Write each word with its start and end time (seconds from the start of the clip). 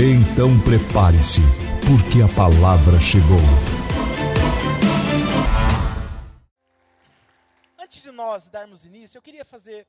Então 0.00 0.50
prepare-se, 0.62 1.40
porque 1.82 2.22
a 2.22 2.30
palavra 2.32 3.00
chegou. 3.00 3.42
Antes 7.76 8.04
de 8.04 8.12
nós 8.12 8.48
darmos 8.48 8.86
início, 8.86 9.18
eu 9.18 9.22
queria 9.22 9.44
fazer 9.44 9.88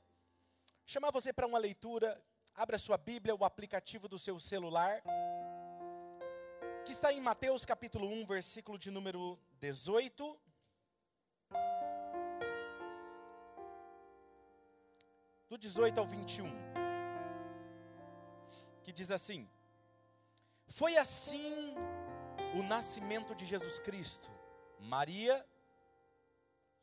chamar 0.83 1.11
você 1.11 1.31
para 1.31 1.45
uma 1.45 1.59
leitura. 1.59 2.19
Abra 2.55 2.79
sua 2.79 2.97
Bíblia, 2.97 3.35
o 3.35 3.45
aplicativo 3.45 4.07
do 4.07 4.17
seu 4.17 4.39
celular, 4.39 4.99
que 6.87 6.91
está 6.91 7.13
em 7.13 7.21
Mateus 7.21 7.63
capítulo 7.63 8.11
1, 8.11 8.25
versículo 8.25 8.79
de 8.79 8.89
número 8.89 9.37
18. 9.61 10.39
Do 15.47 15.55
18 15.55 15.99
ao 15.99 16.07
21. 16.07 16.47
Que 18.81 18.91
diz 18.91 19.11
assim: 19.11 19.47
foi 20.69 20.95
assim 20.97 21.75
o 22.55 22.63
nascimento 22.63 23.35
de 23.35 23.45
Jesus 23.45 23.79
Cristo. 23.79 24.29
Maria, 24.79 25.45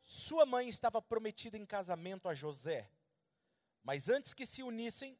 sua 0.03 0.45
mãe, 0.45 0.67
estava 0.69 1.01
prometida 1.01 1.57
em 1.57 1.65
casamento 1.65 2.29
a 2.29 2.33
José, 2.33 2.89
mas 3.83 4.09
antes 4.09 4.33
que 4.33 4.45
se 4.45 4.61
unissem, 4.61 5.17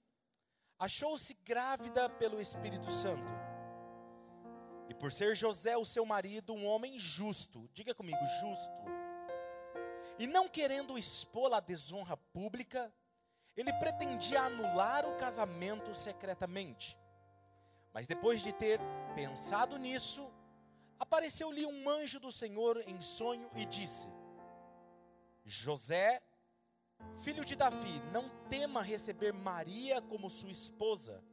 achou-se 0.78 1.34
grávida 1.34 2.10
pelo 2.10 2.40
Espírito 2.40 2.92
Santo. 2.92 3.34
E 4.90 4.94
por 4.94 5.12
ser 5.12 5.36
José, 5.36 5.76
o 5.76 5.86
seu 5.86 6.06
marido, 6.06 6.54
um 6.54 6.66
homem 6.66 7.00
justo, 7.00 7.70
diga 7.74 7.96
comigo, 7.96 8.20
justo, 8.40 8.98
e 10.20 10.28
não 10.28 10.48
querendo 10.48 10.98
expô-la 10.98 11.58
à 11.58 11.62
desonra 11.62 12.18
pública, 12.18 12.94
ele 13.56 13.72
pretendia 13.74 14.42
anular 14.42 15.06
o 15.06 15.16
casamento 15.16 15.94
secretamente. 15.96 16.98
Mas 17.98 18.06
depois 18.06 18.44
de 18.44 18.54
ter 18.54 18.80
pensado 19.16 19.76
nisso, 19.76 20.32
apareceu-lhe 21.00 21.66
um 21.66 21.90
anjo 21.90 22.20
do 22.20 22.32
Senhor 22.32 22.84
em 22.86 23.02
sonho 23.02 23.50
e 23.56 23.66
disse: 23.66 24.08
José, 25.44 26.22
filho 27.24 27.44
de 27.44 27.56
Davi, 27.56 28.00
não 28.14 28.30
tema 28.50 28.84
receber 28.84 29.34
Maria 29.34 30.00
como 30.00 30.30
sua 30.30 30.52
esposa, 30.52 31.24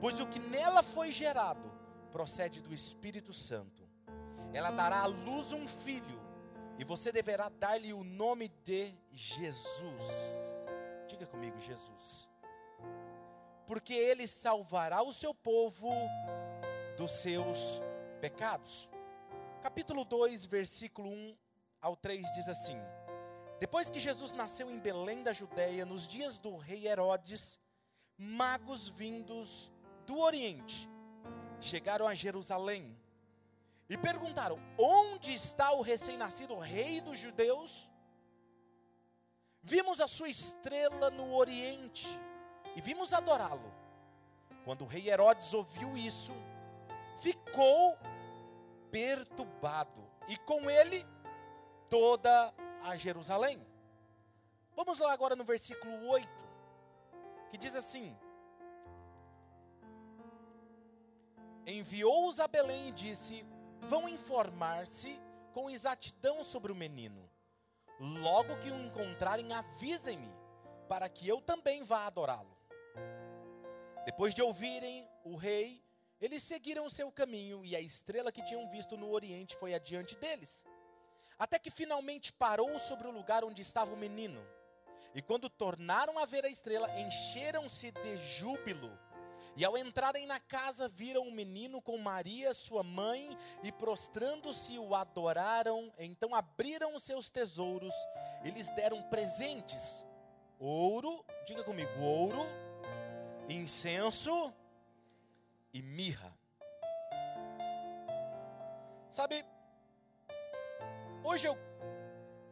pois 0.00 0.20
o 0.20 0.26
que 0.28 0.38
nela 0.38 0.84
foi 0.84 1.10
gerado 1.10 1.68
procede 2.12 2.60
do 2.60 2.72
Espírito 2.72 3.34
Santo. 3.34 3.82
Ela 4.52 4.70
dará 4.70 5.00
à 5.00 5.06
luz 5.06 5.52
um 5.52 5.66
filho, 5.66 6.20
e 6.78 6.84
você 6.84 7.10
deverá 7.10 7.48
dar-lhe 7.48 7.92
o 7.92 8.04
nome 8.04 8.48
de 8.62 8.94
Jesus. 9.10 9.82
Diga 11.08 11.26
comigo, 11.26 11.60
Jesus 11.60 12.30
porque 13.72 13.94
ele 13.94 14.26
salvará 14.26 15.02
o 15.02 15.14
seu 15.14 15.32
povo 15.32 15.88
dos 16.98 17.10
seus 17.10 17.80
pecados. 18.20 18.90
Capítulo 19.62 20.04
2, 20.04 20.44
versículo 20.44 21.08
1 21.08 21.36
ao 21.80 21.96
3 21.96 22.20
diz 22.32 22.50
assim: 22.50 22.76
Depois 23.58 23.88
que 23.88 23.98
Jesus 23.98 24.34
nasceu 24.34 24.70
em 24.70 24.78
Belém 24.78 25.22
da 25.22 25.32
Judéia, 25.32 25.86
nos 25.86 26.06
dias 26.06 26.38
do 26.38 26.54
rei 26.58 26.86
Herodes, 26.86 27.58
magos 28.18 28.90
vindos 28.90 29.72
do 30.06 30.18
Oriente 30.18 30.86
chegaram 31.58 32.06
a 32.06 32.14
Jerusalém 32.14 32.94
e 33.88 33.96
perguntaram: 33.96 34.58
Onde 34.78 35.32
está 35.32 35.72
o 35.72 35.80
recém-nascido 35.80 36.58
rei 36.58 37.00
dos 37.00 37.18
judeus? 37.18 37.90
Vimos 39.62 39.98
a 39.98 40.06
sua 40.06 40.28
estrela 40.28 41.08
no 41.08 41.34
Oriente 41.34 42.06
e 42.76 42.80
vimos 42.80 43.12
adorá-lo. 43.12 43.72
Quando 44.64 44.82
o 44.82 44.86
rei 44.86 45.08
Herodes 45.08 45.52
ouviu 45.54 45.96
isso, 45.96 46.32
ficou 47.20 47.98
perturbado, 48.90 50.02
e 50.28 50.36
com 50.36 50.70
ele 50.70 51.04
toda 51.88 52.54
a 52.82 52.96
Jerusalém. 52.96 53.66
Vamos 54.74 54.98
lá 54.98 55.12
agora 55.12 55.36
no 55.36 55.44
versículo 55.44 56.08
8, 56.08 56.28
que 57.50 57.58
diz 57.58 57.74
assim: 57.74 58.16
Enviou-os 61.66 62.40
a 62.40 62.48
Belém 62.48 62.88
e 62.88 62.92
disse: 62.92 63.46
Vão 63.80 64.08
informar-se 64.08 65.20
com 65.52 65.70
exatidão 65.70 66.42
sobre 66.42 66.72
o 66.72 66.76
menino. 66.76 67.28
Logo 68.00 68.58
que 68.58 68.70
o 68.70 68.80
encontrarem, 68.80 69.52
avisem-me, 69.52 70.32
para 70.88 71.08
que 71.08 71.28
eu 71.28 71.40
também 71.40 71.84
vá 71.84 72.06
adorá-lo. 72.06 72.51
Depois 74.04 74.34
de 74.34 74.42
ouvirem 74.42 75.08
o 75.24 75.36
rei, 75.36 75.82
eles 76.20 76.42
seguiram 76.42 76.84
o 76.84 76.90
seu 76.90 77.10
caminho 77.10 77.64
e 77.64 77.76
a 77.76 77.80
estrela 77.80 78.32
que 78.32 78.44
tinham 78.44 78.68
visto 78.68 78.96
no 78.96 79.10
oriente 79.10 79.56
foi 79.56 79.74
adiante 79.74 80.16
deles. 80.16 80.64
Até 81.38 81.58
que 81.58 81.70
finalmente 81.70 82.32
parou 82.32 82.78
sobre 82.78 83.06
o 83.06 83.12
lugar 83.12 83.44
onde 83.44 83.62
estava 83.62 83.92
o 83.92 83.96
menino. 83.96 84.40
E 85.14 85.20
quando 85.20 85.48
tornaram 85.48 86.18
a 86.18 86.24
ver 86.24 86.44
a 86.44 86.48
estrela, 86.48 86.88
encheram-se 86.98 87.90
de 87.90 88.16
júbilo. 88.38 88.90
E 89.56 89.64
ao 89.64 89.76
entrarem 89.76 90.26
na 90.26 90.40
casa, 90.40 90.88
viram 90.88 91.28
o 91.28 91.32
menino 91.32 91.82
com 91.82 91.98
Maria, 91.98 92.54
sua 92.54 92.82
mãe, 92.82 93.36
e 93.62 93.70
prostrando-se 93.70 94.78
o 94.78 94.94
adoraram. 94.94 95.92
Então 95.98 96.34
abriram 96.34 96.94
os 96.94 97.02
seus 97.02 97.28
tesouros 97.30 97.94
e 98.44 98.50
lhes 98.50 98.70
deram 98.70 99.02
presentes: 99.10 100.06
ouro, 100.58 101.24
diga 101.46 101.62
comigo, 101.62 101.90
ouro, 102.00 102.46
incenso 103.48 104.52
e 105.72 105.82
mirra. 105.82 106.36
Sabe, 109.10 109.44
hoje 111.22 111.46
eu, 111.46 111.56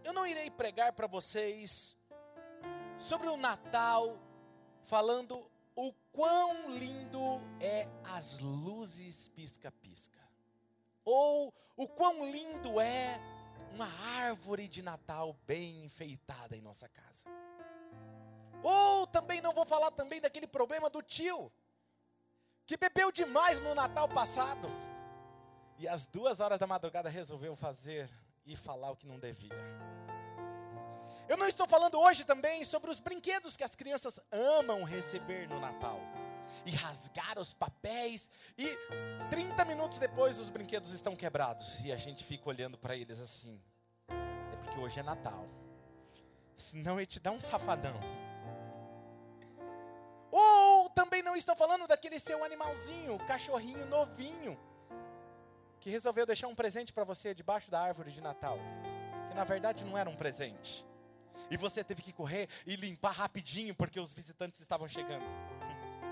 eu 0.04 0.12
não 0.12 0.26
irei 0.26 0.50
pregar 0.50 0.92
para 0.92 1.06
vocês 1.06 1.96
sobre 2.98 3.28
o 3.28 3.36
Natal, 3.36 4.18
falando 4.82 5.50
o 5.74 5.92
quão 6.12 6.68
lindo 6.68 7.40
é 7.60 7.88
as 8.04 8.38
luzes 8.40 9.28
pisca-pisca, 9.28 10.20
ou 11.04 11.54
o 11.76 11.88
quão 11.88 12.30
lindo 12.30 12.78
é 12.78 13.18
uma 13.72 13.88
árvore 14.18 14.68
de 14.68 14.82
Natal 14.82 15.34
bem 15.46 15.84
enfeitada 15.84 16.56
em 16.56 16.60
nossa 16.60 16.88
casa. 16.88 17.24
Ou 18.62 19.06
também 19.06 19.40
não 19.40 19.52
vou 19.52 19.64
falar 19.64 19.90
também 19.90 20.20
daquele 20.20 20.46
problema 20.46 20.90
do 20.90 21.02
tio, 21.02 21.50
que 22.66 22.76
bebeu 22.76 23.10
demais 23.10 23.60
no 23.60 23.74
Natal 23.74 24.08
passado. 24.08 24.70
E 25.78 25.88
às 25.88 26.06
duas 26.06 26.40
horas 26.40 26.58
da 26.58 26.66
madrugada 26.66 27.08
resolveu 27.08 27.56
fazer 27.56 28.08
e 28.44 28.54
falar 28.54 28.90
o 28.90 28.96
que 28.96 29.06
não 29.06 29.18
devia. 29.18 29.56
Eu 31.28 31.36
não 31.36 31.46
estou 31.46 31.66
falando 31.66 31.98
hoje 31.98 32.24
também 32.24 32.64
sobre 32.64 32.90
os 32.90 32.98
brinquedos 32.98 33.56
que 33.56 33.64
as 33.64 33.76
crianças 33.76 34.18
amam 34.32 34.82
receber 34.82 35.48
no 35.48 35.60
Natal. 35.60 36.00
E 36.66 36.72
rasgar 36.72 37.38
os 37.38 37.54
papéis 37.54 38.30
e 38.58 38.76
30 39.30 39.64
minutos 39.64 39.98
depois 39.98 40.38
os 40.38 40.50
brinquedos 40.50 40.92
estão 40.92 41.16
quebrados 41.16 41.82
e 41.84 41.92
a 41.92 41.96
gente 41.96 42.24
fica 42.24 42.48
olhando 42.48 42.76
para 42.76 42.96
eles 42.96 43.20
assim. 43.20 43.58
É 44.08 44.56
porque 44.56 44.78
hoje 44.78 44.98
é 44.98 45.02
Natal. 45.02 45.46
Senão 46.56 46.98
ele 46.98 47.06
te 47.06 47.20
dá 47.20 47.30
um 47.30 47.40
safadão. 47.40 47.98
Também 50.94 51.22
não 51.22 51.36
estou 51.36 51.54
falando 51.54 51.86
daquele 51.86 52.18
seu 52.18 52.44
animalzinho, 52.44 53.18
cachorrinho 53.26 53.86
novinho, 53.86 54.58
que 55.80 55.90
resolveu 55.90 56.26
deixar 56.26 56.48
um 56.48 56.54
presente 56.54 56.92
para 56.92 57.04
você 57.04 57.34
debaixo 57.34 57.70
da 57.70 57.80
árvore 57.80 58.10
de 58.10 58.20
Natal, 58.20 58.58
que 59.28 59.34
na 59.34 59.44
verdade 59.44 59.84
não 59.84 59.96
era 59.96 60.10
um 60.10 60.16
presente. 60.16 60.86
E 61.50 61.56
você 61.56 61.82
teve 61.82 62.02
que 62.02 62.12
correr 62.12 62.48
e 62.64 62.76
limpar 62.76 63.12
rapidinho 63.12 63.74
porque 63.74 63.98
os 63.98 64.14
visitantes 64.14 64.60
estavam 64.60 64.86
chegando. 64.86 65.24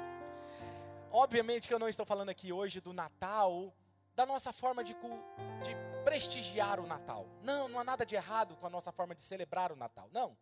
Obviamente 1.12 1.68
que 1.68 1.74
eu 1.74 1.78
não 1.78 1.88
estou 1.88 2.04
falando 2.04 2.30
aqui 2.30 2.52
hoje 2.52 2.80
do 2.80 2.92
Natal, 2.92 3.72
da 4.16 4.26
nossa 4.26 4.52
forma 4.52 4.82
de, 4.82 4.94
de 4.94 5.76
prestigiar 6.04 6.80
o 6.80 6.86
Natal. 6.86 7.28
Não, 7.40 7.68
não 7.68 7.78
há 7.78 7.84
nada 7.84 8.04
de 8.04 8.16
errado 8.16 8.56
com 8.56 8.66
a 8.66 8.70
nossa 8.70 8.90
forma 8.90 9.14
de 9.14 9.22
celebrar 9.22 9.70
o 9.70 9.76
Natal. 9.76 10.08
Não. 10.12 10.36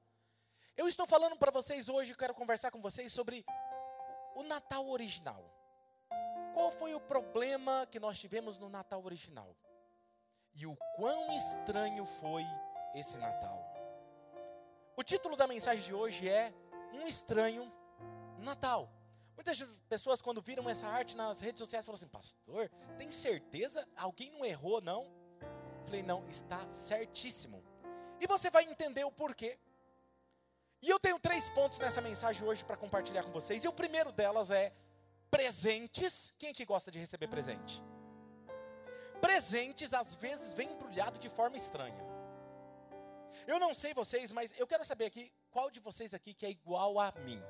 Eu 0.76 0.88
estou 0.88 1.06
falando 1.06 1.36
para 1.36 1.50
vocês 1.50 1.88
hoje, 1.88 2.14
quero 2.14 2.34
conversar 2.34 2.70
com 2.70 2.80
vocês 2.80 3.12
sobre 3.12 3.44
o 4.36 4.42
Natal 4.42 4.86
original. 4.88 5.42
qual 6.52 6.70
foi 6.70 6.94
o 6.94 7.00
problema 7.00 7.86
que 7.90 7.98
nós 7.98 8.18
tivemos 8.18 8.58
no 8.58 8.68
Natal 8.68 9.04
original. 9.04 9.54
E 10.54 10.66
o 10.66 10.76
quão 10.94 11.32
estranho 11.32 12.06
foi 12.06 12.44
esse 12.94 13.18
Natal. 13.18 13.62
O 14.96 15.02
título 15.02 15.36
da 15.36 15.46
mensagem 15.46 15.84
de 15.84 15.92
hoje 15.92 16.28
é 16.28 16.52
Um 16.92 17.06
Estranho 17.06 17.70
Natal. 18.38 18.90
Muitas 19.34 19.62
pessoas, 19.88 20.22
quando 20.22 20.40
viram 20.40 20.68
essa 20.68 20.86
arte 20.86 21.14
nas 21.14 21.40
redes 21.40 21.60
sociais, 21.60 21.84
falam 21.84 21.96
assim: 21.96 22.08
Pastor, 22.08 22.70
tem 22.96 23.10
certeza? 23.10 23.86
Alguém 23.96 24.30
não 24.30 24.44
errou, 24.44 24.80
não? 24.80 25.06
Falei: 25.84 26.02
Não, 26.02 26.26
está 26.28 26.66
certíssimo. 26.72 27.62
E 28.18 28.26
você 28.26 28.48
vai 28.48 28.64
entender 28.64 29.04
o 29.04 29.12
porquê. 29.12 29.58
E 30.82 30.90
eu 30.90 30.98
tenho 30.98 31.18
três 31.18 31.48
pontos 31.50 31.78
nessa 31.78 32.00
mensagem 32.00 32.46
hoje 32.46 32.64
para 32.64 32.76
compartilhar 32.76 33.22
com 33.22 33.30
vocês. 33.30 33.64
E 33.64 33.68
o 33.68 33.72
primeiro 33.72 34.12
delas 34.12 34.50
é 34.50 34.72
presentes. 35.30 36.32
Quem 36.38 36.52
que 36.52 36.64
gosta 36.64 36.90
de 36.90 36.98
receber 36.98 37.28
presente? 37.28 37.82
Presentes 39.20 39.92
às 39.94 40.14
vezes 40.14 40.52
vem 40.52 40.72
embrulhado 40.72 41.18
de 41.18 41.28
forma 41.28 41.56
estranha. 41.56 42.04
Eu 43.46 43.58
não 43.58 43.74
sei 43.74 43.92
vocês, 43.92 44.32
mas 44.32 44.52
eu 44.58 44.66
quero 44.66 44.84
saber 44.84 45.06
aqui 45.06 45.32
qual 45.50 45.70
de 45.70 45.80
vocês 45.80 46.14
aqui 46.14 46.34
que 46.34 46.46
é 46.46 46.50
igual 46.50 46.98
a 46.98 47.12
mim. 47.24 47.42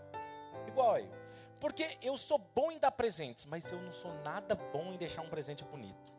Igual 0.66 0.94
a 0.94 1.00
eu. 1.00 1.26
Porque 1.60 1.98
eu 2.02 2.16
sou 2.18 2.38
bom 2.38 2.70
em 2.70 2.78
dar 2.78 2.90
presentes, 2.90 3.44
mas 3.46 3.70
eu 3.70 3.80
não 3.80 3.92
sou 3.92 4.12
nada 4.22 4.54
bom 4.54 4.92
em 4.92 4.96
deixar 4.96 5.22
um 5.22 5.28
presente 5.28 5.64
bonito. 5.64 6.14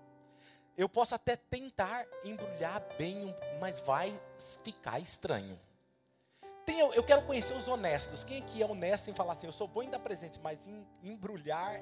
Eu 0.77 0.87
posso 0.87 1.15
até 1.15 1.35
tentar 1.35 2.05
embrulhar 2.23 2.81
bem, 2.97 3.35
mas 3.59 3.79
vai 3.81 4.19
ficar 4.63 4.99
estranho. 4.99 5.59
Tem, 6.67 6.81
eu, 6.81 7.01
quero 7.01 7.21
conhecer 7.21 7.53
os 7.53 7.65
honestos. 7.69 8.25
Quem 8.25 8.39
aqui 8.39 8.61
é 8.61 8.65
honesto 8.65 9.09
em 9.09 9.13
falar 9.13 9.31
assim, 9.31 9.47
eu 9.47 9.53
sou 9.53 9.69
bom 9.69 9.81
em 9.83 9.89
dar 9.89 9.99
presentes, 9.99 10.37
mas 10.37 10.67
em 10.67 10.85
embrulhar. 11.01 11.81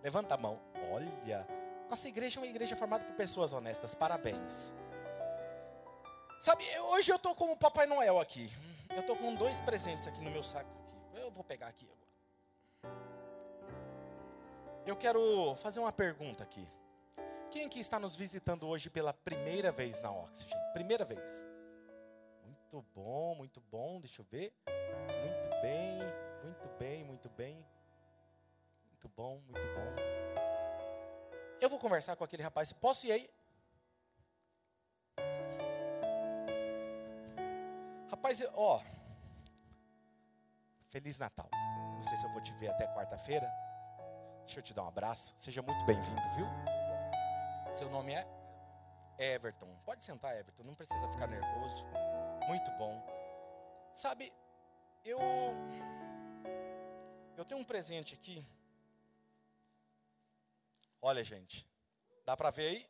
Levanta 0.00 0.34
a 0.34 0.36
mão. 0.36 0.60
Olha, 0.92 1.44
nossa 1.90 2.06
igreja 2.06 2.38
é 2.38 2.40
uma 2.40 2.46
igreja 2.46 2.76
formada 2.76 3.02
por 3.04 3.16
pessoas 3.16 3.52
honestas. 3.52 3.96
Parabéns. 3.96 4.72
Sabe, 6.40 6.64
hoje 6.82 7.10
eu 7.10 7.16
estou 7.16 7.34
como 7.34 7.54
o 7.54 7.56
Papai 7.56 7.84
Noel 7.86 8.20
aqui. 8.20 8.48
Eu 8.90 9.00
estou 9.00 9.16
com 9.16 9.34
dois 9.34 9.58
presentes 9.62 10.06
aqui 10.06 10.20
no 10.20 10.30
meu 10.30 10.44
saco. 10.44 10.70
Aqui. 10.84 11.20
Eu 11.20 11.28
vou 11.32 11.42
pegar 11.42 11.66
aqui 11.66 11.84
agora. 11.84 12.96
Eu 14.86 14.94
quero 14.94 15.56
fazer 15.56 15.80
uma 15.80 15.90
pergunta 15.90 16.44
aqui. 16.44 16.64
Quem 17.50 17.64
aqui 17.64 17.80
está 17.80 17.98
nos 17.98 18.14
visitando 18.14 18.68
hoje 18.68 18.88
pela 18.88 19.12
primeira 19.12 19.72
vez 19.72 20.00
na 20.00 20.12
Oxygen? 20.12 20.56
Primeira 20.74 21.04
vez. 21.04 21.55
Muito 22.72 22.84
bom, 22.94 23.34
muito 23.36 23.60
bom. 23.60 24.00
Deixa 24.00 24.20
eu 24.20 24.26
ver. 24.26 24.52
Muito 24.66 25.62
bem, 25.62 25.98
muito 26.42 26.68
bem, 26.78 27.04
muito 27.04 27.28
bem. 27.30 27.66
Muito 28.88 29.08
bom, 29.16 29.40
muito 29.46 29.60
bom. 29.74 29.94
Eu 31.60 31.70
vou 31.70 31.78
conversar 31.78 32.16
com 32.16 32.24
aquele 32.24 32.42
rapaz. 32.42 32.72
Posso 32.72 33.06
ir 33.06 33.12
aí? 33.12 33.30
Rapaz, 38.10 38.44
ó. 38.54 38.82
Feliz 40.88 41.18
Natal. 41.18 41.48
Não 41.52 42.02
sei 42.02 42.16
se 42.16 42.26
eu 42.26 42.32
vou 42.32 42.42
te 42.42 42.52
ver 42.54 42.70
até 42.70 42.86
quarta-feira. 42.88 43.48
Deixa 44.44 44.58
eu 44.58 44.62
te 44.62 44.74
dar 44.74 44.84
um 44.84 44.88
abraço. 44.88 45.34
Seja 45.38 45.62
muito 45.62 45.84
bem-vindo, 45.84 46.20
viu? 46.34 46.46
Seu 47.72 47.88
nome 47.90 48.14
é 48.14 48.26
Everton. 49.18 49.68
Pode 49.84 50.04
sentar, 50.04 50.36
Everton. 50.36 50.64
Não 50.64 50.74
precisa 50.74 51.08
ficar 51.10 51.26
nervoso. 51.26 51.84
Muito 52.46 52.70
bom. 52.72 53.04
Sabe, 53.94 54.32
eu 55.04 55.18
eu 57.36 57.44
tenho 57.44 57.60
um 57.60 57.64
presente 57.64 58.14
aqui. 58.14 58.46
Olha, 61.02 61.22
gente. 61.24 61.66
Dá 62.24 62.36
para 62.36 62.50
ver 62.50 62.68
aí? 62.68 62.86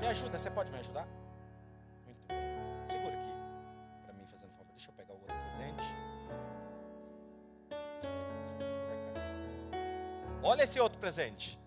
Me 0.00 0.06
ajuda, 0.06 0.38
você 0.38 0.50
pode 0.50 0.70
me 0.70 0.78
ajudar? 0.78 1.06
Muito 2.04 2.20
bom. 2.28 2.86
Segura 2.86 3.14
aqui 3.18 3.32
para 4.04 4.12
mim, 4.12 4.26
fazendo 4.26 4.52
favor. 4.52 4.72
Deixa 4.72 4.90
eu 4.90 4.94
pegar 4.94 5.14
o 5.14 5.20
outro 5.20 5.36
presente. 5.36 5.84
Olha 10.42 10.62
esse 10.62 10.78
outro 10.78 10.98
presente. 11.00 11.58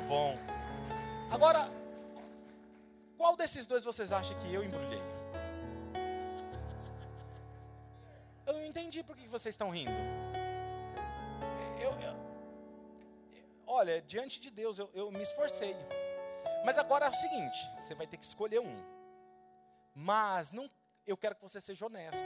Muito 0.00 0.08
bom. 0.08 0.38
Agora, 1.30 1.68
qual 3.18 3.36
desses 3.36 3.66
dois 3.66 3.84
vocês 3.84 4.12
acham 4.12 4.36
que 4.38 4.52
eu 4.52 4.64
embrulhei? 4.64 5.02
Eu 8.46 8.54
não 8.54 8.64
entendi 8.64 9.02
por 9.04 9.14
que 9.14 9.28
vocês 9.28 9.54
estão 9.54 9.70
rindo. 9.70 9.92
Eu, 11.80 11.90
eu, 12.00 12.16
olha, 13.66 14.00
diante 14.02 14.40
de 14.40 14.50
Deus, 14.50 14.78
eu, 14.78 14.90
eu 14.94 15.10
me 15.10 15.22
esforcei. 15.22 15.76
Mas 16.64 16.78
agora 16.78 17.06
é 17.06 17.10
o 17.10 17.14
seguinte: 17.14 17.58
você 17.78 17.94
vai 17.94 18.06
ter 18.06 18.16
que 18.16 18.24
escolher 18.24 18.60
um. 18.60 18.82
Mas 19.94 20.50
não, 20.50 20.70
eu 21.06 21.16
quero 21.16 21.34
que 21.34 21.42
você 21.42 21.60
seja 21.60 21.84
honesto. 21.84 22.18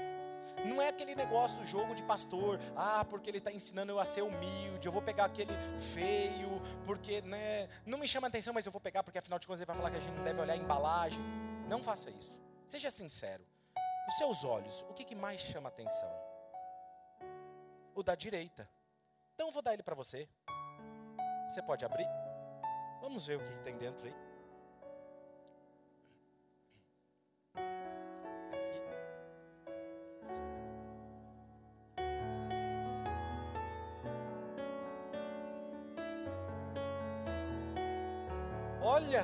Não 0.65 0.81
é 0.81 0.89
aquele 0.89 1.15
negócio, 1.15 1.65
jogo 1.67 1.95
de 1.95 2.03
pastor, 2.03 2.59
ah, 2.77 3.05
porque 3.05 3.29
ele 3.29 3.39
está 3.39 3.53
ensinando 3.53 3.93
eu 3.93 3.99
a 3.99 4.05
ser 4.05 4.23
humilde, 4.23 4.87
eu 4.87 4.93
vou 4.93 5.03
pegar 5.03 5.27
aquele 5.27 5.53
feio, 5.79 6.61
porque 6.87 7.21
né, 7.23 7.69
não 7.85 7.99
me 7.99 8.09
chama 8.09 8.29
atenção, 8.29 8.55
mas 8.55 8.65
eu 8.65 8.73
vou 8.73 8.81
pegar, 8.81 9.03
porque 9.03 9.19
afinal 9.19 9.39
de 9.39 9.47
contas 9.47 9.61
ele 9.61 9.67
vai 9.67 9.77
falar 9.77 9.91
que 9.91 9.97
a 9.97 10.01
gente 10.01 10.15
não 10.15 10.25
deve 10.25 10.41
olhar 10.41 10.55
a 10.55 10.57
embalagem. 10.57 11.21
Não 11.69 11.83
faça 11.83 12.11
isso. 12.11 12.35
Seja 12.69 12.91
sincero. 12.91 13.45
Os 14.09 14.17
seus 14.17 14.45
olhos, 14.45 14.85
o 14.89 14.95
que, 14.95 15.05
que 15.05 15.15
mais 15.15 15.41
chama 15.41 15.69
atenção? 15.69 16.11
O 17.95 18.03
da 18.03 18.15
direita. 18.15 18.69
Então 19.35 19.49
eu 19.49 19.53
vou 19.53 19.63
dar 19.63 19.73
ele 19.73 19.83
para 19.83 19.95
você. 19.95 20.29
Você 21.51 21.63
pode 21.63 21.85
abrir? 21.85 22.07
Vamos 23.01 23.27
ver 23.27 23.37
o 23.37 23.41
que, 23.41 23.57
que 23.57 23.63
tem 23.63 23.77
dentro 23.77 24.07
aí. 24.07 24.15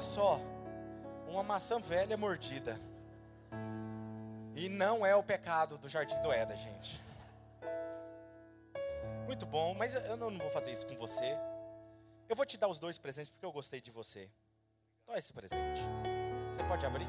Só, 0.02 0.40
uma 1.28 1.42
maçã 1.42 1.80
velha 1.80 2.16
mordida. 2.16 2.80
E 4.56 4.68
não 4.68 5.04
é 5.06 5.14
o 5.14 5.22
pecado 5.22 5.78
do 5.78 5.88
jardim 5.88 6.20
do 6.22 6.32
Éden, 6.32 6.56
gente. 6.56 7.00
Muito 9.26 9.46
bom, 9.46 9.74
mas 9.74 9.94
eu 9.94 10.16
não 10.16 10.36
vou 10.38 10.50
fazer 10.50 10.72
isso 10.72 10.86
com 10.86 10.96
você. 10.96 11.36
Eu 12.28 12.34
vou 12.34 12.44
te 12.44 12.56
dar 12.56 12.68
os 12.68 12.78
dois 12.78 12.98
presentes 12.98 13.30
porque 13.30 13.46
eu 13.46 13.52
gostei 13.52 13.80
de 13.80 13.90
você. 13.90 14.30
Olha 15.06 15.18
esse 15.18 15.32
presente. 15.32 15.80
Você 16.52 16.64
pode 16.64 16.84
abrir? 16.84 17.06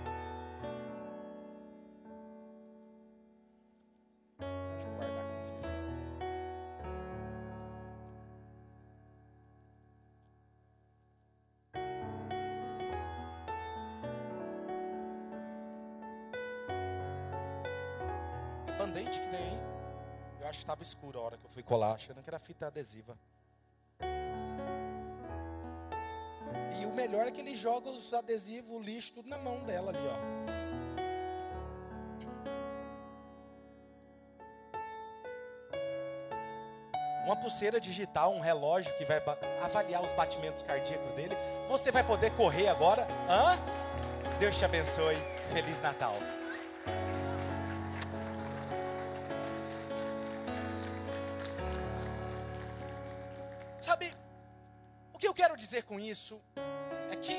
Estava 20.82 20.84
escuro 20.84 21.20
a 21.20 21.24
hora 21.24 21.38
que 21.38 21.46
eu 21.46 21.50
fui 21.50 21.64
colar, 21.64 21.94
achando 21.94 22.22
que 22.22 22.30
era 22.30 22.40
fita 22.40 22.68
adesiva. 22.68 23.18
E 26.80 26.86
o 26.86 26.92
melhor 26.94 27.28
é 27.28 27.32
que 27.32 27.40
ele 27.40 27.56
joga 27.56 27.90
os 27.90 28.14
adesivos, 28.14 28.72
o 28.76 28.80
lixo, 28.80 29.14
tudo 29.14 29.30
na 29.30 29.38
mão 29.38 29.64
dela 29.64 29.92
ali, 29.92 30.00
ó. 30.08 30.52
Uma 37.26 37.36
pulseira 37.36 37.80
digital, 37.80 38.34
um 38.34 38.40
relógio 38.40 38.92
que 38.98 39.06
vai 39.06 39.22
avaliar 39.62 40.02
os 40.02 40.12
batimentos 40.14 40.64
cardíacos 40.64 41.14
dele. 41.14 41.36
Você 41.70 41.92
vai 41.92 42.04
poder 42.04 42.32
correr 42.36 42.68
agora? 42.68 43.08
Hã? 43.30 43.58
Deus 44.40 44.58
te 44.58 44.66
abençoe. 44.66 45.16
Feliz 45.54 45.80
Natal. 45.82 46.16
Com 55.92 56.00
isso 56.00 56.42
é 57.12 57.18
que 57.18 57.36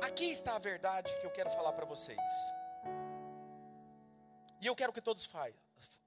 aqui 0.00 0.26
está 0.26 0.54
a 0.54 0.58
verdade 0.60 1.12
que 1.20 1.26
eu 1.26 1.32
quero 1.32 1.50
falar 1.50 1.72
para 1.72 1.84
vocês. 1.84 2.16
E 4.62 4.66
eu 4.68 4.76
quero 4.76 4.92
que 4.92 5.00
todos 5.00 5.28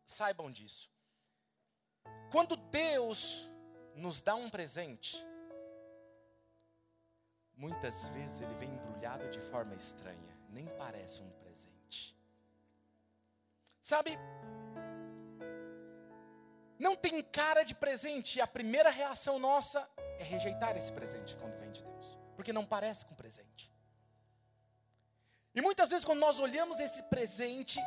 saibam 0.05 0.50
disso. 0.50 0.89
Quando 2.31 2.55
Deus 2.55 3.51
nos 3.93 4.22
dá 4.22 4.36
um 4.36 4.50
presente, 4.50 5.17
muitas 7.58 8.08
vezes 8.08 8.39
ele 8.39 8.53
vem 8.53 8.69
embrulhado 8.74 9.29
de 9.31 9.41
forma 9.51 9.75
estranha. 9.75 10.39
nem 10.48 10.65
parece 10.77 11.22
um 11.22 11.29
presente. 11.31 12.15
Sabe, 13.81 14.17
não 16.80 16.96
tem 16.96 17.22
cara 17.22 17.64
de 17.64 17.76
presente, 17.76 18.38
e 18.38 18.42
a 18.42 18.48
primeira 18.48 18.90
reação 18.90 19.38
nossa 19.38 19.88
é 20.18 20.24
rejeitar 20.24 20.78
esse 20.78 20.92
presente 20.92 21.36
quando 21.36 21.60
vem 21.60 21.70
de 21.72 21.84
Deus, 21.84 22.18
porque 22.36 22.54
não 22.54 22.66
parece 22.66 23.06
com 23.06 23.14
presente. 23.14 23.70
E 25.54 25.62
muitas 25.62 25.90
vezes, 25.90 26.06
quando 26.06 26.20
nós 26.20 26.40
olhamos 26.40 26.80
esse 26.80 27.04
presente, 27.04 27.80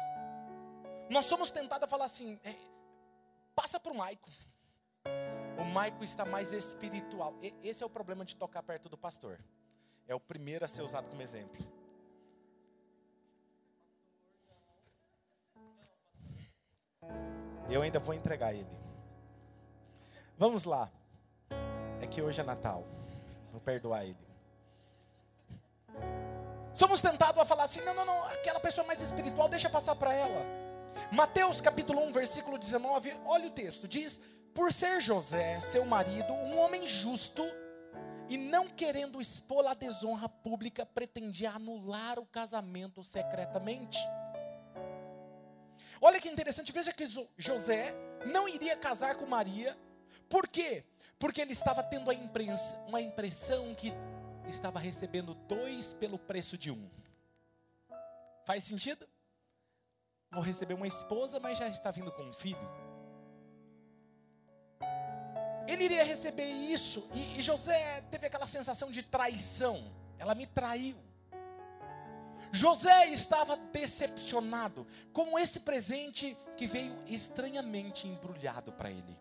nós 1.10 1.24
somos 1.24 1.50
tentados 1.50 1.84
a 1.84 1.88
falar 1.88 2.04
assim: 2.04 2.38
é, 2.44 2.54
passa 3.54 3.80
para 3.80 3.92
o 3.92 3.96
Maico. 3.96 4.30
O 5.58 5.64
Maico 5.64 6.04
está 6.04 6.24
mais 6.24 6.52
espiritual. 6.52 7.34
E, 7.40 7.54
esse 7.62 7.82
é 7.82 7.86
o 7.86 7.90
problema 7.90 8.24
de 8.26 8.36
tocar 8.36 8.62
perto 8.62 8.88
do 8.90 8.98
pastor. 8.98 9.38
É 10.06 10.14
o 10.14 10.20
primeiro 10.20 10.64
a 10.64 10.68
ser 10.68 10.82
usado 10.82 11.08
como 11.08 11.22
exemplo. 11.22 11.64
Eu 17.70 17.82
ainda 17.82 17.98
vou 17.98 18.14
entregar 18.14 18.52
ele. 18.52 18.66
Vamos 20.38 20.64
lá. 20.64 20.90
É 22.00 22.06
que 22.06 22.20
hoje 22.20 22.40
é 22.40 22.44
Natal. 22.44 22.84
Vou 23.50 23.60
perdoar 23.60 24.04
ele. 24.04 24.16
Somos 26.74 27.00
tentados 27.00 27.40
a 27.40 27.44
falar 27.44 27.64
assim: 27.64 27.80
não, 27.82 27.94
não, 27.94 28.04
não, 28.04 28.24
aquela 28.24 28.58
pessoa 28.58 28.86
mais 28.86 29.00
espiritual, 29.00 29.48
deixa 29.48 29.68
passar 29.68 29.94
para 29.94 30.12
ela. 30.14 30.44
Mateus 31.10 31.60
capítulo 31.60 32.00
1, 32.06 32.12
versículo 32.12 32.58
19, 32.58 33.14
olha 33.24 33.46
o 33.48 33.50
texto: 33.50 33.86
diz: 33.86 34.20
Por 34.54 34.72
ser 34.72 35.00
José, 35.00 35.60
seu 35.60 35.84
marido, 35.84 36.32
um 36.32 36.58
homem 36.58 36.86
justo, 36.88 37.42
e 38.28 38.36
não 38.36 38.68
querendo 38.68 39.20
expô-la 39.20 39.72
à 39.72 39.74
desonra 39.74 40.28
pública, 40.28 40.86
pretendia 40.86 41.50
anular 41.52 42.18
o 42.18 42.26
casamento 42.26 43.04
secretamente. 43.04 43.98
Olha 46.04 46.20
que 46.20 46.28
interessante, 46.28 46.72
veja 46.72 46.92
que 46.92 47.06
José 47.38 47.94
não 48.26 48.48
iria 48.48 48.76
casar 48.76 49.14
com 49.14 49.24
Maria, 49.24 49.78
por 50.28 50.48
quê? 50.48 50.84
Porque 51.16 51.40
ele 51.40 51.52
estava 51.52 51.80
tendo 51.80 52.10
uma 52.88 53.00
impressão 53.00 53.72
que 53.72 53.92
estava 54.48 54.80
recebendo 54.80 55.32
dois 55.46 55.94
pelo 55.94 56.18
preço 56.18 56.58
de 56.58 56.72
um. 56.72 56.90
Faz 58.44 58.64
sentido? 58.64 59.08
Vou 60.32 60.42
receber 60.42 60.74
uma 60.74 60.88
esposa, 60.88 61.38
mas 61.38 61.56
já 61.56 61.68
está 61.68 61.92
vindo 61.92 62.10
com 62.10 62.24
um 62.24 62.32
filho. 62.32 62.68
Ele 65.68 65.84
iria 65.84 66.02
receber 66.02 66.50
isso, 66.50 67.08
e, 67.14 67.38
e 67.38 67.42
José 67.42 68.00
teve 68.10 68.26
aquela 68.26 68.48
sensação 68.48 68.90
de 68.90 69.04
traição. 69.04 69.88
Ela 70.18 70.34
me 70.34 70.48
traiu. 70.48 70.96
José 72.52 73.08
estava 73.08 73.56
decepcionado 73.56 74.86
com 75.12 75.38
esse 75.38 75.60
presente 75.60 76.36
que 76.56 76.66
veio 76.66 76.94
estranhamente 77.06 78.06
embrulhado 78.06 78.72
para 78.72 78.90
ele. 78.90 79.18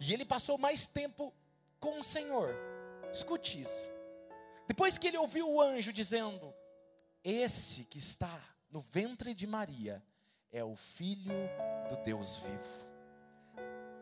E 0.00 0.14
ele 0.14 0.24
passou 0.24 0.56
mais 0.56 0.86
tempo 0.86 1.34
com 1.80 1.98
o 1.98 2.04
Senhor. 2.04 2.54
Escute 3.12 3.60
isso. 3.60 3.90
Depois 4.68 4.96
que 4.96 5.08
ele 5.08 5.18
ouviu 5.18 5.50
o 5.50 5.60
anjo 5.60 5.92
dizendo: 5.92 6.54
Esse 7.24 7.84
que 7.84 7.98
está 7.98 8.40
no 8.70 8.78
ventre 8.78 9.34
de 9.34 9.46
Maria 9.46 10.00
é 10.52 10.62
o 10.62 10.76
filho 10.76 11.34
do 11.88 11.96
Deus 12.04 12.38
vivo. 12.38 12.82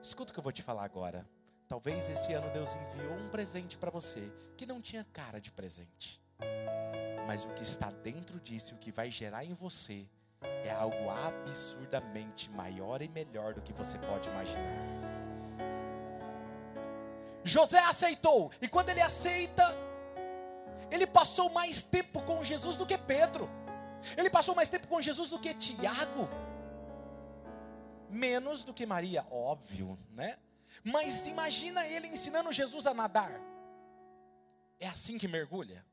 Escuta 0.02 0.30
o 0.30 0.34
que 0.34 0.38
eu 0.38 0.44
vou 0.44 0.52
te 0.52 0.62
falar 0.62 0.84
agora. 0.84 1.26
Talvez 1.66 2.08
esse 2.10 2.32
ano 2.32 2.52
Deus 2.52 2.74
enviou 2.74 3.14
um 3.14 3.30
presente 3.30 3.78
para 3.78 3.90
você 3.90 4.30
que 4.56 4.66
não 4.66 4.82
tinha 4.82 5.06
cara 5.12 5.40
de 5.40 5.50
presente. 5.50 6.20
Mas 7.26 7.44
o 7.44 7.48
que 7.50 7.62
está 7.62 7.90
dentro 7.90 8.40
disso, 8.40 8.74
o 8.74 8.78
que 8.78 8.90
vai 8.90 9.10
gerar 9.10 9.44
em 9.44 9.52
você, 9.52 10.06
é 10.64 10.70
algo 10.70 11.10
absurdamente 11.10 12.50
maior 12.50 13.02
e 13.02 13.08
melhor 13.08 13.54
do 13.54 13.62
que 13.62 13.72
você 13.72 13.98
pode 13.98 14.28
imaginar. 14.28 15.10
José 17.44 17.78
aceitou, 17.78 18.50
e 18.60 18.68
quando 18.68 18.90
ele 18.90 19.00
aceita, 19.00 19.64
ele 20.90 21.06
passou 21.06 21.48
mais 21.48 21.82
tempo 21.82 22.22
com 22.22 22.44
Jesus 22.44 22.76
do 22.76 22.86
que 22.86 22.98
Pedro, 22.98 23.48
ele 24.16 24.30
passou 24.30 24.54
mais 24.54 24.68
tempo 24.68 24.88
com 24.88 25.00
Jesus 25.00 25.30
do 25.30 25.38
que 25.38 25.54
Tiago, 25.54 26.28
menos 28.08 28.64
do 28.64 28.74
que 28.74 28.84
Maria, 28.84 29.26
óbvio, 29.30 29.98
né? 30.10 30.38
Mas 30.84 31.26
imagina 31.26 31.86
ele 31.86 32.08
ensinando 32.08 32.52
Jesus 32.52 32.86
a 32.86 32.94
nadar. 32.94 33.40
É 34.78 34.88
assim 34.88 35.18
que 35.18 35.28
mergulha, 35.28 35.84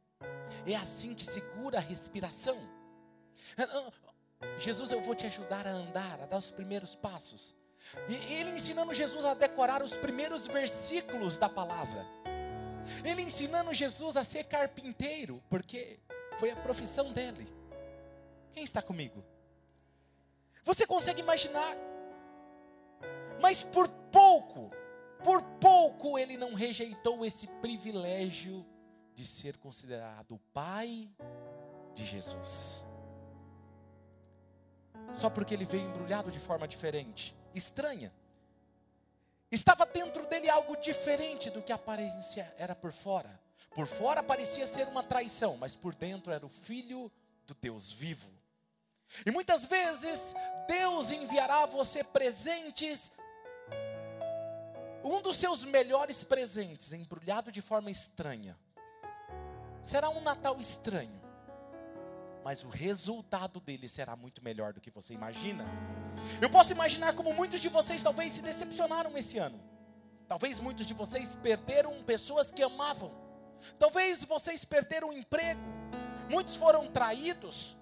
é 0.66 0.76
assim 0.76 1.14
que 1.14 1.24
segura 1.24 1.78
a 1.78 1.82
respiração. 1.82 2.58
Jesus, 4.60 4.92
eu 4.92 5.02
vou 5.02 5.16
te 5.16 5.26
ajudar 5.26 5.66
a 5.68 5.72
andar, 5.72 6.22
a 6.22 6.26
dar 6.26 6.38
os 6.38 6.52
primeiros 6.52 6.96
passos. 6.96 7.56
E 8.10 8.16
ele 8.34 8.52
ensinando 8.52 8.94
Jesus 8.94 9.24
a 9.24 9.34
decorar 9.34 9.82
os 9.82 9.96
primeiros 9.96 10.48
versículos 10.48 11.38
da 11.38 11.48
palavra. 11.48 12.06
Ele 13.04 13.22
ensinando 13.22 13.74
Jesus 13.74 14.18
a 14.18 14.24
ser 14.24 14.46
carpinteiro, 14.46 15.42
porque 15.50 16.00
foi 16.40 16.52
a 16.52 16.56
profissão 16.56 17.12
dele. 17.12 17.48
Quem 18.54 18.64
está 18.64 18.82
comigo? 18.82 19.24
Você 20.64 20.86
consegue 20.86 21.22
imaginar? 21.22 21.76
Mas 23.40 23.64
por 23.64 23.88
pouco, 23.88 24.72
por 25.24 25.42
pouco 25.60 26.18
ele 26.18 26.38
não 26.38 26.54
rejeitou 26.54 27.26
esse 27.26 27.48
privilégio 27.62 28.66
de 29.18 29.26
ser 29.26 29.58
considerado 29.58 30.36
o 30.36 30.40
pai 30.54 31.10
de 31.96 32.06
Jesus. 32.06 32.86
Só 35.16 35.28
porque 35.28 35.56
ele 35.56 35.66
veio 35.66 35.90
embrulhado 35.90 36.30
de 36.30 36.40
forma 36.40 36.68
diferente 36.68 37.36
estranha. 37.56 38.14
Estava 39.52 39.88
dentro 39.88 40.28
dele 40.28 40.48
algo 40.48 40.78
diferente 40.78 41.50
do 41.50 41.64
que 41.64 41.72
a 41.72 41.76
aparência 41.76 42.54
era 42.60 42.76
por 42.76 42.92
fora. 42.92 43.42
Por 43.72 43.88
fora 43.88 44.22
parecia 44.22 44.68
ser 44.68 44.88
uma 44.88 45.02
traição, 45.02 45.58
mas 45.58 45.76
por 45.76 45.96
dentro 45.96 46.32
era 46.32 46.46
o 46.46 46.50
filho 46.50 47.12
do 47.48 47.56
Deus 47.56 47.92
vivo. 47.92 48.32
E 49.26 49.32
muitas 49.32 49.66
vezes 49.66 50.36
Deus 50.68 51.10
enviará 51.10 51.64
a 51.64 51.66
você 51.66 52.04
presentes. 52.04 53.12
Um 55.04 55.24
dos 55.24 55.38
seus 55.38 55.66
melhores 55.66 56.24
presentes, 56.24 56.94
embrulhado 56.94 57.52
de 57.52 57.62
forma 57.62 57.90
estranha, 57.90 58.56
será 59.88 60.10
um 60.10 60.22
Natal 60.22 60.60
estranho 60.60 61.28
mas 62.48 62.64
o 62.64 62.70
resultado 62.70 63.60
dele 63.60 63.90
será 63.90 64.16
muito 64.16 64.42
melhor 64.42 64.72
do 64.72 64.80
que 64.80 64.90
você 64.90 65.14
imagina. 65.14 65.66
Eu 66.42 66.50
posso 66.50 66.72
imaginar 66.72 67.14
como 67.14 67.34
muitos 67.34 67.60
de 67.60 67.68
vocês 67.68 68.02
talvez 68.02 68.32
se 68.32 68.42
decepcionaram 68.42 69.18
esse 69.18 69.38
ano. 69.38 69.60
Talvez 70.30 70.58
muitos 70.58 70.86
de 70.86 70.94
vocês 70.94 71.36
perderam 71.36 72.02
pessoas 72.06 72.50
que 72.50 72.64
amavam. 72.64 73.12
Talvez 73.78 74.24
vocês 74.24 74.64
perderam 74.64 75.10
o 75.10 75.14
emprego. 75.14 75.60
Muitos 76.30 76.56
foram 76.56 76.88
traídos. 76.88 77.76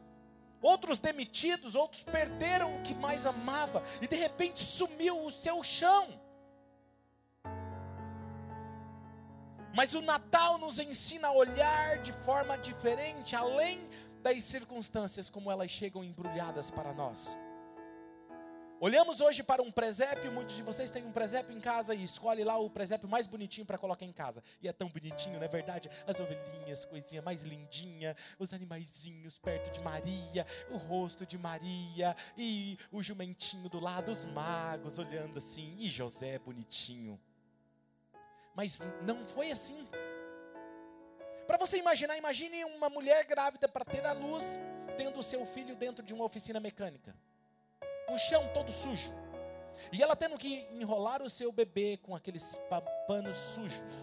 Outros 0.59 0.97
demitidos, 0.97 1.75
outros 1.75 2.03
perderam 2.03 2.75
o 2.75 2.81
que 2.81 2.95
mais 2.95 3.27
amava 3.27 3.83
e 4.01 4.07
de 4.07 4.15
repente 4.15 4.63
sumiu 4.63 5.23
o 5.23 5.31
seu 5.31 5.61
chão. 5.61 6.19
Mas 9.75 9.93
o 9.93 10.01
Natal 10.01 10.57
nos 10.57 10.79
ensina 10.79 11.27
a 11.27 11.33
olhar 11.33 12.01
de 12.01 12.13
forma 12.13 12.57
diferente, 12.57 13.35
além 13.35 13.89
das 14.23 14.41
circunstâncias 14.45 15.29
como 15.29 15.51
elas 15.51 15.69
chegam 15.69 16.01
embrulhadas 16.01 16.71
para 16.71 16.93
nós. 16.93 17.37
Olhamos 18.79 19.19
hoje 19.19 19.43
para 19.43 19.61
um 19.61 19.69
presépio, 19.69 20.31
muitos 20.31 20.55
de 20.55 20.61
vocês 20.61 20.89
têm 20.89 21.05
um 21.05 21.11
presépio 21.11 21.53
em 21.53 21.59
casa 21.59 21.93
e 21.93 22.05
escolhe 22.05 22.41
lá 22.41 22.57
o 22.57 22.69
presépio 22.69 23.09
mais 23.09 23.27
bonitinho 23.27 23.65
para 23.65 23.77
colocar 23.77 24.05
em 24.05 24.13
casa. 24.13 24.41
E 24.61 24.67
é 24.69 24.71
tão 24.71 24.87
bonitinho, 24.87 25.39
não 25.39 25.45
é 25.45 25.47
verdade? 25.49 25.89
As 26.07 26.19
ovelhinhas, 26.21 26.85
coisinha 26.85 27.21
mais 27.21 27.41
lindinha, 27.41 28.15
os 28.39 28.53
animaizinhos 28.53 29.37
perto 29.37 29.71
de 29.71 29.81
Maria, 29.81 30.45
o 30.69 30.77
rosto 30.77 31.25
de 31.25 31.37
Maria 31.37 32.15
e 32.37 32.77
o 32.93 33.03
jumentinho 33.03 33.67
do 33.67 33.81
lado, 33.81 34.09
os 34.09 34.23
magos 34.23 34.97
olhando 34.97 35.37
assim, 35.37 35.75
e 35.79 35.89
José 35.89 36.39
bonitinho. 36.39 37.19
Mas 38.55 38.79
não 39.01 39.27
foi 39.27 39.51
assim. 39.51 39.87
Para 41.45 41.57
você 41.57 41.77
imaginar, 41.77 42.17
imagine 42.17 42.63
uma 42.65 42.89
mulher 42.89 43.25
grávida 43.25 43.67
para 43.67 43.85
ter 43.85 44.05
a 44.05 44.13
luz, 44.13 44.57
tendo 44.97 45.19
o 45.19 45.23
seu 45.23 45.45
filho 45.45 45.75
dentro 45.75 46.03
de 46.03 46.13
uma 46.13 46.23
oficina 46.23 46.59
mecânica. 46.59 47.15
Um 48.09 48.17
chão 48.17 48.49
todo 48.53 48.71
sujo. 48.71 49.13
E 49.91 50.01
ela 50.01 50.15
tendo 50.15 50.37
que 50.37 50.67
enrolar 50.71 51.21
o 51.21 51.29
seu 51.29 51.51
bebê 51.51 51.99
com 52.01 52.15
aqueles 52.15 52.59
panos 53.07 53.35
sujos. 53.35 53.93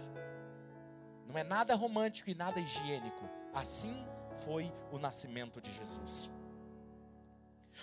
Não 1.26 1.38
é 1.38 1.42
nada 1.42 1.75
romântico 1.75 2.28
e 2.28 2.35
nada 2.35 2.61
higiênico. 2.61 3.28
Assim 3.54 4.06
foi 4.44 4.73
o 4.92 4.99
nascimento 4.99 5.61
de 5.61 5.73
Jesus. 5.73 6.30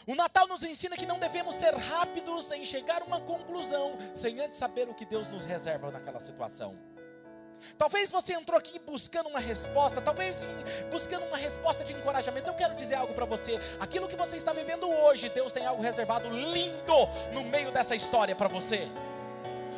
O 0.07 0.15
Natal 0.15 0.47
nos 0.47 0.63
ensina 0.63 0.95
que 0.95 1.05
não 1.05 1.19
devemos 1.19 1.55
ser 1.55 1.73
rápidos 1.75 2.51
em 2.51 2.65
chegar 2.65 3.01
a 3.01 3.05
uma 3.05 3.19
conclusão 3.21 3.97
sem 4.15 4.39
antes 4.39 4.57
saber 4.57 4.87
o 4.89 4.93
que 4.93 5.05
Deus 5.05 5.27
nos 5.27 5.45
reserva 5.45 5.91
naquela 5.91 6.19
situação. 6.19 6.77
Talvez 7.77 8.09
você 8.11 8.33
entrou 8.33 8.57
aqui 8.57 8.79
buscando 8.79 9.29
uma 9.29 9.39
resposta, 9.39 10.01
talvez 10.01 10.47
buscando 10.89 11.25
uma 11.25 11.37
resposta 11.37 11.83
de 11.83 11.93
encorajamento. 11.93 12.49
Eu 12.49 12.53
quero 12.53 12.75
dizer 12.75 12.95
algo 12.95 13.13
para 13.13 13.25
você. 13.25 13.59
Aquilo 13.79 14.07
que 14.07 14.15
você 14.15 14.37
está 14.37 14.53
vivendo 14.53 14.89
hoje, 14.89 15.29
Deus 15.29 15.51
tem 15.51 15.65
algo 15.65 15.81
reservado 15.81 16.29
lindo 16.29 17.09
no 17.33 17.43
meio 17.43 17.71
dessa 17.71 17.95
história 17.95 18.35
para 18.35 18.47
você. 18.47 18.87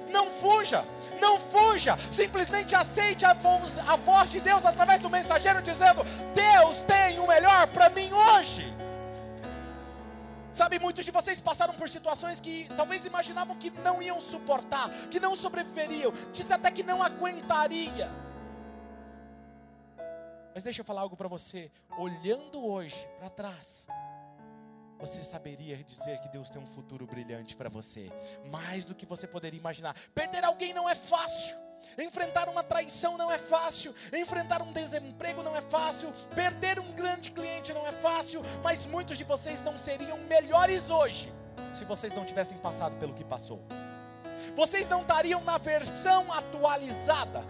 Não 0.10 0.30
fuja, 0.30 0.84
não 1.20 1.40
fuja. 1.40 1.98
Simplesmente 2.12 2.76
aceite 2.76 3.26
a 3.26 3.34
voz, 3.34 3.80
a 3.80 3.96
voz 3.96 4.30
de 4.30 4.42
Deus 4.42 4.66
através 4.66 5.00
do 5.00 5.10
mensageiro 5.10 5.62
dizendo: 5.62 6.04
Deus 6.34 6.82
tem 6.82 7.20
o 7.20 7.28
melhor 7.28 7.68
para 7.68 7.90
mim 7.90 8.12
hoje. 8.14 8.81
Sabe, 10.54 10.80
muitos 10.80 11.06
de 11.06 11.12
vocês 11.12 11.40
passaram 11.40 11.74
por 11.74 11.88
situações 11.88 12.42
que 12.42 12.68
talvez 12.76 13.06
imaginavam 13.06 13.56
que 13.56 13.70
não 13.70 14.02
iam 14.02 14.20
suportar, 14.20 14.90
que 15.10 15.20
não 15.20 15.36
sobreviveriam, 15.36 16.12
disse 16.34 16.52
até 16.52 16.70
que 16.70 16.84
não 16.84 17.02
aguentaria. 17.02 18.12
Mas 20.54 20.64
deixa 20.64 20.82
eu 20.82 20.86
falar 20.86 21.02
algo 21.02 21.16
para 21.16 21.30
você, 21.30 21.72
olhando 21.98 22.66
hoje 22.66 22.96
para 23.18 23.30
trás, 23.30 23.88
você 25.00 25.24
saberia 25.24 25.82
dizer 25.84 26.20
que 26.20 26.28
Deus 26.28 26.50
tem 26.50 26.62
um 26.62 26.68
futuro 26.68 27.08
brilhante 27.08 27.56
para 27.56 27.70
você, 27.70 28.12
mais 28.52 28.84
do 28.84 28.94
que 28.94 29.06
você 29.06 29.26
poderia 29.26 29.58
imaginar. 29.58 29.96
Perder 30.14 30.44
alguém 30.44 30.74
não 30.74 30.90
é 30.90 30.96
fácil. 30.96 31.56
Enfrentar 31.98 32.50
uma 32.50 32.64
traição 32.64 33.18
não 33.18 33.32
é 33.32 33.38
fácil, 33.38 33.94
enfrentar 34.14 34.62
um 34.62 34.72
desemprego 34.72 35.44
não 35.44 35.56
é 35.56 35.62
fácil, 35.62 36.14
perder 36.34 36.80
um 36.80 36.92
grande 36.94 37.32
cliente 37.32 37.74
não 37.74 37.86
é 37.88 37.92
fácil, 37.92 38.42
mas 38.64 38.86
muitos 38.86 39.18
de 39.18 39.24
vocês 39.24 39.62
não 39.62 39.78
seriam 39.78 40.18
melhores 40.20 40.90
hoje 40.90 41.34
se 41.74 41.86
vocês 41.86 42.14
não 42.14 42.26
tivessem 42.26 42.58
passado 42.58 42.98
pelo 42.98 43.14
que 43.14 43.24
passou. 43.24 43.62
Vocês 44.56 44.88
não 44.88 45.02
estariam 45.02 45.42
na 45.42 45.58
versão 45.58 46.32
atualizada 46.32 47.46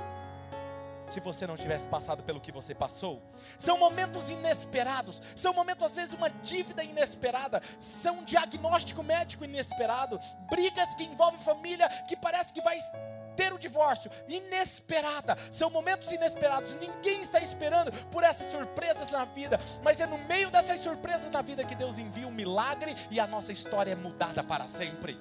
se 1.12 1.20
você 1.20 1.46
não 1.46 1.58
tivesse 1.58 1.88
passado 1.88 2.24
pelo 2.24 2.40
que 2.40 2.52
você 2.52 2.74
passou. 2.74 3.22
São 3.60 3.78
momentos 3.78 4.30
inesperados, 4.30 5.22
são 5.36 5.54
momentos 5.54 5.86
às 5.86 5.94
vezes 5.94 6.14
uma 6.14 6.30
dívida 6.30 6.84
inesperada, 6.84 7.62
são 7.80 8.20
um 8.20 8.24
diagnóstico 8.24 9.04
médico 9.04 9.44
inesperado, 9.44 10.20
brigas 10.50 10.96
que 10.96 11.04
envolvem 11.04 11.40
família 11.42 11.90
que 12.08 12.16
parece 12.16 12.54
que 12.54 12.62
vai 12.62 12.80
ter 13.42 13.52
o 13.52 13.58
divórcio, 13.58 14.12
inesperada, 14.28 15.36
são 15.52 15.72
momentos 15.72 16.12
inesperados, 16.12 16.76
ninguém 16.76 17.22
está 17.22 17.40
esperando 17.40 17.92
por 18.12 18.24
essas 18.24 18.52
surpresas 18.52 19.10
na 19.10 19.26
vida, 19.26 19.60
mas 19.82 20.00
é 20.00 20.06
no 20.06 20.20
meio 20.20 20.52
dessas 20.52 20.80
surpresas 20.80 21.32
na 21.32 21.42
vida 21.42 21.66
que 21.66 21.74
Deus 21.74 21.98
envia 21.98 22.28
um 22.28 22.32
milagre 22.32 22.96
e 23.10 23.20
a 23.20 23.26
nossa 23.26 23.52
história 23.52 23.94
é 23.94 23.96
mudada 23.96 24.44
para 24.44 24.68
sempre. 24.68 25.20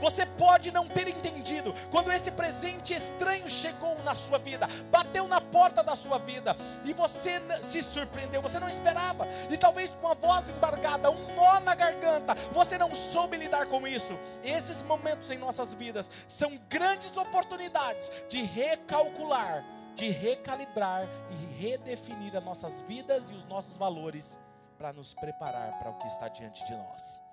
Você 0.00 0.26
pode 0.26 0.70
não 0.70 0.86
ter 0.86 1.08
entendido 1.08 1.74
quando 1.90 2.12
esse 2.12 2.30
presente 2.30 2.94
estranho 2.94 3.48
chegou 3.48 3.96
na 4.02 4.14
sua 4.14 4.38
vida, 4.38 4.68
bateu 4.90 5.26
na 5.26 5.40
porta 5.40 5.82
da 5.82 5.96
sua 5.96 6.18
vida 6.18 6.56
e 6.84 6.92
você 6.92 7.40
se 7.68 7.82
surpreendeu, 7.82 8.42
você 8.42 8.60
não 8.60 8.68
esperava, 8.68 9.26
e 9.50 9.56
talvez 9.56 9.94
com 9.96 10.08
a 10.08 10.14
voz 10.14 10.50
embargada, 10.50 11.10
um 11.10 11.34
nó 11.34 11.60
na 11.60 11.74
garganta, 11.74 12.34
você 12.52 12.78
não 12.78 12.94
soube 12.94 13.36
lidar 13.36 13.66
com 13.66 13.86
isso. 13.86 14.16
Esses 14.42 14.82
momentos 14.82 15.30
em 15.30 15.38
nossas 15.38 15.74
vidas 15.74 16.10
são 16.26 16.58
grandes 16.68 17.16
oportunidades 17.16 18.10
de 18.28 18.42
recalcular, 18.42 19.64
de 19.94 20.10
recalibrar 20.10 21.08
e 21.30 21.60
redefinir 21.60 22.36
as 22.36 22.44
nossas 22.44 22.82
vidas 22.82 23.30
e 23.30 23.34
os 23.34 23.46
nossos 23.46 23.76
valores 23.76 24.38
para 24.78 24.92
nos 24.92 25.14
preparar 25.14 25.78
para 25.78 25.90
o 25.90 25.98
que 25.98 26.06
está 26.06 26.28
diante 26.28 26.64
de 26.64 26.74
nós 26.74 27.25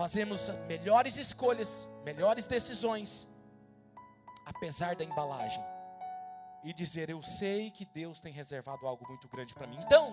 fazemos 0.00 0.48
melhores 0.66 1.18
escolhas, 1.18 1.86
melhores 2.02 2.46
decisões, 2.46 3.28
apesar 4.46 4.96
da 4.96 5.04
embalagem, 5.04 5.62
e 6.64 6.72
dizer: 6.72 7.10
Eu 7.10 7.22
sei 7.22 7.70
que 7.70 7.84
Deus 7.84 8.18
tem 8.18 8.32
reservado 8.32 8.86
algo 8.86 9.06
muito 9.06 9.28
grande 9.28 9.52
para 9.52 9.66
mim. 9.66 9.78
Então, 9.84 10.10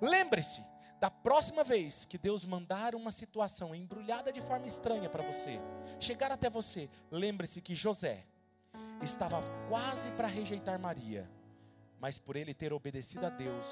lembre-se, 0.00 0.64
da 0.98 1.10
próxima 1.10 1.62
vez 1.62 2.06
que 2.06 2.16
Deus 2.16 2.46
mandar 2.46 2.94
uma 2.94 3.12
situação 3.12 3.74
embrulhada 3.74 4.32
de 4.32 4.40
forma 4.40 4.66
estranha 4.66 5.10
para 5.10 5.22
você, 5.22 5.60
chegar 6.00 6.32
até 6.32 6.48
você, 6.48 6.88
lembre-se 7.10 7.60
que 7.60 7.74
José 7.74 8.24
estava 9.02 9.42
quase 9.68 10.10
para 10.12 10.26
rejeitar 10.26 10.80
Maria, 10.80 11.30
mas 12.00 12.18
por 12.18 12.34
ele 12.34 12.54
ter 12.54 12.72
obedecido 12.72 13.26
a 13.26 13.28
Deus, 13.28 13.66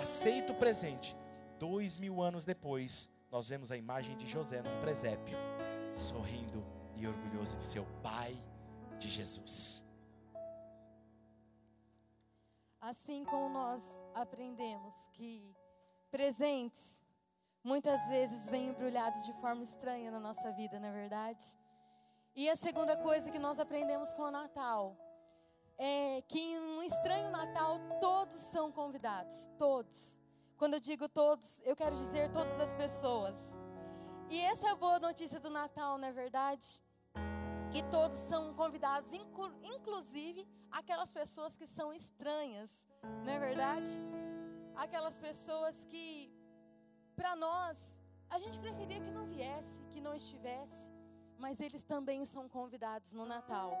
aceito 0.00 0.54
o 0.54 0.56
presente, 0.56 1.14
dois 1.58 1.98
mil 1.98 2.22
anos 2.22 2.46
depois, 2.46 3.06
nós 3.34 3.48
vemos 3.48 3.72
a 3.72 3.76
imagem 3.76 4.16
de 4.16 4.28
José 4.28 4.62
num 4.62 4.80
presépio, 4.80 5.36
sorrindo 5.96 6.64
e 6.94 7.04
orgulhoso 7.04 7.56
de 7.56 7.64
seu 7.64 7.84
pai, 8.00 8.40
de 8.96 9.10
Jesus. 9.10 9.82
Assim 12.80 13.24
como 13.24 13.48
nós 13.48 13.82
aprendemos 14.14 14.94
que 15.14 15.52
presentes 16.12 17.02
muitas 17.64 18.08
vezes 18.08 18.48
vêm 18.48 18.68
embrulhados 18.68 19.26
de 19.26 19.32
forma 19.40 19.64
estranha 19.64 20.12
na 20.12 20.20
nossa 20.20 20.52
vida, 20.52 20.78
não 20.78 20.90
é 20.90 20.92
verdade? 20.92 21.58
E 22.36 22.48
a 22.48 22.54
segunda 22.54 22.96
coisa 22.96 23.32
que 23.32 23.38
nós 23.40 23.58
aprendemos 23.58 24.14
com 24.14 24.22
o 24.22 24.30
Natal 24.30 24.96
é 25.76 26.22
que 26.28 26.38
em 26.38 26.60
um 26.60 26.82
estranho 26.84 27.32
Natal 27.32 27.80
todos 28.00 28.36
são 28.36 28.70
convidados, 28.70 29.50
todos. 29.58 30.23
Quando 30.56 30.74
eu 30.74 30.80
digo 30.80 31.08
todos, 31.08 31.60
eu 31.64 31.74
quero 31.74 31.96
dizer 31.96 32.30
todas 32.30 32.60
as 32.60 32.74
pessoas. 32.74 33.34
E 34.30 34.40
essa 34.40 34.68
é 34.68 34.70
a 34.70 34.76
boa 34.76 35.00
notícia 35.00 35.40
do 35.40 35.50
Natal, 35.50 35.98
não 35.98 36.08
é 36.08 36.12
verdade? 36.12 36.80
Que 37.72 37.82
todos 37.90 38.16
são 38.16 38.54
convidados, 38.54 39.10
inclusive 39.62 40.46
aquelas 40.70 41.12
pessoas 41.12 41.56
que 41.56 41.66
são 41.66 41.92
estranhas, 41.92 42.70
não 43.24 43.32
é 43.32 43.38
verdade? 43.38 43.90
Aquelas 44.76 45.18
pessoas 45.18 45.84
que, 45.84 46.32
para 47.16 47.34
nós, 47.34 47.76
a 48.30 48.38
gente 48.38 48.60
preferia 48.60 49.00
que 49.00 49.10
não 49.10 49.26
viesse, 49.26 49.82
que 49.92 50.00
não 50.00 50.14
estivesse, 50.14 50.90
mas 51.36 51.60
eles 51.60 51.82
também 51.82 52.24
são 52.24 52.48
convidados 52.48 53.12
no 53.12 53.26
Natal. 53.26 53.72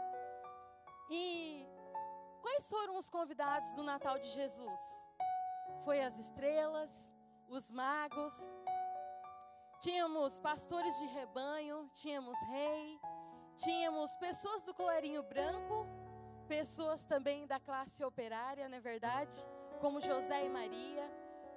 E 1.08 1.66
quais 2.42 2.68
foram 2.68 2.98
os 2.98 3.08
convidados 3.08 3.72
do 3.74 3.82
Natal 3.82 4.18
de 4.18 4.28
Jesus? 4.28 5.03
Foi 5.82 6.00
as 6.00 6.16
estrelas, 6.18 6.90
os 7.48 7.70
magos, 7.70 8.34
tínhamos 9.80 10.38
pastores 10.38 10.96
de 10.98 11.06
rebanho, 11.06 11.88
tínhamos 11.94 12.38
rei, 12.48 13.00
tínhamos 13.56 14.16
pessoas 14.16 14.64
do 14.64 14.74
colarinho 14.74 15.22
branco, 15.22 15.86
pessoas 16.48 17.04
também 17.06 17.46
da 17.46 17.58
classe 17.60 18.04
operária, 18.04 18.68
não 18.68 18.78
é 18.78 18.80
verdade? 18.80 19.36
Como 19.80 20.00
José 20.00 20.44
e 20.44 20.48
Maria, 20.48 21.10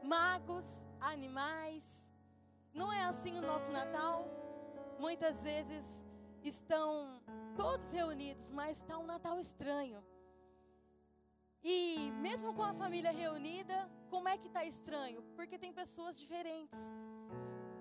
magos, 0.04 0.66
animais. 1.00 1.84
Não 2.74 2.92
é 2.92 3.04
assim 3.04 3.38
o 3.38 3.42
nosso 3.42 3.72
Natal? 3.72 4.26
Muitas 5.00 5.42
vezes 5.42 6.06
estão 6.44 7.22
todos 7.56 7.92
reunidos, 7.92 8.52
mas 8.52 8.78
está 8.78 8.98
um 8.98 9.06
Natal 9.06 9.40
estranho. 9.40 10.04
E 11.64 12.12
mesmo 12.22 12.54
com 12.54 12.64
a 12.64 12.74
família 12.74 13.12
reunida, 13.12 13.90
como 14.10 14.28
é 14.28 14.38
que 14.38 14.48
está 14.48 14.64
estranho? 14.66 15.22
Porque 15.36 15.58
tem 15.58 15.72
pessoas 15.72 16.20
diferentes. 16.20 16.80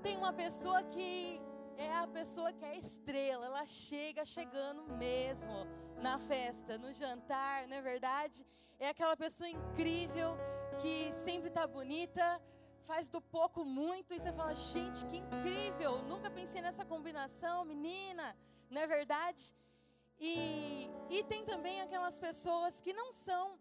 Tem 0.02 0.16
uma 0.16 0.32
pessoa 0.32 0.82
que 0.84 1.40
é 1.76 1.92
a 1.94 2.06
pessoa 2.06 2.52
que 2.52 2.64
é 2.64 2.76
estrela, 2.76 3.46
ela 3.46 3.66
chega 3.66 4.24
chegando 4.24 4.82
mesmo 4.96 5.66
na 6.00 6.18
festa, 6.18 6.78
no 6.78 6.92
jantar, 6.92 7.68
não 7.68 7.76
é 7.76 7.82
verdade? 7.82 8.46
É 8.78 8.88
aquela 8.88 9.16
pessoa 9.16 9.48
incrível 9.48 10.36
que 10.80 11.12
sempre 11.24 11.48
está 11.48 11.66
bonita, 11.66 12.40
faz 12.82 13.08
do 13.08 13.20
pouco 13.20 13.64
muito 13.64 14.14
e 14.14 14.18
você 14.18 14.32
fala, 14.32 14.54
gente, 14.54 15.04
que 15.06 15.18
incrível, 15.18 16.02
nunca 16.02 16.30
pensei 16.30 16.60
nessa 16.60 16.84
combinação, 16.84 17.64
menina, 17.64 18.36
não 18.70 18.80
é 18.80 18.86
verdade? 18.86 19.54
E, 20.18 20.88
e 21.10 21.22
tem 21.24 21.44
também 21.44 21.80
aquelas 21.82 22.18
pessoas 22.18 22.80
que 22.80 22.92
não 22.92 23.12
são 23.12 23.58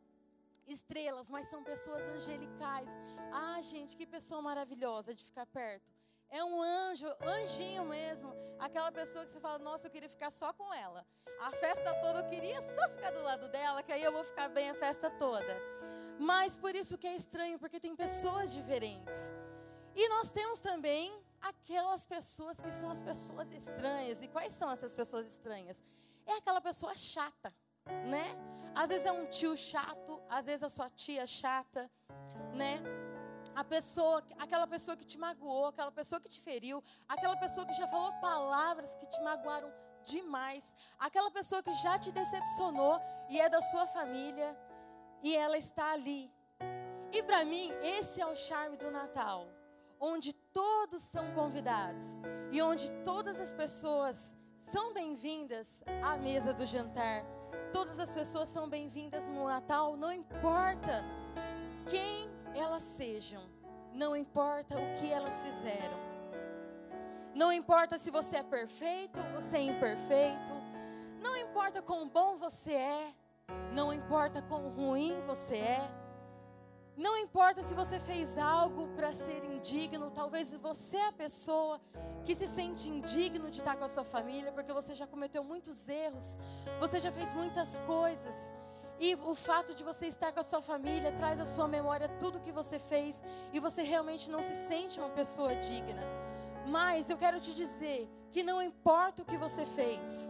estrelas, 0.67 1.29
mas 1.29 1.49
são 1.49 1.63
pessoas 1.63 2.01
angelicais. 2.15 2.89
Ah, 3.31 3.61
gente, 3.61 3.95
que 3.97 4.05
pessoa 4.05 4.41
maravilhosa 4.41 5.13
de 5.13 5.23
ficar 5.23 5.45
perto. 5.45 5.91
É 6.29 6.43
um 6.43 6.61
anjo, 6.61 7.07
anjinho 7.21 7.85
mesmo. 7.85 8.33
Aquela 8.59 8.91
pessoa 8.91 9.25
que 9.25 9.31
você 9.31 9.39
fala, 9.39 9.59
nossa, 9.59 9.87
eu 9.87 9.91
queria 9.91 10.09
ficar 10.09 10.31
só 10.31 10.51
com 10.53 10.73
ela. 10.73 11.05
A 11.39 11.51
festa 11.51 11.93
toda 12.01 12.19
eu 12.19 12.29
queria 12.29 12.61
só 12.61 12.89
ficar 12.89 13.11
do 13.11 13.21
lado 13.21 13.49
dela, 13.49 13.83
que 13.83 13.91
aí 13.91 14.03
eu 14.03 14.11
vou 14.11 14.23
ficar 14.23 14.47
bem 14.49 14.69
a 14.69 14.75
festa 14.75 15.09
toda. 15.09 15.55
Mas 16.19 16.57
por 16.57 16.73
isso 16.75 16.97
que 16.97 17.07
é 17.07 17.15
estranho, 17.15 17.59
porque 17.59 17.79
tem 17.79 17.95
pessoas 17.95 18.53
diferentes. 18.53 19.35
E 19.95 20.09
nós 20.09 20.31
temos 20.31 20.59
também 20.59 21.13
aquelas 21.41 22.05
pessoas 22.05 22.59
que 22.59 22.71
são 22.71 22.89
as 22.89 23.01
pessoas 23.01 23.51
estranhas. 23.51 24.21
E 24.21 24.27
quais 24.27 24.53
são 24.53 24.71
essas 24.71 24.95
pessoas 24.95 25.27
estranhas? 25.27 25.83
É 26.25 26.33
aquela 26.37 26.61
pessoa 26.61 26.95
chata 26.95 27.53
né? 28.07 28.25
Às 28.75 28.89
vezes 28.89 29.05
é 29.05 29.11
um 29.11 29.25
tio 29.25 29.55
chato, 29.55 30.21
às 30.29 30.45
vezes 30.45 30.63
a 30.63 30.69
sua 30.69 30.89
tia 30.89 31.25
chata, 31.25 31.89
né? 32.53 32.81
A 33.55 33.63
pessoa, 33.63 34.21
aquela 34.37 34.67
pessoa 34.67 34.97
que 34.97 35.05
te 35.05 35.17
magoou, 35.17 35.67
aquela 35.67 35.91
pessoa 35.91 36.19
que 36.19 36.27
te 36.27 36.41
feriu, 36.41 36.83
aquela 37.07 37.37
pessoa 37.37 37.65
que 37.65 37.73
já 37.73 37.87
falou 37.87 38.11
palavras 38.19 38.93
que 38.95 39.07
te 39.07 39.21
magoaram 39.21 39.71
demais. 40.03 40.75
Aquela 40.99 41.31
pessoa 41.31 41.63
que 41.63 41.73
já 41.75 41.97
te 41.97 42.11
decepcionou 42.11 42.99
e 43.29 43.39
é 43.39 43.49
da 43.49 43.61
sua 43.61 43.87
família 43.87 44.57
e 45.23 45.35
ela 45.35 45.57
está 45.57 45.93
ali. 45.93 46.31
E 47.11 47.23
para 47.23 47.45
mim, 47.45 47.71
esse 47.81 48.21
é 48.21 48.25
o 48.25 48.35
charme 48.35 48.75
do 48.75 48.91
Natal, 48.91 49.47
onde 49.99 50.33
todos 50.33 51.01
são 51.01 51.33
convidados 51.33 52.03
e 52.51 52.61
onde 52.61 52.91
todas 53.03 53.39
as 53.39 53.53
pessoas 53.53 54.35
são 54.71 54.93
bem-vindas 54.93 55.83
à 56.03 56.17
mesa 56.17 56.53
do 56.53 56.65
jantar. 56.65 57.23
Todas 57.71 57.99
as 57.99 58.11
pessoas 58.11 58.49
são 58.49 58.69
bem-vindas 58.69 59.27
no 59.27 59.45
Natal, 59.45 59.95
não 59.97 60.11
importa 60.11 61.03
quem 61.89 62.29
elas 62.55 62.83
sejam, 62.83 63.43
não 63.93 64.15
importa 64.15 64.77
o 64.77 64.93
que 64.93 65.11
elas 65.11 65.33
fizeram. 65.43 66.05
Não 67.35 67.51
importa 67.51 67.99
se 67.99 68.09
você 68.09 68.37
é 68.37 68.43
perfeito 68.43 69.19
ou 69.19 69.41
você 69.41 69.57
é 69.57 69.61
imperfeito. 69.61 70.51
Não 71.21 71.35
importa 71.37 71.81
quão 71.81 72.07
bom 72.07 72.37
você 72.37 72.73
é. 72.73 73.13
Não 73.73 73.91
importa 73.91 74.41
quão 74.41 74.69
ruim 74.69 75.19
você 75.27 75.57
é. 75.57 76.04
Não 76.97 77.17
importa 77.17 77.61
se 77.61 77.73
você 77.73 77.99
fez 77.99 78.37
algo 78.37 78.87
para 78.95 79.13
ser 79.13 79.43
indigno, 79.43 80.09
talvez 80.11 80.53
você 80.55 80.95
é 80.95 81.07
a 81.07 81.11
pessoa 81.11 81.81
que 82.23 82.33
se 82.33 82.47
sente 82.47 82.87
indigno 82.87 83.49
de 83.49 83.59
estar 83.59 83.75
com 83.75 83.83
a 83.83 83.89
sua 83.89 84.05
família, 84.05 84.51
porque 84.53 84.71
você 84.71 84.95
já 84.95 85.05
cometeu 85.05 85.43
muitos 85.43 85.89
erros, 85.89 86.39
você 86.79 87.01
já 87.01 87.11
fez 87.11 87.33
muitas 87.33 87.79
coisas. 87.79 88.33
E 88.97 89.13
o 89.15 89.35
fato 89.35 89.75
de 89.75 89.83
você 89.83 90.05
estar 90.05 90.31
com 90.31 90.39
a 90.39 90.43
sua 90.43 90.61
família 90.61 91.11
traz 91.11 91.37
à 91.37 91.45
sua 91.45 91.67
memória 91.67 92.07
tudo 92.17 92.39
que 92.39 92.53
você 92.53 92.79
fez 92.79 93.21
e 93.51 93.59
você 93.59 93.81
realmente 93.81 94.31
não 94.31 94.41
se 94.41 94.55
sente 94.69 94.97
uma 94.97 95.09
pessoa 95.09 95.53
digna. 95.53 96.01
Mas 96.65 97.09
eu 97.09 97.17
quero 97.17 97.41
te 97.41 97.53
dizer 97.53 98.09
que 98.31 98.41
não 98.41 98.61
importa 98.61 99.21
o 99.21 99.25
que 99.25 99.37
você 99.37 99.65
fez, 99.65 100.29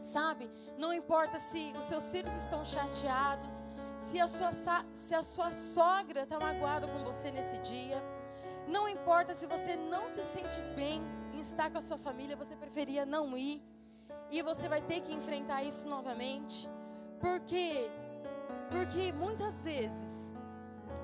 sabe? 0.00 0.50
Não 0.78 0.92
importa 0.94 1.38
se 1.38 1.74
os 1.78 1.84
seus 1.84 2.10
filhos 2.10 2.32
estão 2.34 2.64
chateados, 2.64 3.66
se 4.06 4.20
a 4.20 4.28
sua, 4.28 4.52
se 4.92 5.14
a 5.14 5.22
sua 5.22 5.50
sogra 5.50 6.22
está 6.22 6.38
magoada 6.38 6.86
com 6.86 6.98
você 7.00 7.30
nesse 7.30 7.58
dia. 7.58 8.02
Não 8.68 8.88
importa 8.88 9.34
se 9.34 9.46
você 9.46 9.76
não 9.76 10.08
se 10.08 10.24
sente 10.26 10.60
bem 10.74 11.02
em 11.32 11.40
estar 11.40 11.70
com 11.70 11.78
a 11.78 11.80
sua 11.80 11.98
família, 11.98 12.36
você 12.36 12.54
preferia 12.56 13.04
não 13.04 13.36
ir. 13.36 13.62
E 14.30 14.42
você 14.42 14.68
vai 14.68 14.80
ter 14.80 15.00
que 15.00 15.12
enfrentar 15.12 15.62
isso 15.62 15.88
novamente. 15.88 16.68
Porque 17.20 17.90
porque 18.70 19.12
muitas 19.12 19.64
vezes 19.64 20.32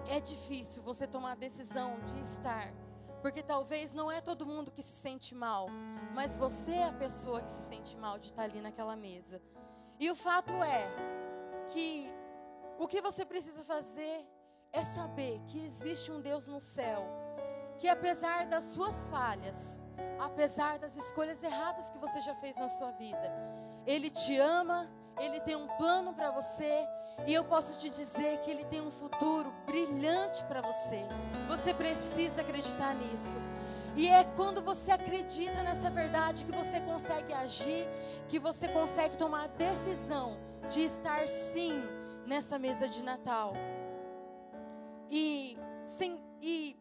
é 0.09 0.21
difícil 0.21 0.83
você 0.83 1.07
tomar 1.07 1.33
a 1.33 1.37
decisão 1.37 1.99
de 2.01 2.21
estar 2.23 2.73
porque 3.21 3.41
talvez 3.41 3.95
não 3.95 4.11
é 4.11 4.21
todo 4.21 4.45
mundo 4.45 4.73
que 4.73 4.83
se 4.83 4.97
sente 4.97 5.33
mal, 5.33 5.69
mas 6.13 6.37
você 6.37 6.73
é 6.73 6.85
a 6.87 6.93
pessoa 6.93 7.41
que 7.41 7.49
se 7.51 7.69
sente 7.69 7.97
mal 7.97 8.19
de 8.19 8.27
estar 8.27 8.43
ali 8.43 8.61
naquela 8.61 8.97
mesa. 8.97 9.41
E 10.01 10.11
o 10.11 10.17
fato 10.17 10.53
é 10.55 10.91
que 11.69 12.13
o 12.83 12.89
que 12.89 13.01
você 13.01 13.25
precisa 13.25 13.63
fazer 13.63 14.27
é 14.73 14.83
saber 14.83 15.41
que 15.47 15.65
existe 15.67 16.11
um 16.11 16.21
Deus 16.21 16.49
no 16.49 16.61
céu, 16.61 17.07
que 17.79 17.87
apesar 17.87 18.47
das 18.47 18.65
suas 18.65 19.07
falhas, 19.07 19.87
apesar 20.19 20.81
das 20.81 20.97
escolhas 20.97 21.41
erradas 21.45 21.89
que 21.91 21.99
você 21.99 22.21
já 22.21 22.35
fez 22.35 22.57
na 22.57 22.69
sua 22.69 22.91
vida, 22.91 23.33
Ele 23.87 24.11
te 24.11 24.37
ama, 24.37 24.91
Ele 25.21 25.39
tem 25.39 25.55
um 25.55 25.69
plano 25.77 26.13
para 26.13 26.33
você 26.33 26.85
e 27.25 27.33
eu 27.33 27.45
posso 27.45 27.79
te 27.79 27.89
dizer 27.89 28.41
que 28.41 28.51
Ele 28.51 28.65
tem 28.65 28.81
um 28.81 28.91
futuro 28.91 29.55
brilhante 29.65 30.43
para 30.47 30.61
você. 30.61 31.03
Você 31.47 31.73
precisa 31.73 32.41
acreditar 32.41 32.97
nisso. 32.97 33.39
E 33.95 34.09
é 34.09 34.25
quando 34.35 34.61
você 34.61 34.91
acredita 34.91 35.63
nessa 35.63 35.89
verdade 35.89 36.45
que 36.45 36.51
você 36.51 36.81
consegue 36.81 37.33
agir, 37.33 37.87
que 38.29 38.41
você 38.41 38.67
consegue 38.67 39.17
tomar 39.17 39.45
a 39.45 39.47
decisão 39.47 40.37
de 40.69 40.81
estar 40.81 41.29
sim 41.29 42.02
nessa 42.27 42.59
mesa 42.59 42.89
de 42.89 43.03
Natal. 43.03 43.55
E, 45.11 45.57
sem, 45.87 46.21
e 46.41 46.77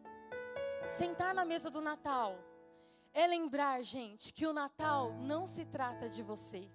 sentar 0.90 1.34
na 1.34 1.44
mesa 1.44 1.70
do 1.70 1.80
Natal 1.80 2.38
é 3.12 3.26
lembrar, 3.26 3.82
gente, 3.82 4.32
que 4.32 4.46
o 4.46 4.52
Natal 4.52 5.12
não 5.20 5.46
se 5.46 5.64
trata 5.66 6.08
de 6.08 6.22
você. 6.22 6.70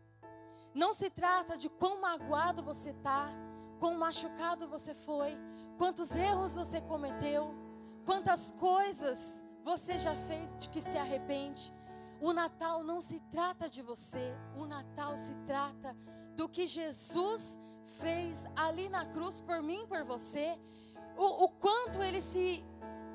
Não 0.73 0.93
se 0.93 1.09
trata 1.09 1.57
de 1.57 1.69
quão 1.69 1.99
magoado 1.99 2.61
você 2.61 2.91
está 2.91 3.31
quão 3.79 3.97
machucado 3.97 4.67
você 4.67 4.93
foi, 4.93 5.37
quantos 5.77 6.11
erros 6.11 6.55
você 6.55 6.81
cometeu, 6.81 7.53
quantas 8.05 8.51
coisas 8.51 9.43
você 9.63 9.97
já 9.99 10.15
fez 10.15 10.55
de 10.57 10.69
que 10.69 10.81
se 10.81 10.97
arrepende. 10.97 11.73
O 12.19 12.33
Natal 12.33 12.83
não 12.83 12.99
se 12.99 13.19
trata 13.31 13.69
de 13.69 13.81
você, 13.81 14.33
o 14.55 14.65
Natal 14.65 15.17
se 15.17 15.35
trata 15.45 15.95
do 16.35 16.49
que 16.49 16.67
Jesus 16.67 17.59
fez 17.87 18.45
ali 18.55 18.89
na 18.89 19.05
cruz 19.05 19.41
por 19.41 19.61
mim, 19.63 19.85
por 19.87 20.03
você, 20.03 20.57
o, 21.17 21.45
o 21.45 21.49
quanto 21.49 22.03
ele 22.03 22.21
se 22.21 22.63